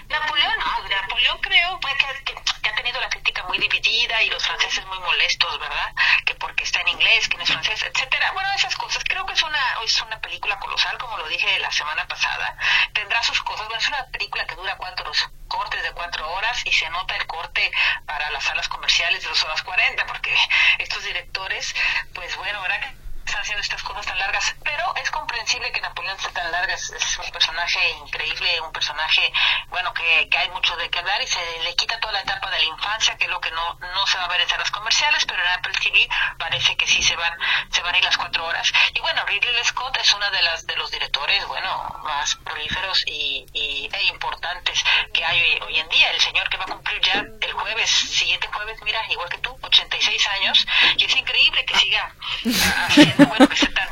Napoleón, 0.08 0.54
Napoleón 0.88 1.38
creo 1.42 1.78
que, 1.80 2.32
que, 2.32 2.68
ha 2.70 2.74
tenido 2.76 2.98
la 2.98 3.10
crítica 3.10 3.44
muy 3.46 3.58
dividida 3.58 4.22
y 4.22 4.30
los 4.30 4.42
franceses 4.42 4.86
muy 4.86 4.98
molestos, 5.00 5.60
¿verdad? 5.60 5.92
Que 6.40 6.46
porque 6.46 6.64
está 6.64 6.80
en 6.80 6.88
inglés, 6.88 7.28
que 7.28 7.36
no 7.36 7.42
es 7.42 7.50
francés, 7.50 7.82
etcétera. 7.82 8.32
Bueno, 8.32 8.48
esas 8.56 8.74
cosas. 8.76 9.04
Creo 9.04 9.26
que 9.26 9.34
es 9.34 9.42
una 9.42 9.58
es 9.84 10.02
una 10.02 10.20
película 10.20 10.58
colosal, 10.58 10.96
como 10.98 11.18
lo 11.18 11.28
dije 11.28 11.58
la 11.58 11.70
semana 11.70 12.06
pasada. 12.08 12.56
Tendrá 12.94 13.22
sus 13.22 13.40
cosas. 13.42 13.66
Bueno, 13.68 13.80
es 13.80 13.88
una 13.88 14.06
película 14.06 14.46
que 14.46 14.54
dura 14.54 14.76
cuatro 14.76 15.12
cortes 15.48 15.82
de 15.82 15.92
cuatro 15.92 16.30
horas 16.32 16.62
y 16.64 16.72
se 16.72 16.86
anota 16.86 17.14
el 17.16 17.26
corte 17.26 17.70
para 18.06 18.30
las 18.30 18.44
salas 18.44 18.68
comerciales 18.68 19.22
de 19.22 19.28
dos 19.28 19.44
horas 19.44 19.62
cuarenta, 19.62 20.06
porque 20.06 20.34
estos 20.78 21.02
directores, 21.04 21.74
pues 22.14 22.34
bueno, 22.36 22.62
¿verdad? 22.62 22.94
Están 23.30 23.42
haciendo 23.42 23.62
estas 23.62 23.82
cosas 23.84 24.04
tan 24.06 24.18
largas, 24.18 24.56
pero 24.64 24.92
es 24.96 25.08
comprensible 25.12 25.70
que 25.70 25.80
Napoleón 25.80 26.18
sea 26.18 26.32
tan 26.32 26.50
larga, 26.50 26.74
es, 26.74 27.18
un 27.24 27.30
personaje 27.30 27.78
increíble, 28.04 28.60
un 28.60 28.72
personaje, 28.72 29.32
bueno, 29.68 29.94
que, 29.94 30.28
que, 30.28 30.36
hay 30.36 30.48
mucho 30.50 30.76
de 30.76 30.90
qué 30.90 30.98
hablar 30.98 31.22
y 31.22 31.28
se 31.28 31.38
le 31.62 31.76
quita 31.76 32.00
toda 32.00 32.12
la 32.12 32.22
etapa 32.22 32.50
de 32.50 32.58
la 32.58 32.64
infancia, 32.64 33.16
que 33.16 33.26
es 33.26 33.30
lo 33.30 33.40
que 33.40 33.52
no, 33.52 33.74
no 33.74 34.06
se 34.08 34.18
va 34.18 34.24
a 34.24 34.28
ver 34.28 34.40
en 34.40 34.48
salas 34.48 34.70
comerciales, 34.72 35.24
pero 35.26 35.40
en 35.44 35.48
Apple 35.52 35.74
TV 35.80 36.08
parece 36.38 36.76
que 36.76 36.88
sí 36.88 37.04
se 37.04 37.14
van, 37.14 37.32
se 37.70 37.82
van 37.82 37.94
a 37.94 37.98
ir 37.98 38.04
las 38.04 38.16
cuatro 38.16 38.44
horas. 38.44 38.72
Y 38.94 39.00
bueno, 39.00 39.24
Ridley 39.24 39.64
Scott 39.64 39.96
es 39.98 40.12
uno 40.12 40.28
de 40.28 40.42
las 40.42 40.66
de 40.66 40.74
los 40.76 40.90
directores, 40.90 41.46
bueno, 41.46 42.00
más 42.02 42.34
prolíferos 42.34 43.04
y, 43.06 43.46
y 43.52 43.88
e 43.92 44.02
importantes 44.06 44.84
que 45.14 45.24
hay 45.24 45.40
hoy, 45.40 45.60
hoy 45.68 45.78
en 45.78 45.88
día. 45.88 46.10
El 46.10 46.20
señor 46.20 46.48
que 46.48 46.56
va 46.56 46.64
a 46.64 46.68
cumplir 46.68 47.00
ya 47.02 47.24
el 47.40 47.52
jueves, 47.52 47.90
siguiente 47.90 48.48
jueves, 48.48 48.80
mira, 48.82 49.00
igual 49.08 49.28
que 49.28 49.38
tú, 49.38 49.56
86 49.62 50.26
años, 50.28 50.66
y 50.96 51.04
es 51.04 51.16
increíble 51.16 51.64
que 51.64 51.78
siga 51.78 52.12
haciendo 52.88 53.19
bueno, 53.26 53.48
que 53.48 53.66
tan, 53.66 53.88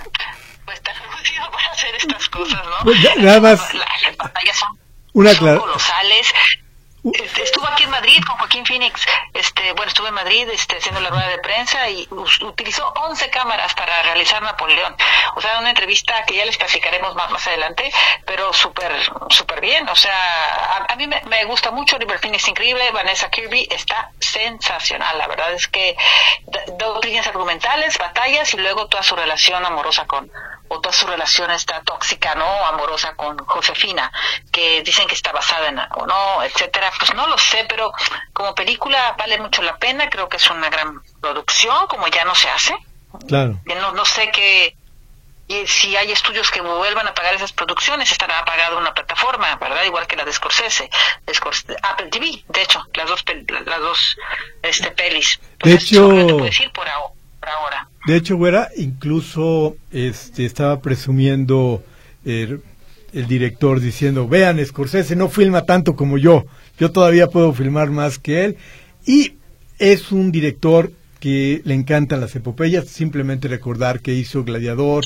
pues 0.64 0.82
tan 0.82 0.94
lucido 1.10 1.50
para 1.50 1.70
hacer 1.72 1.94
estas 1.96 2.28
cosas, 2.28 2.60
¿no? 2.64 2.84
Pues 2.84 3.16
nada 3.16 3.40
más. 3.40 3.74
Las, 3.74 4.16
pantallas 4.16 4.56
son, 4.56 4.78
una 5.12 5.34
son 5.34 5.58
colosales. 5.58 6.32
Este, 7.14 7.42
estuvo 7.42 7.66
aquí 7.66 7.84
en 7.84 7.90
Madrid 7.90 8.18
con 8.26 8.36
Joaquín 8.38 8.66
Phoenix, 8.66 9.06
este, 9.32 9.72
bueno, 9.72 9.88
estuve 9.88 10.08
en 10.08 10.14
Madrid 10.14 10.48
este, 10.50 10.76
haciendo 10.76 11.00
la 11.00 11.10
rueda 11.10 11.28
de 11.28 11.38
prensa 11.38 11.88
y 11.88 12.08
utilizó 12.10 12.86
11 12.88 13.30
cámaras 13.30 13.74
para 13.74 14.02
realizar 14.02 14.42
Napoleón. 14.42 14.96
O 15.36 15.40
sea, 15.40 15.58
una 15.58 15.70
entrevista 15.70 16.24
que 16.24 16.34
ya 16.34 16.44
les 16.44 16.56
platicaremos 16.56 17.14
más 17.14 17.30
más 17.30 17.46
adelante, 17.46 17.90
pero 18.26 18.52
súper 18.52 18.92
súper 19.30 19.60
bien. 19.60 19.88
O 19.88 19.96
sea, 19.96 20.86
a, 20.88 20.96
mí 20.96 21.06
me, 21.06 21.44
gusta 21.44 21.70
mucho, 21.70 21.96
Oliver 21.96 22.18
Phoenix 22.18 22.48
increíble, 22.48 22.90
Vanessa 22.90 23.30
Kirby 23.30 23.68
está 23.70 24.10
sensacional. 24.20 25.16
La 25.18 25.28
verdad 25.28 25.52
es 25.52 25.68
que 25.68 25.96
dos 26.78 27.04
líneas 27.04 27.26
argumentales, 27.26 27.98
batallas 27.98 28.52
y 28.54 28.58
luego 28.58 28.88
toda 28.88 29.02
su 29.02 29.16
relación 29.16 29.64
amorosa 29.64 30.06
con, 30.06 30.30
o 30.68 30.80
toda 30.80 30.94
su 30.94 31.06
relación 31.06 31.50
está 31.50 31.82
tóxica, 31.82 32.34
¿no? 32.34 32.46
Amorosa 32.66 33.14
con 33.14 33.38
Josefina, 33.38 34.12
que 34.52 34.82
dicen 34.82 35.06
que 35.06 35.14
está 35.14 35.32
basada 35.32 35.68
en 35.68 35.78
o 35.78 36.06
no, 36.06 36.42
etcétera. 36.42 36.90
Pues 36.98 37.14
no 37.14 37.26
lo 37.26 37.38
sé, 37.38 37.66
pero 37.68 37.92
como 38.32 38.54
película 38.54 39.14
vale 39.18 39.38
mucho 39.38 39.62
la 39.62 39.76
pena, 39.76 40.08
creo 40.08 40.28
que 40.28 40.36
es 40.36 40.50
una 40.50 40.68
gran 40.70 41.02
producción, 41.20 41.86
como 41.88 42.08
ya 42.08 42.24
no 42.24 42.34
se 42.34 42.48
hace. 42.48 42.76
Claro. 43.26 43.58
No, 43.64 43.92
no 43.92 44.04
sé 44.04 44.30
qué, 44.30 44.76
y 45.48 45.66
si 45.66 45.96
hay 45.96 46.12
estudios 46.12 46.50
que 46.50 46.60
vuelvan 46.60 47.08
a 47.08 47.14
pagar 47.14 47.34
esas 47.34 47.54
producciones, 47.54 48.12
estará 48.12 48.44
pagada 48.44 48.76
una 48.76 48.92
plataforma, 48.92 49.56
¿verdad? 49.56 49.82
Igual 49.84 50.06
que 50.06 50.14
la 50.14 50.26
de 50.26 50.32
Scorsese, 50.34 50.90
Apple 51.82 52.08
TV, 52.10 52.44
de 52.48 52.62
hecho, 52.62 52.84
las 52.92 53.08
dos, 53.08 53.24
las 53.64 53.80
dos 53.80 54.16
este, 54.62 54.90
pelis. 54.90 55.40
de 55.64 55.72
hecho, 55.72 56.06
decir 56.42 56.70
por 56.70 56.86
ahora. 56.86 57.87
De 58.08 58.16
hecho, 58.16 58.38
güera, 58.38 58.70
incluso 58.74 59.76
este, 59.92 60.46
estaba 60.46 60.80
presumiendo 60.80 61.84
el, 62.24 62.62
el, 63.12 63.26
director 63.26 63.80
diciendo, 63.80 64.26
vean, 64.26 64.64
Scorsese 64.64 65.14
no 65.14 65.28
filma 65.28 65.66
tanto 65.66 65.94
como 65.94 66.16
yo, 66.16 66.46
yo 66.78 66.90
todavía 66.90 67.26
puedo 67.26 67.52
filmar 67.52 67.90
más 67.90 68.18
que 68.18 68.46
él. 68.46 68.56
Y 69.04 69.34
es 69.78 70.10
un 70.10 70.32
director 70.32 70.90
que 71.20 71.60
le 71.66 71.74
encantan 71.74 72.22
las 72.22 72.34
epopeyas, 72.34 72.88
simplemente 72.88 73.46
recordar 73.46 74.00
que 74.00 74.14
hizo 74.14 74.42
Gladiador, 74.42 75.04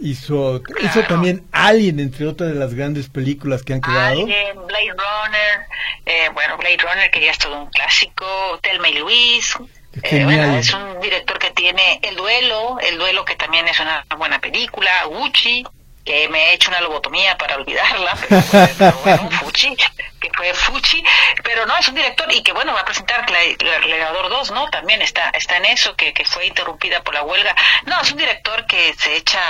hizo 0.00 0.62
hizo 0.82 1.02
también 1.04 1.44
Alien, 1.52 2.00
entre 2.00 2.26
otras 2.26 2.52
de 2.52 2.58
las 2.58 2.74
grandes 2.74 3.08
películas 3.08 3.62
que 3.62 3.74
han 3.74 3.80
quedado. 3.80 4.20
Alien, 4.20 4.56
Blade 4.66 4.90
Runner, 4.90 5.66
eh, 6.06 6.28
bueno, 6.34 6.56
Blade 6.56 6.78
Runner 6.78 7.08
que 7.12 7.20
ya 7.20 7.30
es 7.30 7.38
todo 7.38 7.62
un 7.62 7.70
clásico, 7.70 8.26
Telma 8.62 8.88
y 8.88 8.98
Luis, 8.98 9.54
eh, 10.02 10.24
bueno, 10.24 10.56
es 10.56 10.72
un 10.72 11.00
director 11.00 11.38
que 11.38 11.50
tiene 11.50 12.00
El 12.02 12.16
Duelo, 12.16 12.78
El 12.80 12.98
Duelo 12.98 13.24
que 13.24 13.36
también 13.36 13.68
es 13.68 13.78
una 13.80 14.04
buena 14.16 14.38
película, 14.40 15.04
Gucci, 15.04 15.64
que 16.04 16.28
me 16.28 16.50
he 16.50 16.54
hecho 16.54 16.70
una 16.70 16.80
lobotomía 16.80 17.36
para 17.36 17.56
olvidarla, 17.56 18.16
pero, 18.78 18.92
bueno, 19.04 19.30
Fuchi, 19.42 19.76
que 20.20 20.30
fue 20.34 20.52
Fuchi, 20.54 21.02
pero 21.44 21.66
no, 21.66 21.76
es 21.76 21.88
un 21.88 21.94
director 21.94 22.32
y 22.32 22.42
que 22.42 22.52
bueno, 22.52 22.72
va 22.72 22.80
a 22.80 22.84
presentar 22.84 23.24
Gladiador 23.26 24.28
2, 24.28 24.50
¿no? 24.52 24.68
También 24.70 25.02
está 25.02 25.30
está 25.30 25.56
en 25.58 25.66
eso, 25.66 25.94
que, 25.94 26.12
que 26.12 26.24
fue 26.24 26.46
interrumpida 26.46 27.02
por 27.02 27.14
la 27.14 27.22
huelga. 27.22 27.54
No, 27.86 28.00
es 28.00 28.10
un 28.10 28.18
director 28.18 28.66
que 28.66 28.94
se 28.94 29.16
echa 29.16 29.40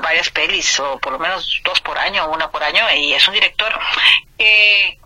varias 0.00 0.30
pelis, 0.30 0.78
o 0.80 0.98
por 0.98 1.12
lo 1.12 1.18
menos 1.18 1.60
dos 1.64 1.80
por 1.80 1.98
año, 1.98 2.28
una 2.30 2.50
por 2.50 2.62
año, 2.62 2.84
y 2.94 3.14
es 3.14 3.26
un 3.26 3.34
director 3.34 3.78
que 4.38 4.98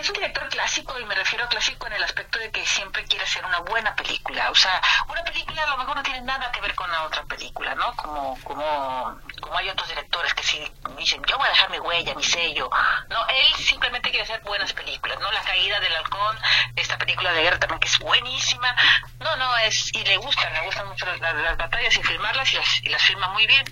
es 0.00 0.08
un 0.08 0.14
director 0.14 0.48
clásico 0.48 0.98
y 0.98 1.04
me 1.04 1.14
refiero 1.14 1.44
a 1.44 1.48
clásico 1.48 1.86
en 1.86 1.92
el 1.92 2.02
aspecto 2.02 2.38
de 2.38 2.50
que 2.50 2.64
siempre 2.64 3.04
quiere 3.04 3.24
hacer 3.24 3.44
una 3.44 3.58
buena 3.60 3.94
película. 3.94 4.50
O 4.50 4.54
sea, 4.54 4.80
una 5.08 5.22
película 5.24 5.62
a 5.62 5.70
lo 5.70 5.76
mejor 5.76 5.96
no 5.96 6.02
tiene 6.02 6.22
nada 6.22 6.50
que 6.50 6.60
ver 6.62 6.74
con 6.74 6.90
la 6.90 7.04
otra 7.04 7.22
película, 7.24 7.74
¿no? 7.74 7.94
Como, 7.96 8.38
como, 8.42 9.20
como 9.40 9.58
hay 9.58 9.68
otros 9.68 9.88
directores 9.88 10.32
que 10.32 10.42
sí 10.42 10.58
dicen, 10.96 11.22
yo 11.28 11.36
voy 11.36 11.46
a 11.46 11.50
dejar 11.50 11.70
mi 11.70 11.78
huella, 11.78 12.14
mi 12.14 12.24
sello. 12.24 12.70
No, 13.10 13.26
él 13.28 13.54
simplemente 13.62 14.08
quiere 14.10 14.24
hacer 14.24 14.40
buenas 14.40 14.72
películas, 14.72 15.18
¿no? 15.20 15.30
La 15.32 15.42
caída 15.42 15.78
del 15.80 15.94
halcón, 15.94 16.38
esta 16.76 16.96
película 16.96 17.32
de 17.32 17.42
guerra 17.42 17.58
también 17.58 17.80
que 17.80 17.88
es 17.88 17.98
buenísima. 17.98 18.74
No, 19.18 19.36
no, 19.36 19.56
es, 19.58 19.94
y 19.94 20.02
le 20.02 20.16
gustan, 20.16 20.50
le 20.54 20.64
gustan 20.64 20.88
mucho 20.88 21.04
las, 21.04 21.56
batallas 21.58 21.94
y 21.94 22.02
filmarlas 22.02 22.52
y 22.54 22.56
las, 22.56 22.82
y 22.84 22.88
las 22.88 23.02
filma 23.02 23.28
muy 23.28 23.46
bien 23.46 23.64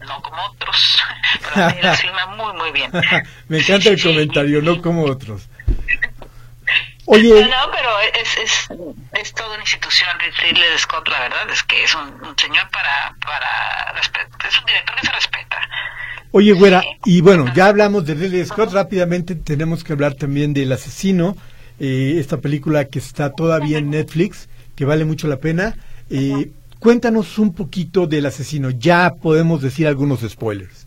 no 0.00 0.20
como 0.20 0.44
otros, 0.46 1.02
pero 1.54 1.80
las 1.80 2.00
filma 2.00 2.26
muy, 2.26 2.52
muy 2.52 2.70
bien. 2.72 2.92
Me 3.48 3.58
encanta 3.58 3.88
el 3.88 4.02
comentario, 4.02 4.62
no 4.62 4.80
como 4.80 5.04
otros. 5.04 5.48
Oye. 7.06 7.44
No, 7.44 7.70
pero 7.70 7.90
es, 8.14 8.38
es, 8.38 8.68
es 9.12 9.34
toda 9.34 9.50
una 9.50 9.60
institución, 9.60 10.10
Ridley 10.18 10.78
Scott, 10.78 11.06
la 11.08 11.20
verdad 11.20 11.50
es 11.50 11.62
que 11.62 11.84
es 11.84 11.94
un, 11.94 12.38
señor 12.38 12.68
para, 12.70 13.14
para 13.20 13.94
es 14.48 14.58
un 14.58 14.66
director 14.66 14.96
que 14.96 15.06
se 15.06 15.12
respeta. 15.12 15.58
Oye, 16.32 16.52
güera, 16.52 16.82
y 17.04 17.20
bueno, 17.20 17.52
ya 17.54 17.66
hablamos 17.66 18.06
de 18.06 18.14
Ridley 18.14 18.44
Scott, 18.44 18.72
rápidamente 18.72 19.34
tenemos 19.34 19.84
que 19.84 19.92
hablar 19.92 20.14
también 20.14 20.54
del 20.54 20.72
asesino, 20.72 21.36
eh, 21.78 22.16
esta 22.18 22.38
película 22.38 22.86
que 22.86 22.98
está 22.98 23.32
todavía 23.32 23.78
en 23.78 23.90
Netflix, 23.90 24.48
que 24.74 24.84
vale 24.84 25.04
mucho 25.04 25.28
la 25.28 25.36
pena. 25.36 25.76
Eh, 26.10 26.50
cuéntanos 26.78 27.38
un 27.38 27.54
poquito 27.54 28.06
del 28.06 28.26
asesino, 28.26 28.70
ya 28.70 29.14
podemos 29.22 29.62
decir 29.62 29.86
algunos 29.86 30.20
spoilers. 30.20 30.86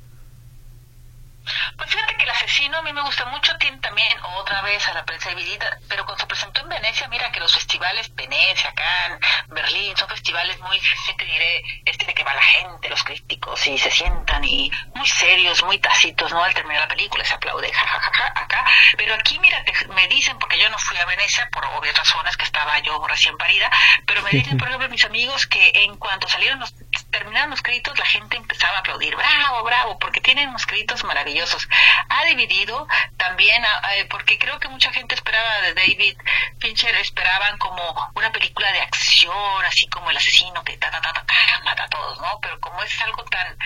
Pues 1.77 1.89
fíjate 1.89 2.15
que 2.17 2.23
el 2.23 2.29
asesino 2.29 2.77
a 2.77 2.81
mí 2.81 2.91
me 2.91 3.01
gusta 3.01 3.25
mucho, 3.27 3.53
también 3.97 4.19
otra 4.39 4.61
vez 4.61 4.87
a 4.89 4.93
la 4.93 5.03
prensa 5.03 5.29
dividida, 5.29 5.79
pero 5.87 6.05
cuando 6.05 6.21
se 6.21 6.27
presentó 6.27 6.61
en 6.61 6.69
Venecia, 6.69 7.07
mira 7.07 7.31
que 7.31 7.39
los 7.39 7.51
festivales, 7.51 8.13
Venecia, 8.13 8.71
Cannes, 8.75 9.19
Berlín, 9.47 9.97
son 9.97 10.07
festivales 10.07 10.59
muy, 10.59 10.79
te 11.17 11.25
diré, 11.25 11.63
este 11.83 12.05
de 12.05 12.13
que 12.13 12.23
va 12.23 12.35
la 12.35 12.41
gente, 12.43 12.89
los 12.89 13.03
críticos, 13.03 13.65
y 13.65 13.75
se 13.79 13.89
sientan 13.89 14.43
y 14.43 14.69
muy 14.93 15.07
serios, 15.07 15.63
muy 15.63 15.79
tacitos, 15.79 16.31
¿no? 16.31 16.43
Al 16.43 16.53
terminar 16.53 16.81
la 16.81 16.87
película 16.87 17.25
se 17.25 17.33
aplaude, 17.33 17.73
jajaja, 17.73 18.33
acá, 18.35 18.65
pero 18.97 19.15
aquí, 19.15 19.39
mira, 19.39 19.65
me 19.95 20.07
dicen, 20.09 20.37
porque 20.37 20.59
yo 20.59 20.69
no 20.69 20.77
fui 20.77 20.97
a 20.97 21.05
Venecia 21.05 21.49
por 21.51 21.65
obvias 21.65 21.97
razones, 21.97 22.37
que 22.37 22.43
estaba 22.43 22.77
yo 22.79 23.03
recién 23.07 23.35
parida, 23.35 23.71
pero 24.05 24.21
me 24.21 24.29
dicen, 24.29 24.57
por 24.59 24.67
ejemplo, 24.67 24.89
mis 24.89 25.05
amigos, 25.05 25.47
que 25.47 25.71
en 25.73 25.97
cuanto 25.97 26.27
salieron 26.27 26.59
los, 26.59 26.71
terminaron 27.11 27.49
los 27.49 27.61
créditos, 27.61 27.97
la 27.97 28.05
gente 28.05 28.37
empezaba 28.37 28.77
a 28.77 28.79
aplaudir, 28.79 29.15
bravo, 29.15 29.63
bravo, 29.63 29.99
porque 29.99 30.21
tienen 30.21 30.49
unos 30.49 30.65
créditos 30.65 31.03
maravillosos 31.03 31.67
ha 32.09 32.23
dividido 32.25 32.87
también, 33.17 33.63
eh, 33.63 34.05
porque 34.09 34.37
creo 34.37 34.59
que 34.59 34.67
mucha 34.67 34.91
gente 34.91 35.15
esperaba 35.15 35.61
de 35.61 35.73
David 35.73 36.17
Fincher, 36.59 36.95
esperaban 36.95 37.57
como 37.57 38.11
una 38.15 38.31
película 38.31 38.71
de 38.71 38.81
acción, 38.81 39.65
así 39.65 39.87
como 39.87 40.09
el 40.09 40.17
asesino 40.17 40.63
que 40.63 40.77
ta, 40.77 40.91
ta, 40.91 41.01
ta, 41.01 41.25
mata 41.63 41.83
a 41.83 41.89
todos, 41.89 42.19
¿no? 42.19 42.39
Pero 42.41 42.59
como 42.59 42.81
es 42.83 43.01
algo 43.01 43.23
tan, 43.25 43.57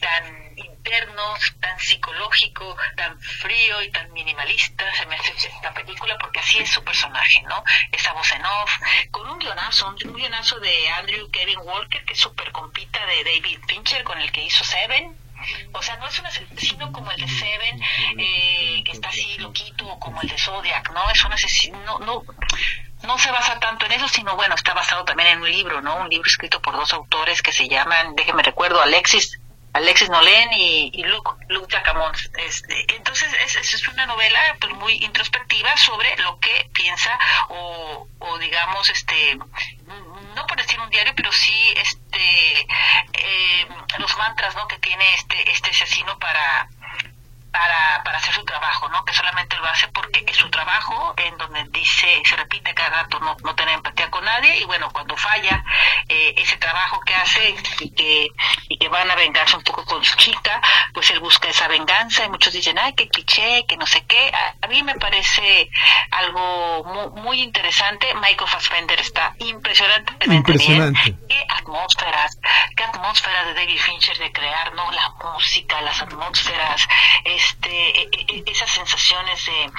tan 0.00 0.54
tan 1.60 1.78
psicológico, 1.78 2.76
tan 2.96 3.18
frío 3.20 3.82
y 3.82 3.90
tan 3.90 4.12
minimalista, 4.12 4.84
se 4.94 5.06
me 5.06 5.16
hace 5.16 5.32
esta 5.32 5.72
película 5.72 6.16
porque 6.18 6.40
así 6.40 6.58
es 6.58 6.70
su 6.70 6.82
personaje, 6.82 7.42
¿no? 7.42 7.62
Esa 7.92 8.12
voz 8.12 8.30
en 8.32 8.44
off, 8.44 8.70
con 9.10 9.28
un 9.30 9.38
guionazo, 9.38 9.88
un 9.88 10.14
guionazo 10.14 10.58
de 10.60 10.88
Andrew 10.90 11.30
Kevin 11.30 11.58
Walker, 11.62 12.04
que 12.04 12.14
es 12.14 12.18
súper 12.18 12.50
compita 12.52 13.04
de 13.06 13.24
David 13.24 13.60
Fincher, 13.66 14.04
con 14.04 14.20
el 14.20 14.30
que 14.32 14.44
hizo 14.44 14.64
Seven, 14.64 15.16
o 15.72 15.82
sea, 15.82 15.96
no 15.96 16.06
es 16.06 16.18
un 16.18 16.26
asesino 16.26 16.92
como 16.92 17.10
el 17.10 17.20
de 17.20 17.28
Seven, 17.28 17.82
eh, 18.18 18.82
que 18.84 18.92
está 18.92 19.08
así 19.08 19.38
loquito, 19.38 19.98
como 19.98 20.20
el 20.20 20.28
de 20.28 20.38
Zodiac, 20.38 20.90
¿no? 20.92 21.08
Es 21.10 21.24
un 21.24 21.32
asesino, 21.32 21.78
no, 21.84 21.98
no, 22.00 22.22
no 23.04 23.18
se 23.18 23.30
basa 23.30 23.58
tanto 23.58 23.86
en 23.86 23.92
eso, 23.92 24.08
sino 24.08 24.36
bueno, 24.36 24.54
está 24.54 24.74
basado 24.74 25.04
también 25.04 25.30
en 25.30 25.40
un 25.40 25.50
libro, 25.50 25.80
¿no? 25.80 25.96
Un 25.96 26.10
libro 26.10 26.28
escrito 26.28 26.60
por 26.60 26.74
dos 26.74 26.92
autores 26.92 27.42
que 27.42 27.52
se 27.52 27.68
llaman, 27.68 28.14
déjeme 28.16 28.42
recuerdo, 28.42 28.82
Alexis 28.82 29.39
Alexis 29.72 30.10
Nolen 30.10 30.52
y, 30.52 30.90
y 30.92 31.04
Luke, 31.04 31.30
Luke 31.48 31.76
Este, 32.38 32.94
entonces 32.96 33.32
es, 33.44 33.74
es, 33.74 33.88
una 33.88 34.06
novela 34.06 34.38
pues 34.60 34.72
muy 34.74 34.94
introspectiva 34.94 35.76
sobre 35.76 36.16
lo 36.18 36.38
que 36.40 36.68
piensa 36.72 37.18
o, 37.48 38.08
o 38.18 38.38
digamos 38.38 38.90
este 38.90 39.38
no 40.34 40.46
por 40.46 40.56
decir 40.56 40.80
un 40.80 40.90
diario 40.90 41.12
pero 41.14 41.30
sí 41.32 41.72
este 41.76 42.60
eh, 43.12 43.66
los 43.98 44.16
mantras 44.16 44.54
¿no? 44.56 44.66
que 44.66 44.78
tiene 44.78 45.04
este 45.14 45.50
este 45.50 45.70
asesino 45.70 46.18
para 46.18 46.68
para, 47.50 48.02
para 48.04 48.18
hacer 48.18 48.34
su 48.34 48.44
trabajo, 48.44 48.88
¿no? 48.88 49.04
Que 49.04 49.12
solamente 49.12 49.56
lo 49.56 49.66
hace 49.66 49.88
porque 49.88 50.24
es 50.26 50.36
su 50.36 50.48
trabajo, 50.50 51.14
en 51.16 51.36
donde 51.38 51.64
dice, 51.70 52.22
se 52.24 52.36
repite 52.36 52.74
cada 52.74 53.02
rato, 53.02 53.18
no, 53.20 53.36
no 53.42 53.54
tener 53.54 53.74
empatía 53.74 54.10
con 54.10 54.24
nadie, 54.24 54.58
y 54.58 54.64
bueno, 54.64 54.90
cuando 54.92 55.16
falla 55.16 55.64
eh, 56.08 56.34
ese 56.36 56.56
trabajo 56.56 57.00
que 57.00 57.14
hace 57.14 57.54
y 57.80 57.90
que, 57.90 58.28
y 58.68 58.78
que 58.78 58.88
van 58.88 59.10
a 59.10 59.14
vengarse 59.14 59.56
un 59.56 59.62
poco 59.62 59.84
con 59.84 60.04
su 60.04 60.16
chica, 60.16 60.60
pues 60.92 61.10
él 61.10 61.20
busca 61.20 61.48
esa 61.48 61.68
venganza, 61.68 62.24
y 62.24 62.28
muchos 62.28 62.52
dicen, 62.52 62.78
ay, 62.78 62.94
qué 62.94 63.08
cliché, 63.08 63.64
que 63.66 63.76
no 63.76 63.86
sé 63.86 64.04
qué. 64.06 64.32
A, 64.62 64.66
mí 64.68 64.82
me 64.82 64.94
parece 64.94 65.68
algo 66.12 66.84
muy, 66.84 67.22
muy, 67.22 67.42
interesante. 67.42 68.14
Michael 68.14 68.48
Fassbender 68.48 69.00
está 69.00 69.34
impresionantemente 69.38 70.34
impresionante. 70.34 71.00
bien. 71.04 71.26
Qué 71.28 71.44
atmósferas, 71.48 72.38
qué 72.76 72.84
atmósferas 72.84 73.46
de 73.46 73.54
David 73.54 73.78
Fincher 73.78 74.16
de 74.18 74.30
crear, 74.30 74.74
¿no? 74.74 74.90
La 74.92 75.08
música, 75.32 75.80
las 75.80 76.00
atmósferas, 76.02 76.86
este, 77.40 78.02
e, 78.02 78.08
e, 78.12 78.44
esas 78.46 78.70
sensaciones 78.70 79.46
de 79.46 79.72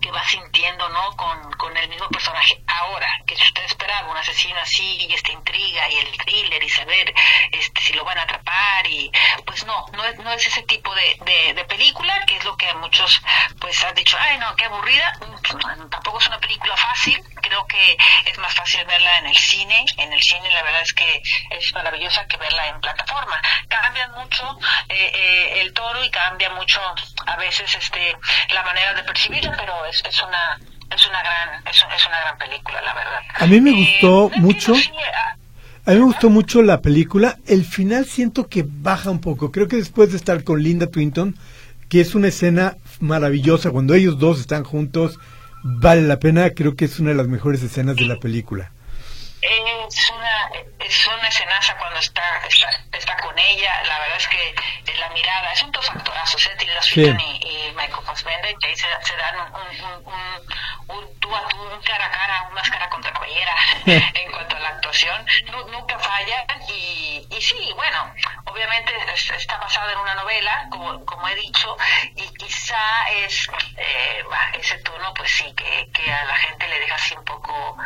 que, 0.00 0.10
va 0.10 0.24
sintiendo, 0.26 0.88
¿no? 0.88 1.16
Con, 1.16 1.52
con 1.52 1.76
el 1.76 1.88
mismo 1.88 2.08
personaje. 2.08 2.60
Ahora, 2.66 3.08
que 3.26 3.36
si 3.36 3.42
usted 3.42 3.64
esperaba 3.64 4.10
un 4.10 4.16
asesino 4.16 4.58
así 4.60 5.06
y 5.08 5.12
esta 5.12 5.32
intriga 5.32 5.88
y 5.88 5.98
el 5.98 6.16
thriller 6.18 6.62
y 6.62 6.68
saber 6.68 7.14
este, 7.52 7.80
si 7.80 7.92
lo 7.92 8.04
van 8.04 8.18
a 8.18 8.22
atrapar 8.22 8.47
y 8.86 9.10
pues 9.44 9.64
no, 9.66 9.86
no 9.92 10.04
es, 10.04 10.18
no 10.18 10.32
es 10.32 10.46
ese 10.46 10.62
tipo 10.62 10.94
de, 10.94 11.54
de, 11.54 11.64
película 11.64 12.24
que 12.26 12.36
es 12.36 12.44
lo 12.44 12.56
que 12.56 12.72
muchos 12.74 13.20
pues 13.60 13.82
han 13.84 13.94
dicho, 13.94 14.16
ay 14.18 14.38
no, 14.38 14.54
qué 14.56 14.64
aburrida. 14.64 15.12
Tampoco 15.90 16.18
es 16.18 16.26
una 16.28 16.38
película 16.38 16.76
fácil, 16.76 17.22
creo 17.42 17.66
que 17.66 17.96
es 18.24 18.38
más 18.38 18.54
fácil 18.54 18.84
verla 18.86 19.18
en 19.18 19.26
el 19.26 19.36
cine. 19.36 19.84
En 19.96 20.12
el 20.12 20.22
cine 20.22 20.50
la 20.50 20.62
verdad 20.62 20.82
es 20.82 20.92
que 20.92 21.22
es 21.50 21.74
maravillosa 21.74 22.26
que 22.26 22.36
verla 22.36 22.68
en 22.68 22.80
plataforma. 22.80 23.40
Cambian 23.68 24.12
mucho 24.12 24.58
eh, 24.88 25.12
eh, 25.14 25.60
el 25.60 25.72
toro 25.74 26.02
y 26.02 26.10
cambia 26.10 26.50
mucho 26.50 26.80
a 27.26 27.36
veces 27.36 27.74
este 27.74 28.16
la 28.50 28.62
manera 28.62 28.94
de 28.94 29.02
percibirla, 29.04 29.54
pero 29.56 29.84
es, 29.86 30.02
es 30.04 30.22
una 30.22 30.58
es 30.90 31.06
una 31.06 31.22
gran 31.22 31.66
es, 31.66 32.06
una 32.06 32.20
gran 32.20 32.38
película 32.38 32.80
la 32.80 32.94
verdad 32.94 33.20
a 33.34 33.46
mí 33.46 33.60
me 33.60 33.70
eh, 33.70 33.74
gustó 34.00 34.30
mucho 34.38 34.72
ah, 34.72 35.34
a 35.34 35.37
mí 35.92 35.98
me 35.98 36.04
gustó 36.04 36.30
mucho 36.30 36.62
la 36.62 36.80
película. 36.80 37.38
El 37.46 37.64
final 37.64 38.04
siento 38.04 38.46
que 38.46 38.64
baja 38.66 39.10
un 39.10 39.20
poco. 39.20 39.50
Creo 39.50 39.68
que 39.68 39.76
después 39.76 40.10
de 40.10 40.16
estar 40.16 40.44
con 40.44 40.62
Linda 40.62 40.86
Twinton 40.86 41.34
que 41.88 42.00
es 42.00 42.14
una 42.14 42.28
escena 42.28 42.76
maravillosa 43.00 43.70
cuando 43.70 43.94
ellos 43.94 44.18
dos 44.18 44.40
están 44.40 44.64
juntos 44.64 45.18
vale 45.62 46.02
la 46.02 46.18
pena. 46.18 46.50
Creo 46.50 46.76
que 46.76 46.84
es 46.84 47.00
una 47.00 47.10
de 47.10 47.16
las 47.16 47.28
mejores 47.28 47.62
escenas 47.62 47.96
de 47.96 48.06
la 48.06 48.16
película. 48.16 48.72
Es 49.40 49.96
una 50.16 50.77
es 50.78 51.06
una 51.06 51.28
escenaza 51.28 51.76
cuando 51.76 51.98
está, 51.98 52.42
está, 52.92 53.16
con 53.18 53.38
ella. 53.38 53.82
La 53.84 53.98
verdad 53.98 54.16
es 54.16 54.28
que 54.28 54.54
la 54.98 55.08
mirada 55.10 55.52
es 55.52 55.62
un 55.62 55.72
dos 55.72 55.88
actorazos 55.90 56.46
¿eh? 56.46 56.56
Tilda 56.58 56.82
Swinton 56.82 57.20
y, 57.20 57.68
y, 57.68 57.72
Michael 57.72 58.04
Fassbender 58.04 58.54
que 58.58 58.68
ahí 58.68 58.76
se, 58.76 58.86
se 59.02 59.16
dan 59.16 59.34
un, 59.36 59.52
un, 59.54 60.06
un, 60.06 60.96
un, 60.96 61.20
tú 61.20 61.34
a 61.34 61.46
tú 61.48 61.56
un 61.62 61.82
cara 61.82 62.06
a 62.06 62.10
cara 62.10 62.42
un 62.48 62.54
máscara 62.54 62.88
contra 62.88 63.12
cabellera 63.12 63.54
en 63.86 64.30
cuanto 64.32 64.56
a 64.56 64.60
la 64.60 64.68
actuación. 64.68 65.26
Nunca 65.70 65.98
falla 65.98 66.44
y, 66.68 67.26
y 67.30 67.40
sí 67.40 67.72
bueno 67.74 68.14
obviamente 68.44 68.92
está 69.14 69.56
basada 69.58 69.92
en 69.92 69.98
una 69.98 70.14
novela 70.14 70.66
como, 70.70 71.04
como 71.04 71.28
he 71.28 71.34
dicho 71.34 71.76
y 72.16 72.28
quizá 72.34 73.08
es 73.10 73.48
eh, 73.76 74.24
ese 74.54 74.78
tono 74.78 75.12
pues 75.14 75.30
sí 75.30 75.52
que, 75.54 75.88
que 75.92 76.12
a 76.12 76.24
la 76.24 76.36
gente 76.36 76.68
le 76.68 76.80
deja 76.80 76.94
así 76.94 77.14
un 77.16 77.24
poco 77.24 77.76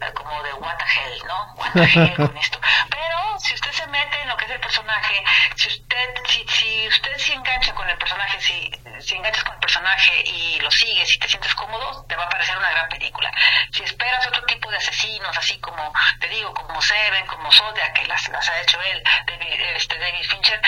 eh, 0.00 0.12
como 0.14 0.42
de 0.42 0.52
what 0.54 0.76
the 0.78 0.84
hell 0.84 1.22
no 1.26 1.54
what 1.56 1.72
the 1.72 1.84
hell 1.84 2.31
con 2.32 2.38
esto. 2.38 2.58
Pero 2.88 3.38
si 3.38 3.54
usted 3.54 3.72
se 3.72 3.86
mete 3.88 4.20
en 4.22 4.28
lo 4.28 4.36
que 4.36 4.44
es 4.46 4.50
el 4.50 4.60
personaje 4.60 5.24
si 5.56 5.68
usted 5.68 6.14
si, 6.26 6.88
usted 6.88 7.16
se 7.18 7.34
engancha 7.34 7.74
con 7.74 7.88
el 7.88 7.98
personaje 7.98 8.40
si, 8.40 8.70
si 9.00 9.16
enganchas 9.16 9.44
con 9.44 9.54
el 9.54 9.60
personaje 9.60 10.22
y 10.24 10.60
lo 10.60 10.70
sigues 10.70 11.14
y 11.14 11.18
te 11.18 11.28
sientes 11.28 11.54
cómodo 11.54 12.04
te 12.08 12.16
va 12.16 12.24
a 12.24 12.28
parecer 12.28 12.56
una 12.56 12.70
gran 12.70 12.88
película. 12.88 13.30
Si 13.70 13.82
esperas 13.82 14.26
otro 14.26 14.42
tipo 14.44 14.70
de 14.70 14.76
asesinos 14.78 15.36
así 15.36 15.58
como 15.60 15.92
te 16.20 16.28
digo 16.28 16.54
como 16.54 16.80
Seven 16.80 17.26
como 17.26 17.52
Zodiac 17.52 17.92
que 17.92 18.06
las, 18.06 18.28
las 18.28 18.48
ha 18.48 18.60
hecho 18.60 18.80
él 18.80 19.02
David, 19.26 19.60
este, 19.76 19.98
David 19.98 20.24
Fincher 20.28 20.60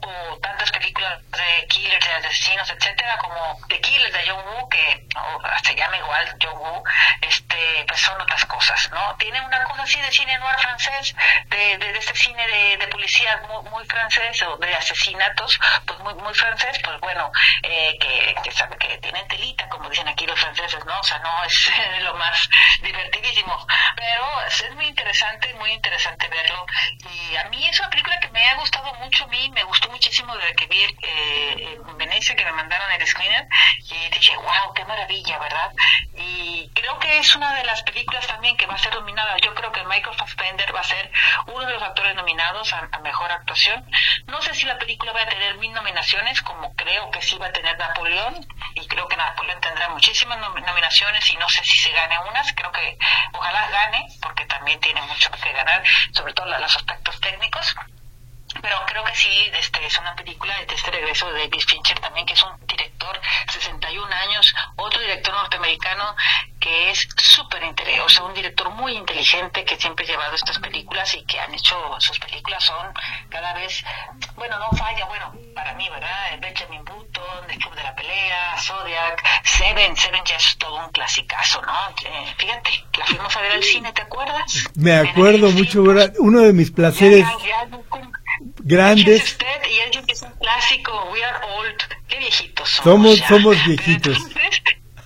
o 0.00 0.38
tantas 0.38 0.70
películas 0.70 1.20
de 1.30 1.66
killers 1.68 2.06
de 2.06 2.14
asesinos 2.14 2.70
etcétera 2.70 3.18
como 3.18 3.58
The 3.68 3.80
Killers 3.80 4.12
de 4.12 4.30
John 4.30 4.44
Woo 4.46 4.68
que 4.68 5.06
se 5.64 5.74
llama 5.74 5.96
igual 5.98 6.36
John 6.42 6.56
Woo 6.56 6.84
este 7.20 7.84
pues 7.86 8.00
son 8.00 8.20
otras 8.20 8.44
cosas 8.46 8.90
no 8.90 9.16
tiene 9.16 9.40
una 9.40 9.64
cosa 9.64 9.82
así 9.82 10.00
de 10.00 10.10
cine 10.10 10.38
noir 10.38 10.58
francés 10.58 11.09
de, 11.46 11.78
de, 11.78 11.98
este 11.98 12.14
cine 12.14 12.46
de, 12.46 12.76
de 12.76 12.86
muy, 13.70 13.84
francés 13.86 14.42
o 14.42 14.56
de 14.58 14.74
asesinatos 14.74 15.58
pues 15.86 15.98
muy 16.00 16.14
muy 16.14 16.34
francés 16.34 16.78
pues 16.84 17.00
bueno 17.00 17.30
eh, 17.62 17.98
que, 18.42 18.52
sabe 18.52 18.76
que 18.76 18.98
tienen 18.98 19.26
telita 19.28 19.68
como 19.68 19.88
dicen 19.88 20.08
aquí 20.08 20.26
los 20.26 20.38
franceses 20.38 20.84
no 20.84 20.98
o 20.98 21.02
sea 21.02 21.18
no 21.18 21.44
es 21.44 21.70
lo 22.02 22.14
más 22.14 22.48
divertidísimo. 22.82 23.66
Pero 23.96 24.24
es, 24.46 24.74
muy 24.74 24.86
interesante 24.86 25.52
muy 25.54 25.72
interesante 25.72 26.28
verlo. 26.28 26.66
Y 27.10 27.36
a 27.36 27.44
mí 27.44 27.66
es 27.66 27.78
una 27.80 27.90
película 27.90 28.18
que 28.20 28.28
me 28.28 28.48
ha 28.48 28.54
gustado 28.56 28.92
mucho 28.94 29.24
a 29.24 29.28
mí 29.28 29.50
me 29.50 29.64
gustó 29.64 29.90
muchísimo 29.90 30.34
desde 30.36 30.54
que 30.54 30.66
vi 30.66 30.82
eh, 31.02 31.78
en 31.86 31.98
Venecia 31.98 32.36
que 32.36 32.44
me 32.44 32.52
mandaron 32.52 32.90
el 32.92 33.06
screener 33.06 33.46
y 33.78 34.08
dije 34.10 34.36
wow 34.36 34.72
qué 34.74 34.84
maravilla 34.84 35.38
verdad 35.38 35.72
y 36.14 36.68
creo 36.74 36.98
que 36.98 37.18
es 37.18 37.34
una 37.34 37.54
de 37.54 37.64
las 37.64 37.82
películas 37.82 38.26
también 38.26 38.56
que 38.56 38.66
va 38.66 38.74
a 38.74 38.78
ser 38.78 38.92
dominada. 38.92 39.36
Yo 39.38 39.54
creo 39.54 39.72
que 39.72 39.84
Michael 39.84 40.16
Fassbender 40.16 40.74
va 40.74 40.80
a 40.80 40.84
ser 40.84 40.99
uno 41.46 41.66
de 41.66 41.72
los 41.72 41.82
actores 41.82 42.14
nominados 42.14 42.72
a, 42.72 42.88
mejor 43.02 43.30
actuación. 43.30 43.84
No 44.26 44.42
sé 44.42 44.54
si 44.54 44.66
la 44.66 44.78
película 44.78 45.12
va 45.12 45.22
a 45.22 45.28
tener 45.28 45.56
mil 45.58 45.72
nominaciones 45.72 46.42
como 46.42 46.74
creo 46.74 47.10
que 47.10 47.22
sí 47.22 47.38
va 47.38 47.46
a 47.46 47.52
tener 47.52 47.78
Napoleón 47.78 48.46
y 48.74 48.86
creo 48.86 49.08
que 49.08 49.16
Napoleón 49.16 49.60
tendrá 49.60 49.88
muchísimas 49.88 50.38
nominaciones 50.38 51.28
y 51.30 51.36
no 51.36 51.48
sé 51.48 51.64
si 51.64 51.78
se 51.78 51.92
gane 51.92 52.18
unas. 52.28 52.52
Creo 52.52 52.72
que 52.72 52.98
ojalá 53.32 53.68
gane 53.70 54.06
porque 54.20 54.44
también 54.46 54.80
tiene 54.80 55.00
mucho 55.02 55.30
que 55.30 55.52
ganar 55.52 55.82
sobre 56.12 56.34
todo 56.34 56.46
los 56.46 56.76
aspectos 56.76 57.20
técnicos 57.20 57.74
pero 58.60 58.76
creo 58.86 59.04
que 59.04 59.14
sí, 59.14 59.50
este, 59.58 59.84
es 59.86 59.98
una 59.98 60.14
película 60.14 60.54
de 60.66 60.74
este 60.74 60.90
regreso 60.90 61.26
de 61.32 61.40
David 61.40 61.62
Fincher 61.66 61.98
también, 62.00 62.26
que 62.26 62.34
es 62.34 62.42
un 62.42 62.66
director, 62.66 63.20
61 63.48 64.14
años, 64.14 64.54
otro 64.76 65.00
director 65.00 65.34
norteamericano 65.34 66.16
que 66.58 66.90
es 66.90 67.08
súper 67.16 67.62
interesante, 67.62 68.02
o 68.02 68.08
sea, 68.08 68.24
un 68.24 68.34
director 68.34 68.68
muy 68.70 68.92
inteligente 68.92 69.64
que 69.64 69.76
siempre 69.76 70.04
ha 70.04 70.08
llevado 70.08 70.34
estas 70.34 70.58
películas 70.58 71.14
y 71.14 71.24
que 71.24 71.40
han 71.40 71.54
hecho, 71.54 71.74
sus 71.98 72.18
películas 72.18 72.62
son 72.62 72.92
cada 73.30 73.54
vez, 73.54 73.82
bueno, 74.36 74.58
no 74.58 74.70
falla, 74.76 75.06
bueno, 75.06 75.32
para 75.54 75.72
mí, 75.74 75.88
¿verdad? 75.88 76.38
Benjamin 76.38 76.84
Button, 76.84 77.50
El 77.50 77.58
Club 77.58 77.74
de 77.74 77.82
la 77.82 77.94
Pelea, 77.94 78.58
Zodiac, 78.58 79.24
Seven, 79.42 79.96
Seven 79.96 80.20
ya 80.24 80.36
es 80.36 80.58
todo 80.58 80.84
un 80.84 80.92
clasicazo, 80.92 81.62
¿no? 81.62 81.72
Eh, 82.04 82.34
fíjate, 82.36 82.84
la 82.98 83.06
fuimos 83.06 83.34
a 83.34 83.40
ver 83.40 83.52
al 83.52 83.62
cine, 83.62 83.92
¿te 83.94 84.02
acuerdas? 84.02 84.68
Me 84.74 84.96
acuerdo 84.96 85.50
mucho, 85.52 85.82
uno 86.18 86.40
de 86.40 86.52
mis 86.52 86.70
placeres 86.70 87.26
grandes. 88.62 89.22
Usted 89.22 89.46
y 89.46 89.96
él 89.96 90.06
que 90.06 90.12
es 90.12 90.22
un 90.22 90.32
clásico, 90.32 90.92
we 91.12 91.24
are 91.24 91.38
old, 91.58 91.76
qué 92.08 92.18
viejitos 92.18 92.68
somos. 92.68 93.18
Somos, 93.18 93.28
somos 93.28 93.56
viejitos. 93.66 94.18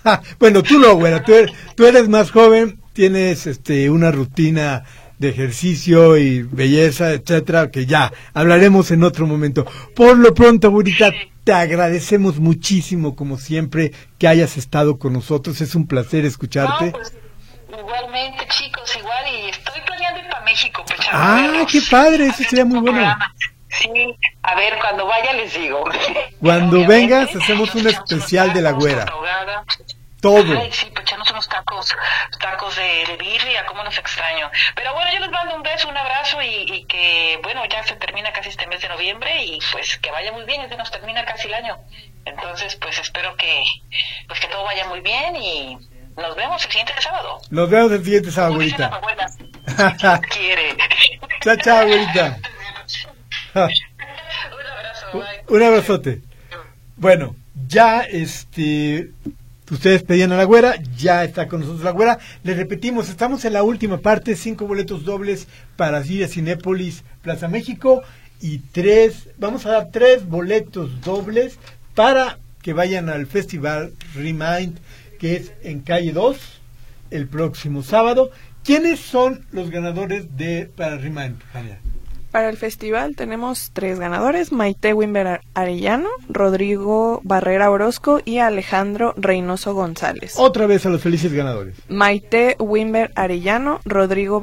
bueno, 0.38 0.62
tú 0.62 0.78
no, 0.78 0.94
güera, 0.94 1.22
tú 1.22 1.34
eres, 1.34 1.52
tú 1.76 1.86
eres 1.86 2.08
más 2.08 2.30
joven, 2.30 2.80
tienes 2.92 3.46
este 3.46 3.90
una 3.90 4.10
rutina 4.10 4.84
de 5.18 5.28
ejercicio 5.28 6.16
y 6.16 6.42
belleza, 6.42 7.12
etcétera, 7.12 7.70
que 7.70 7.86
ya 7.86 8.12
hablaremos 8.32 8.90
en 8.90 9.04
otro 9.04 9.26
momento. 9.26 9.64
Por 9.94 10.18
lo 10.18 10.34
pronto, 10.34 10.68
abuelita, 10.68 11.12
te 11.44 11.52
agradecemos 11.52 12.38
muchísimo, 12.38 13.14
como 13.14 13.38
siempre, 13.38 13.92
que 14.18 14.28
hayas 14.28 14.56
estado 14.56 14.98
con 14.98 15.12
nosotros. 15.12 15.60
Es 15.60 15.74
un 15.74 15.86
placer 15.86 16.24
escucharte. 16.24 16.90
Pues, 16.90 17.12
igualmente, 17.68 18.46
chicos, 18.48 18.96
igual, 18.98 19.24
y 19.32 19.50
estoy 19.50 19.80
planeando 19.86 20.20
ir 20.20 20.28
para 20.28 20.33
México. 20.44 20.84
Pues, 20.86 21.00
ah, 21.10 21.64
qué 21.70 21.80
padre, 21.90 22.26
eso 22.26 22.42
sería 22.44 22.64
muy 22.64 22.80
bueno. 22.80 23.16
Sí, 23.78 24.16
a 24.42 24.54
ver, 24.54 24.78
cuando 24.78 25.06
vaya 25.06 25.32
les 25.32 25.54
digo. 25.54 25.84
Cuando 26.40 26.86
vengas, 26.86 27.34
hacemos 27.34 27.74
un 27.74 27.88
especial 27.88 28.52
de 28.52 28.62
la 28.62 28.72
güera. 28.72 29.04
Todo. 30.20 30.58
Ay, 30.58 30.72
sí, 30.72 30.86
pues 30.94 31.04
echarnos 31.04 31.30
unos 31.32 31.48
tacos, 31.48 31.94
tacos 32.40 32.76
de, 32.76 33.04
de 33.06 33.16
birria, 33.16 33.66
cómo 33.66 33.84
nos 33.84 33.98
extraño. 33.98 34.50
Pero 34.74 34.94
bueno, 34.94 35.10
yo 35.12 35.20
les 35.20 35.30
mando 35.30 35.56
un 35.56 35.62
beso, 35.62 35.88
un 35.88 35.96
abrazo 35.96 36.40
y, 36.40 36.86
que, 36.86 37.38
bueno, 37.42 37.62
ya 37.66 37.82
se 37.82 37.96
termina 37.96 38.32
casi 38.32 38.48
este 38.48 38.66
mes 38.66 38.80
de 38.80 38.88
noviembre 38.88 39.44
y 39.44 39.58
pues 39.72 39.98
que 39.98 40.10
vaya 40.10 40.32
muy 40.32 40.44
bien, 40.44 40.62
ya 40.62 40.68
se 40.68 40.76
nos 40.76 40.90
termina 40.90 41.24
casi 41.26 41.48
el 41.48 41.54
año. 41.54 41.76
Entonces, 42.24 42.76
pues 42.76 42.98
espero 42.98 43.36
que, 43.36 43.64
pues 44.26 44.40
que 44.40 44.46
todo 44.46 44.64
vaya 44.64 44.86
muy 44.86 45.00
bien 45.00 45.36
y 45.36 45.76
nos 46.16 46.34
vemos 46.36 46.64
el 46.64 46.70
siguiente 46.70 46.94
sábado. 47.00 47.40
Nos 47.50 47.68
vemos 47.68 47.92
el 47.92 48.04
siguiente 48.04 48.30
sábado, 48.30 48.54
abuelita. 48.54 49.00
Quiere. 50.30 50.76
Chao, 51.42 51.56
chao, 51.56 51.78
abuelita. 51.78 52.38
un 53.54 53.60
abrazo, 53.60 55.06
bye. 55.12 55.56
Un 55.56 55.62
abrazote. 55.62 56.22
Bueno, 56.96 57.36
ya 57.68 58.00
este 58.02 59.10
Ustedes 59.70 60.02
pedían 60.02 60.30
a 60.30 60.36
la 60.36 60.44
güera, 60.44 60.74
ya 60.94 61.24
está 61.24 61.48
con 61.48 61.60
nosotros 61.60 61.84
la 61.84 61.92
güera. 61.92 62.18
Les 62.42 62.54
repetimos, 62.54 63.08
estamos 63.08 63.46
en 63.46 63.54
la 63.54 63.62
última 63.62 63.96
parte, 63.98 64.36
cinco 64.36 64.66
boletos 64.66 65.06
dobles 65.06 65.48
para 65.76 66.04
ir 66.04 66.22
a 66.22 66.28
Cinépolis 66.28 67.02
Plaza 67.22 67.48
México 67.48 68.02
y 68.42 68.58
tres, 68.58 69.30
vamos 69.38 69.64
a 69.64 69.70
dar 69.70 69.88
tres 69.90 70.28
boletos 70.28 71.00
dobles 71.00 71.58
para 71.94 72.38
que 72.60 72.74
vayan 72.74 73.08
al 73.08 73.26
festival 73.26 73.94
Remind, 74.14 74.78
que 75.18 75.36
es 75.36 75.52
en 75.62 75.80
calle 75.80 76.12
2, 76.12 76.36
el 77.10 77.26
próximo 77.26 77.82
sábado. 77.82 78.30
¿Quiénes 78.64 79.00
son 79.00 79.44
los 79.52 79.70
ganadores 79.70 80.36
de 80.36 80.70
para 80.74 80.96
Remind, 80.96 81.38
para 82.34 82.48
el 82.48 82.56
festival 82.56 83.14
tenemos 83.14 83.70
tres 83.72 84.00
ganadores, 84.00 84.50
Maite 84.50 84.92
Wimber 84.92 85.42
Arellano, 85.54 86.08
Rodrigo 86.28 87.20
Barrera 87.22 87.70
Orozco 87.70 88.22
y 88.24 88.38
Alejandro 88.38 89.14
Reynoso 89.16 89.72
González. 89.72 90.34
Otra 90.36 90.66
vez 90.66 90.84
a 90.84 90.88
los 90.88 91.00
felices 91.00 91.32
ganadores. 91.32 91.76
Maite 91.88 92.56
Wimber 92.58 93.12
Arellano, 93.14 93.78
Rodrigo 93.84 94.42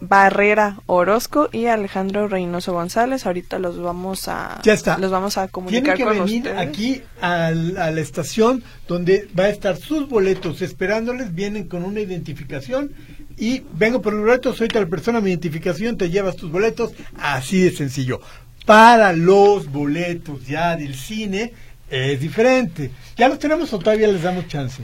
Barrera 0.00 0.78
Orozco 0.86 1.50
y 1.52 1.66
Alejandro 1.66 2.26
Reynoso 2.26 2.72
González. 2.72 3.26
Ahorita 3.26 3.58
los 3.58 3.78
vamos 3.78 4.26
a 4.28 4.60
ya 4.62 4.72
está. 4.72 4.96
los 4.96 5.10
vamos 5.10 5.36
a 5.36 5.48
comunicar 5.48 5.96
Tienen 5.96 6.14
que 6.14 6.20
venir 6.20 6.48
aquí 6.56 7.02
a 7.20 7.50
la 7.50 8.00
estación 8.00 8.64
donde 8.88 9.28
va 9.38 9.44
a 9.44 9.50
estar 9.50 9.76
sus 9.76 10.08
boletos 10.08 10.62
esperándoles. 10.62 11.34
Vienen 11.34 11.68
con 11.68 11.84
una 11.84 12.00
identificación 12.00 12.92
y 13.40 13.64
vengo 13.72 14.02
por 14.02 14.12
los 14.12 14.22
boletos, 14.22 14.58
soy 14.58 14.68
tal 14.68 14.86
persona, 14.86 15.22
mi 15.22 15.30
identificación, 15.30 15.96
te 15.96 16.10
llevas 16.10 16.36
tus 16.36 16.52
boletos, 16.52 16.92
así 17.18 17.62
de 17.62 17.70
sencillo. 17.70 18.20
Para 18.66 19.14
los 19.14 19.72
boletos 19.72 20.46
ya 20.46 20.76
del 20.76 20.94
cine 20.94 21.54
es 21.88 22.20
diferente. 22.20 22.90
¿Ya 23.16 23.28
los 23.28 23.38
tenemos 23.38 23.72
o 23.72 23.78
todavía 23.78 24.08
les 24.08 24.22
damos 24.22 24.46
chance? 24.46 24.82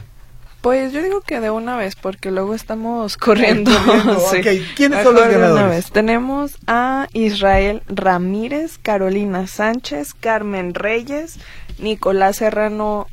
Pues 0.63 0.93
yo 0.95 1.03
digo 1.03 1.21
que 1.21 1.39
de 1.41 1.51
una 1.51 1.77
vez, 1.77 1.97
porque 1.97 2.31
luego 2.31 2.55
estamos 2.55 3.17
corriendo. 3.19 3.71
¿Quiénes 4.75 5.03
son 5.05 5.15
los 5.17 5.29
ganadores? 5.29 5.91
Tenemos 5.93 6.57
a 6.67 7.09
Israel 7.13 7.83
Ramírez, 7.89 8.79
Carolina 8.79 9.47
Sánchez, 9.47 10.15
Carmen 10.15 10.73
Reyes, 10.73 11.39
Nicolás 11.79 12.37
Serrano 12.37 13.07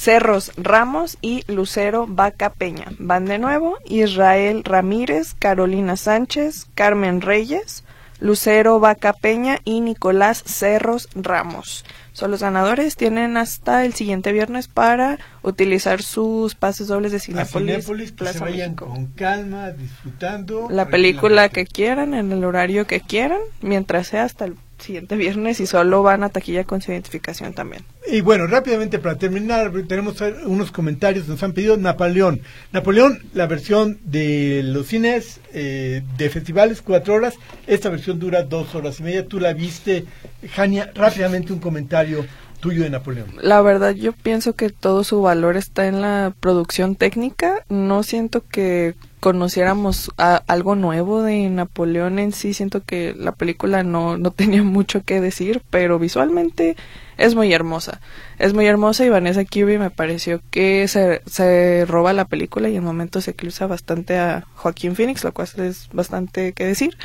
Cerros 0.00 0.52
Ramos 0.56 1.18
y 1.20 1.44
Lucero 1.46 2.06
Vaca 2.08 2.48
Peña. 2.48 2.86
Van 2.98 3.26
de 3.26 3.38
nuevo 3.38 3.76
Israel 3.84 4.64
Ramírez, 4.64 5.34
Carolina 5.38 5.98
Sánchez, 5.98 6.68
Carmen 6.74 7.20
Reyes, 7.20 7.84
Lucero 8.18 8.80
Vaca 8.80 9.12
Peña 9.12 9.58
y 9.62 9.82
Nicolás 9.82 10.42
Cerros 10.46 11.10
Ramos. 11.14 11.84
Son 12.14 12.30
los 12.30 12.40
ganadores. 12.40 12.96
Tienen 12.96 13.36
hasta 13.36 13.84
el 13.84 13.92
siguiente 13.92 14.32
viernes 14.32 14.68
para 14.68 15.18
utilizar 15.42 16.02
sus 16.02 16.54
pases 16.54 16.86
dobles 16.86 17.12
de 17.12 17.20
Cinepolis. 17.20 18.12
que 18.12 18.26
se 18.26 18.38
vayan 18.38 18.76
con 18.76 19.08
calma, 19.08 19.70
disfrutando. 19.70 20.68
La 20.70 20.88
película 20.88 21.50
que 21.50 21.66
quieran, 21.66 22.14
en 22.14 22.32
el 22.32 22.42
horario 22.44 22.86
que 22.86 23.02
quieran, 23.02 23.40
mientras 23.60 24.06
sea 24.06 24.24
hasta 24.24 24.46
el 24.46 24.56
siguiente 24.80 25.16
viernes 25.16 25.60
y 25.60 25.66
solo 25.66 26.02
van 26.02 26.24
a 26.24 26.28
taquilla 26.28 26.64
con 26.64 26.80
su 26.80 26.92
identificación 26.92 27.52
también. 27.52 27.84
Y 28.10 28.20
bueno, 28.20 28.46
rápidamente 28.46 28.98
para 28.98 29.16
terminar, 29.16 29.72
tenemos 29.86 30.16
unos 30.44 30.70
comentarios, 30.70 31.28
nos 31.28 31.42
han 31.42 31.52
pedido 31.52 31.76
Napoleón. 31.76 32.40
Napoleón, 32.72 33.22
la 33.34 33.46
versión 33.46 33.98
de 34.04 34.62
los 34.64 34.86
cines 34.86 35.40
eh, 35.52 36.02
de 36.16 36.30
festivales, 36.30 36.82
cuatro 36.82 37.14
horas, 37.14 37.34
esta 37.66 37.88
versión 37.88 38.18
dura 38.18 38.42
dos 38.42 38.74
horas 38.74 39.00
y 39.00 39.02
media. 39.02 39.26
Tú 39.26 39.38
la 39.40 39.52
viste, 39.52 40.06
Jania, 40.52 40.90
rápidamente 40.94 41.52
un 41.52 41.60
comentario 41.60 42.24
tuyo 42.60 42.82
de 42.84 42.90
Napoleón. 42.90 43.30
La 43.42 43.62
verdad, 43.62 43.94
yo 43.94 44.12
pienso 44.12 44.54
que 44.54 44.70
todo 44.70 45.02
su 45.02 45.22
valor 45.22 45.56
está 45.56 45.86
en 45.86 46.00
la 46.00 46.32
producción 46.40 46.94
técnica. 46.94 47.64
No 47.68 48.02
siento 48.02 48.44
que 48.46 48.94
conociéramos 49.20 50.10
algo 50.16 50.74
nuevo 50.74 51.22
de 51.22 51.48
Napoleón 51.48 52.18
en 52.18 52.32
sí. 52.32 52.54
Siento 52.54 52.82
que 52.82 53.14
la 53.16 53.32
película 53.32 53.82
no, 53.82 54.16
no 54.16 54.30
tenía 54.32 54.62
mucho 54.62 55.04
que 55.04 55.20
decir, 55.20 55.62
pero 55.70 55.98
visualmente 55.98 56.76
es 57.18 57.34
muy 57.34 57.52
hermosa. 57.52 58.00
Es 58.38 58.54
muy 58.54 58.66
hermosa 58.66 59.04
y 59.04 59.10
Vanessa 59.10 59.44
Kirby 59.44 59.78
me 59.78 59.90
pareció 59.90 60.40
que 60.50 60.88
se, 60.88 61.20
se 61.26 61.84
roba 61.86 62.12
la 62.14 62.24
película 62.24 62.70
y 62.70 62.76
en 62.76 62.84
momentos 62.84 63.24
se 63.24 63.32
eclipsa 63.32 63.66
bastante 63.66 64.18
a 64.18 64.46
Joaquín 64.54 64.96
Phoenix, 64.96 65.22
lo 65.22 65.32
cual 65.32 65.48
es 65.58 65.88
bastante 65.92 66.52
que 66.52 66.64
decir. 66.64 66.96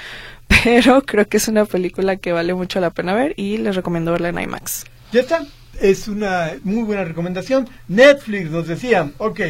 Pero 0.63 1.01
creo 1.01 1.27
que 1.27 1.37
es 1.37 1.47
una 1.47 1.65
película 1.65 2.15
que 2.15 2.31
vale 2.31 2.53
mucho 2.53 2.79
la 2.79 2.91
pena 2.91 3.13
ver 3.13 3.33
y 3.35 3.57
les 3.57 3.75
recomiendo 3.75 4.11
verla 4.11 4.29
en 4.29 4.39
IMAX. 4.39 4.85
Ya 5.11 5.21
está. 5.21 5.45
Es 5.81 6.07
una 6.07 6.53
muy 6.63 6.83
buena 6.83 7.03
recomendación. 7.03 7.67
Netflix 7.89 8.49
nos 8.49 8.65
decía, 8.65 9.11
ok, 9.17 9.41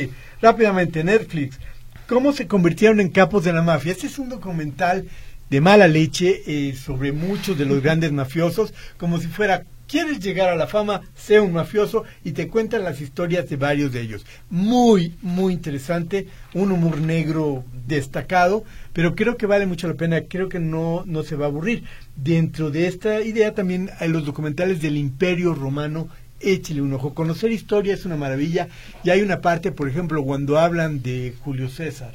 rápidamente, 0.41 1.03
Netflix 1.03 1.59
cómo 2.07 2.33
se 2.33 2.47
convirtieron 2.47 2.99
en 2.99 3.09
capos 3.09 3.43
de 3.43 3.53
la 3.53 3.61
mafia. 3.61 3.91
Este 3.91 4.07
es 4.07 4.19
un 4.19 4.29
documental 4.29 5.07
de 5.49 5.61
mala 5.61 5.87
leche 5.87 6.41
eh, 6.47 6.75
sobre 6.75 7.11
muchos 7.11 7.57
de 7.57 7.65
los 7.65 7.81
grandes 7.83 8.11
mafiosos, 8.11 8.73
como 8.97 9.19
si 9.19 9.27
fuera 9.27 9.65
quieres 9.87 10.19
llegar 10.19 10.49
a 10.49 10.55
la 10.55 10.67
fama, 10.67 11.01
sea 11.15 11.41
un 11.41 11.53
mafioso 11.53 12.05
y 12.23 12.31
te 12.31 12.47
cuentan 12.47 12.83
las 12.83 13.01
historias 13.01 13.49
de 13.49 13.55
varios 13.55 13.91
de 13.91 14.01
ellos. 14.01 14.25
Muy, 14.49 15.15
muy 15.21 15.53
interesante, 15.53 16.27
un 16.53 16.71
humor 16.71 16.99
negro 16.99 17.63
destacado, 17.87 18.63
pero 18.93 19.15
creo 19.15 19.37
que 19.37 19.45
vale 19.45 19.67
mucho 19.67 19.87
la 19.87 19.93
pena, 19.93 20.21
creo 20.21 20.49
que 20.49 20.59
no, 20.59 21.03
no 21.05 21.23
se 21.23 21.35
va 21.35 21.45
a 21.45 21.49
aburrir. 21.49 21.83
Dentro 22.15 22.71
de 22.71 22.87
esta 22.87 23.21
idea 23.21 23.53
también 23.53 23.91
hay 23.99 24.09
los 24.09 24.25
documentales 24.25 24.81
del 24.81 24.97
Imperio 24.97 25.53
Romano 25.53 26.09
échele 26.39 26.81
un 26.81 26.93
ojo. 26.93 27.13
Conocer 27.13 27.51
historia 27.51 27.93
es 27.93 28.05
una 28.05 28.15
maravilla 28.15 28.67
y 29.03 29.09
hay 29.09 29.21
una 29.21 29.41
parte, 29.41 29.71
por 29.71 29.87
ejemplo, 29.87 30.23
cuando 30.23 30.57
hablan 30.57 31.01
de 31.01 31.33
Julio 31.43 31.69
César, 31.69 32.13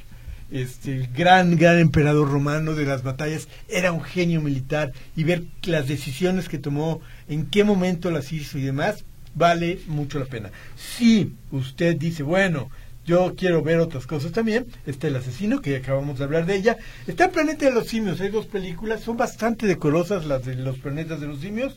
este 0.51 1.09
gran, 1.16 1.57
gran 1.57 1.79
emperador 1.79 2.31
romano 2.31 2.75
de 2.75 2.87
las 2.87 3.03
batallas, 3.03 3.49
era 3.68 3.93
un 3.93 4.03
genio 4.03 4.41
militar 4.41 4.93
y 5.16 5.25
ver 5.25 5.45
las 5.62 5.87
decisiones 5.87 6.49
que 6.49 6.59
tomó, 6.59 7.01
en 7.29 7.47
qué 7.47 7.64
momento 7.64 8.11
las 8.11 8.33
hizo 8.33 8.59
y 8.59 8.62
demás, 8.62 9.05
vale 9.35 9.79
mucho 9.87 10.18
la 10.18 10.27
pena. 10.27 10.51
Si 10.77 11.35
usted 11.53 11.97
dice, 11.97 12.23
bueno, 12.23 12.68
yo 13.07 13.35
quiero 13.37 13.62
ver 13.62 13.79
otras 13.81 14.07
cosas 14.07 14.33
también. 14.33 14.66
Está 14.87 15.09
El 15.09 15.16
Asesino, 15.16 15.61
que 15.61 15.77
acabamos 15.77 16.18
de 16.18 16.25
hablar 16.25 16.47
de 16.47 16.57
ella. 16.57 16.77
Está 17.07 17.25
El 17.25 17.31
Planeta 17.31 17.64
de 17.64 17.73
los 17.73 17.89
Simios, 17.89 18.21
hay 18.21 18.29
dos 18.29 18.47
películas, 18.47 19.01
son 19.01 19.16
bastante 19.16 19.66
decorosas 19.66 20.27
las 20.27 20.45
de 20.45 20.55
los 20.55 20.79
planetas 20.79 21.21
de 21.21 21.27
los 21.27 21.41
simios. 21.41 21.77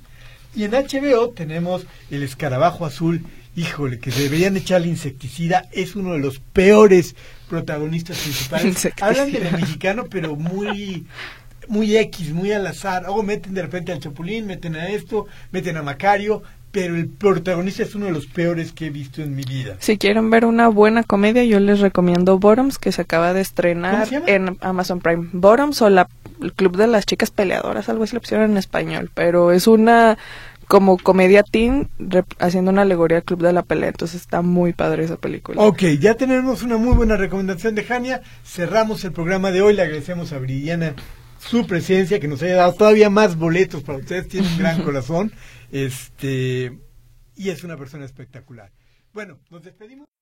Y 0.55 0.63
en 0.65 0.71
HBO 0.71 1.29
tenemos 1.29 1.85
El 2.11 2.23
Escarabajo 2.23 2.85
Azul, 2.85 3.23
híjole, 3.55 3.99
que 3.99 4.11
deberían 4.11 4.55
echarle 4.55 4.87
insecticida, 4.87 5.67
es 5.71 5.95
uno 5.95 6.13
de 6.13 6.19
los 6.19 6.39
peores 6.39 7.15
protagonistas 7.49 8.17
principales. 8.19 8.89
Hablan 9.01 9.31
del 9.31 9.51
mexicano, 9.51 10.05
pero 10.09 10.35
muy 10.35 11.05
muy 11.67 11.95
X, 11.95 12.33
muy 12.33 12.51
al 12.51 12.67
azar. 12.67 13.05
O 13.07 13.23
meten 13.23 13.53
de 13.53 13.61
repente 13.61 13.91
al 13.91 13.99
Chapulín, 13.99 14.45
meten 14.45 14.75
a 14.75 14.87
esto, 14.89 15.27
meten 15.51 15.77
a 15.77 15.83
Macario, 15.83 16.43
pero 16.73 16.95
el 16.95 17.07
protagonista 17.07 17.83
es 17.83 17.93
uno 17.93 18.07
de 18.07 18.11
los 18.11 18.25
peores 18.25 18.73
que 18.73 18.87
he 18.87 18.89
visto 18.89 19.21
en 19.21 19.35
mi 19.35 19.43
vida. 19.43 19.77
Si 19.79 19.99
quieren 19.99 20.31
ver 20.31 20.43
una 20.43 20.69
buena 20.69 21.03
comedia, 21.03 21.43
yo 21.43 21.59
les 21.59 21.79
recomiendo 21.79 22.39
Bottoms, 22.39 22.79
que 22.79 22.91
se 22.91 23.03
acaba 23.03 23.31
de 23.31 23.41
estrenar 23.41 24.07
en 24.25 24.57
Amazon 24.59 24.99
Prime. 24.99 25.29
Bottoms 25.33 25.83
o 25.83 25.91
la, 25.91 26.09
el 26.41 26.51
Club 26.51 26.75
de 26.75 26.87
las 26.87 27.05
Chicas 27.05 27.29
Peleadoras, 27.29 27.89
algo 27.89 28.05
así 28.05 28.15
lo 28.15 28.21
pusieron 28.21 28.49
en 28.49 28.57
español, 28.57 29.11
pero 29.13 29.51
es 29.51 29.67
una 29.67 30.17
como 30.67 30.97
comedia 30.97 31.43
teen 31.43 31.89
haciendo 32.39 32.71
una 32.71 32.81
alegoría 32.81 33.17
al 33.17 33.23
Club 33.23 33.43
de 33.43 33.53
la 33.53 33.61
Pelea, 33.61 33.89
entonces 33.89 34.19
está 34.19 34.41
muy 34.41 34.73
padre 34.73 35.03
esa 35.03 35.17
película. 35.17 35.61
Ok, 35.61 35.83
ya 35.99 36.15
tenemos 36.15 36.63
una 36.63 36.77
muy 36.77 36.95
buena 36.95 37.17
recomendación 37.17 37.75
de 37.75 37.83
Jania, 37.83 38.23
cerramos 38.43 39.03
el 39.03 39.11
programa 39.11 39.51
de 39.51 39.61
hoy, 39.61 39.75
le 39.75 39.83
agradecemos 39.83 40.33
a 40.33 40.39
Briana 40.39 40.95
su 41.37 41.67
presencia, 41.67 42.19
que 42.19 42.27
nos 42.27 42.41
haya 42.41 42.55
dado 42.55 42.73
todavía 42.73 43.11
más 43.11 43.37
boletos 43.37 43.83
para 43.83 43.99
ustedes, 43.99 44.27
tiene 44.27 44.47
un 44.47 44.57
gran 44.57 44.81
corazón, 44.83 45.31
este, 45.73 46.79
y 47.35 47.49
es 47.49 47.63
una 47.63 47.75
persona 47.77 48.05
espectacular. 48.05 48.71
Bueno, 49.11 49.39
nos 49.49 49.63
despedimos. 49.63 50.12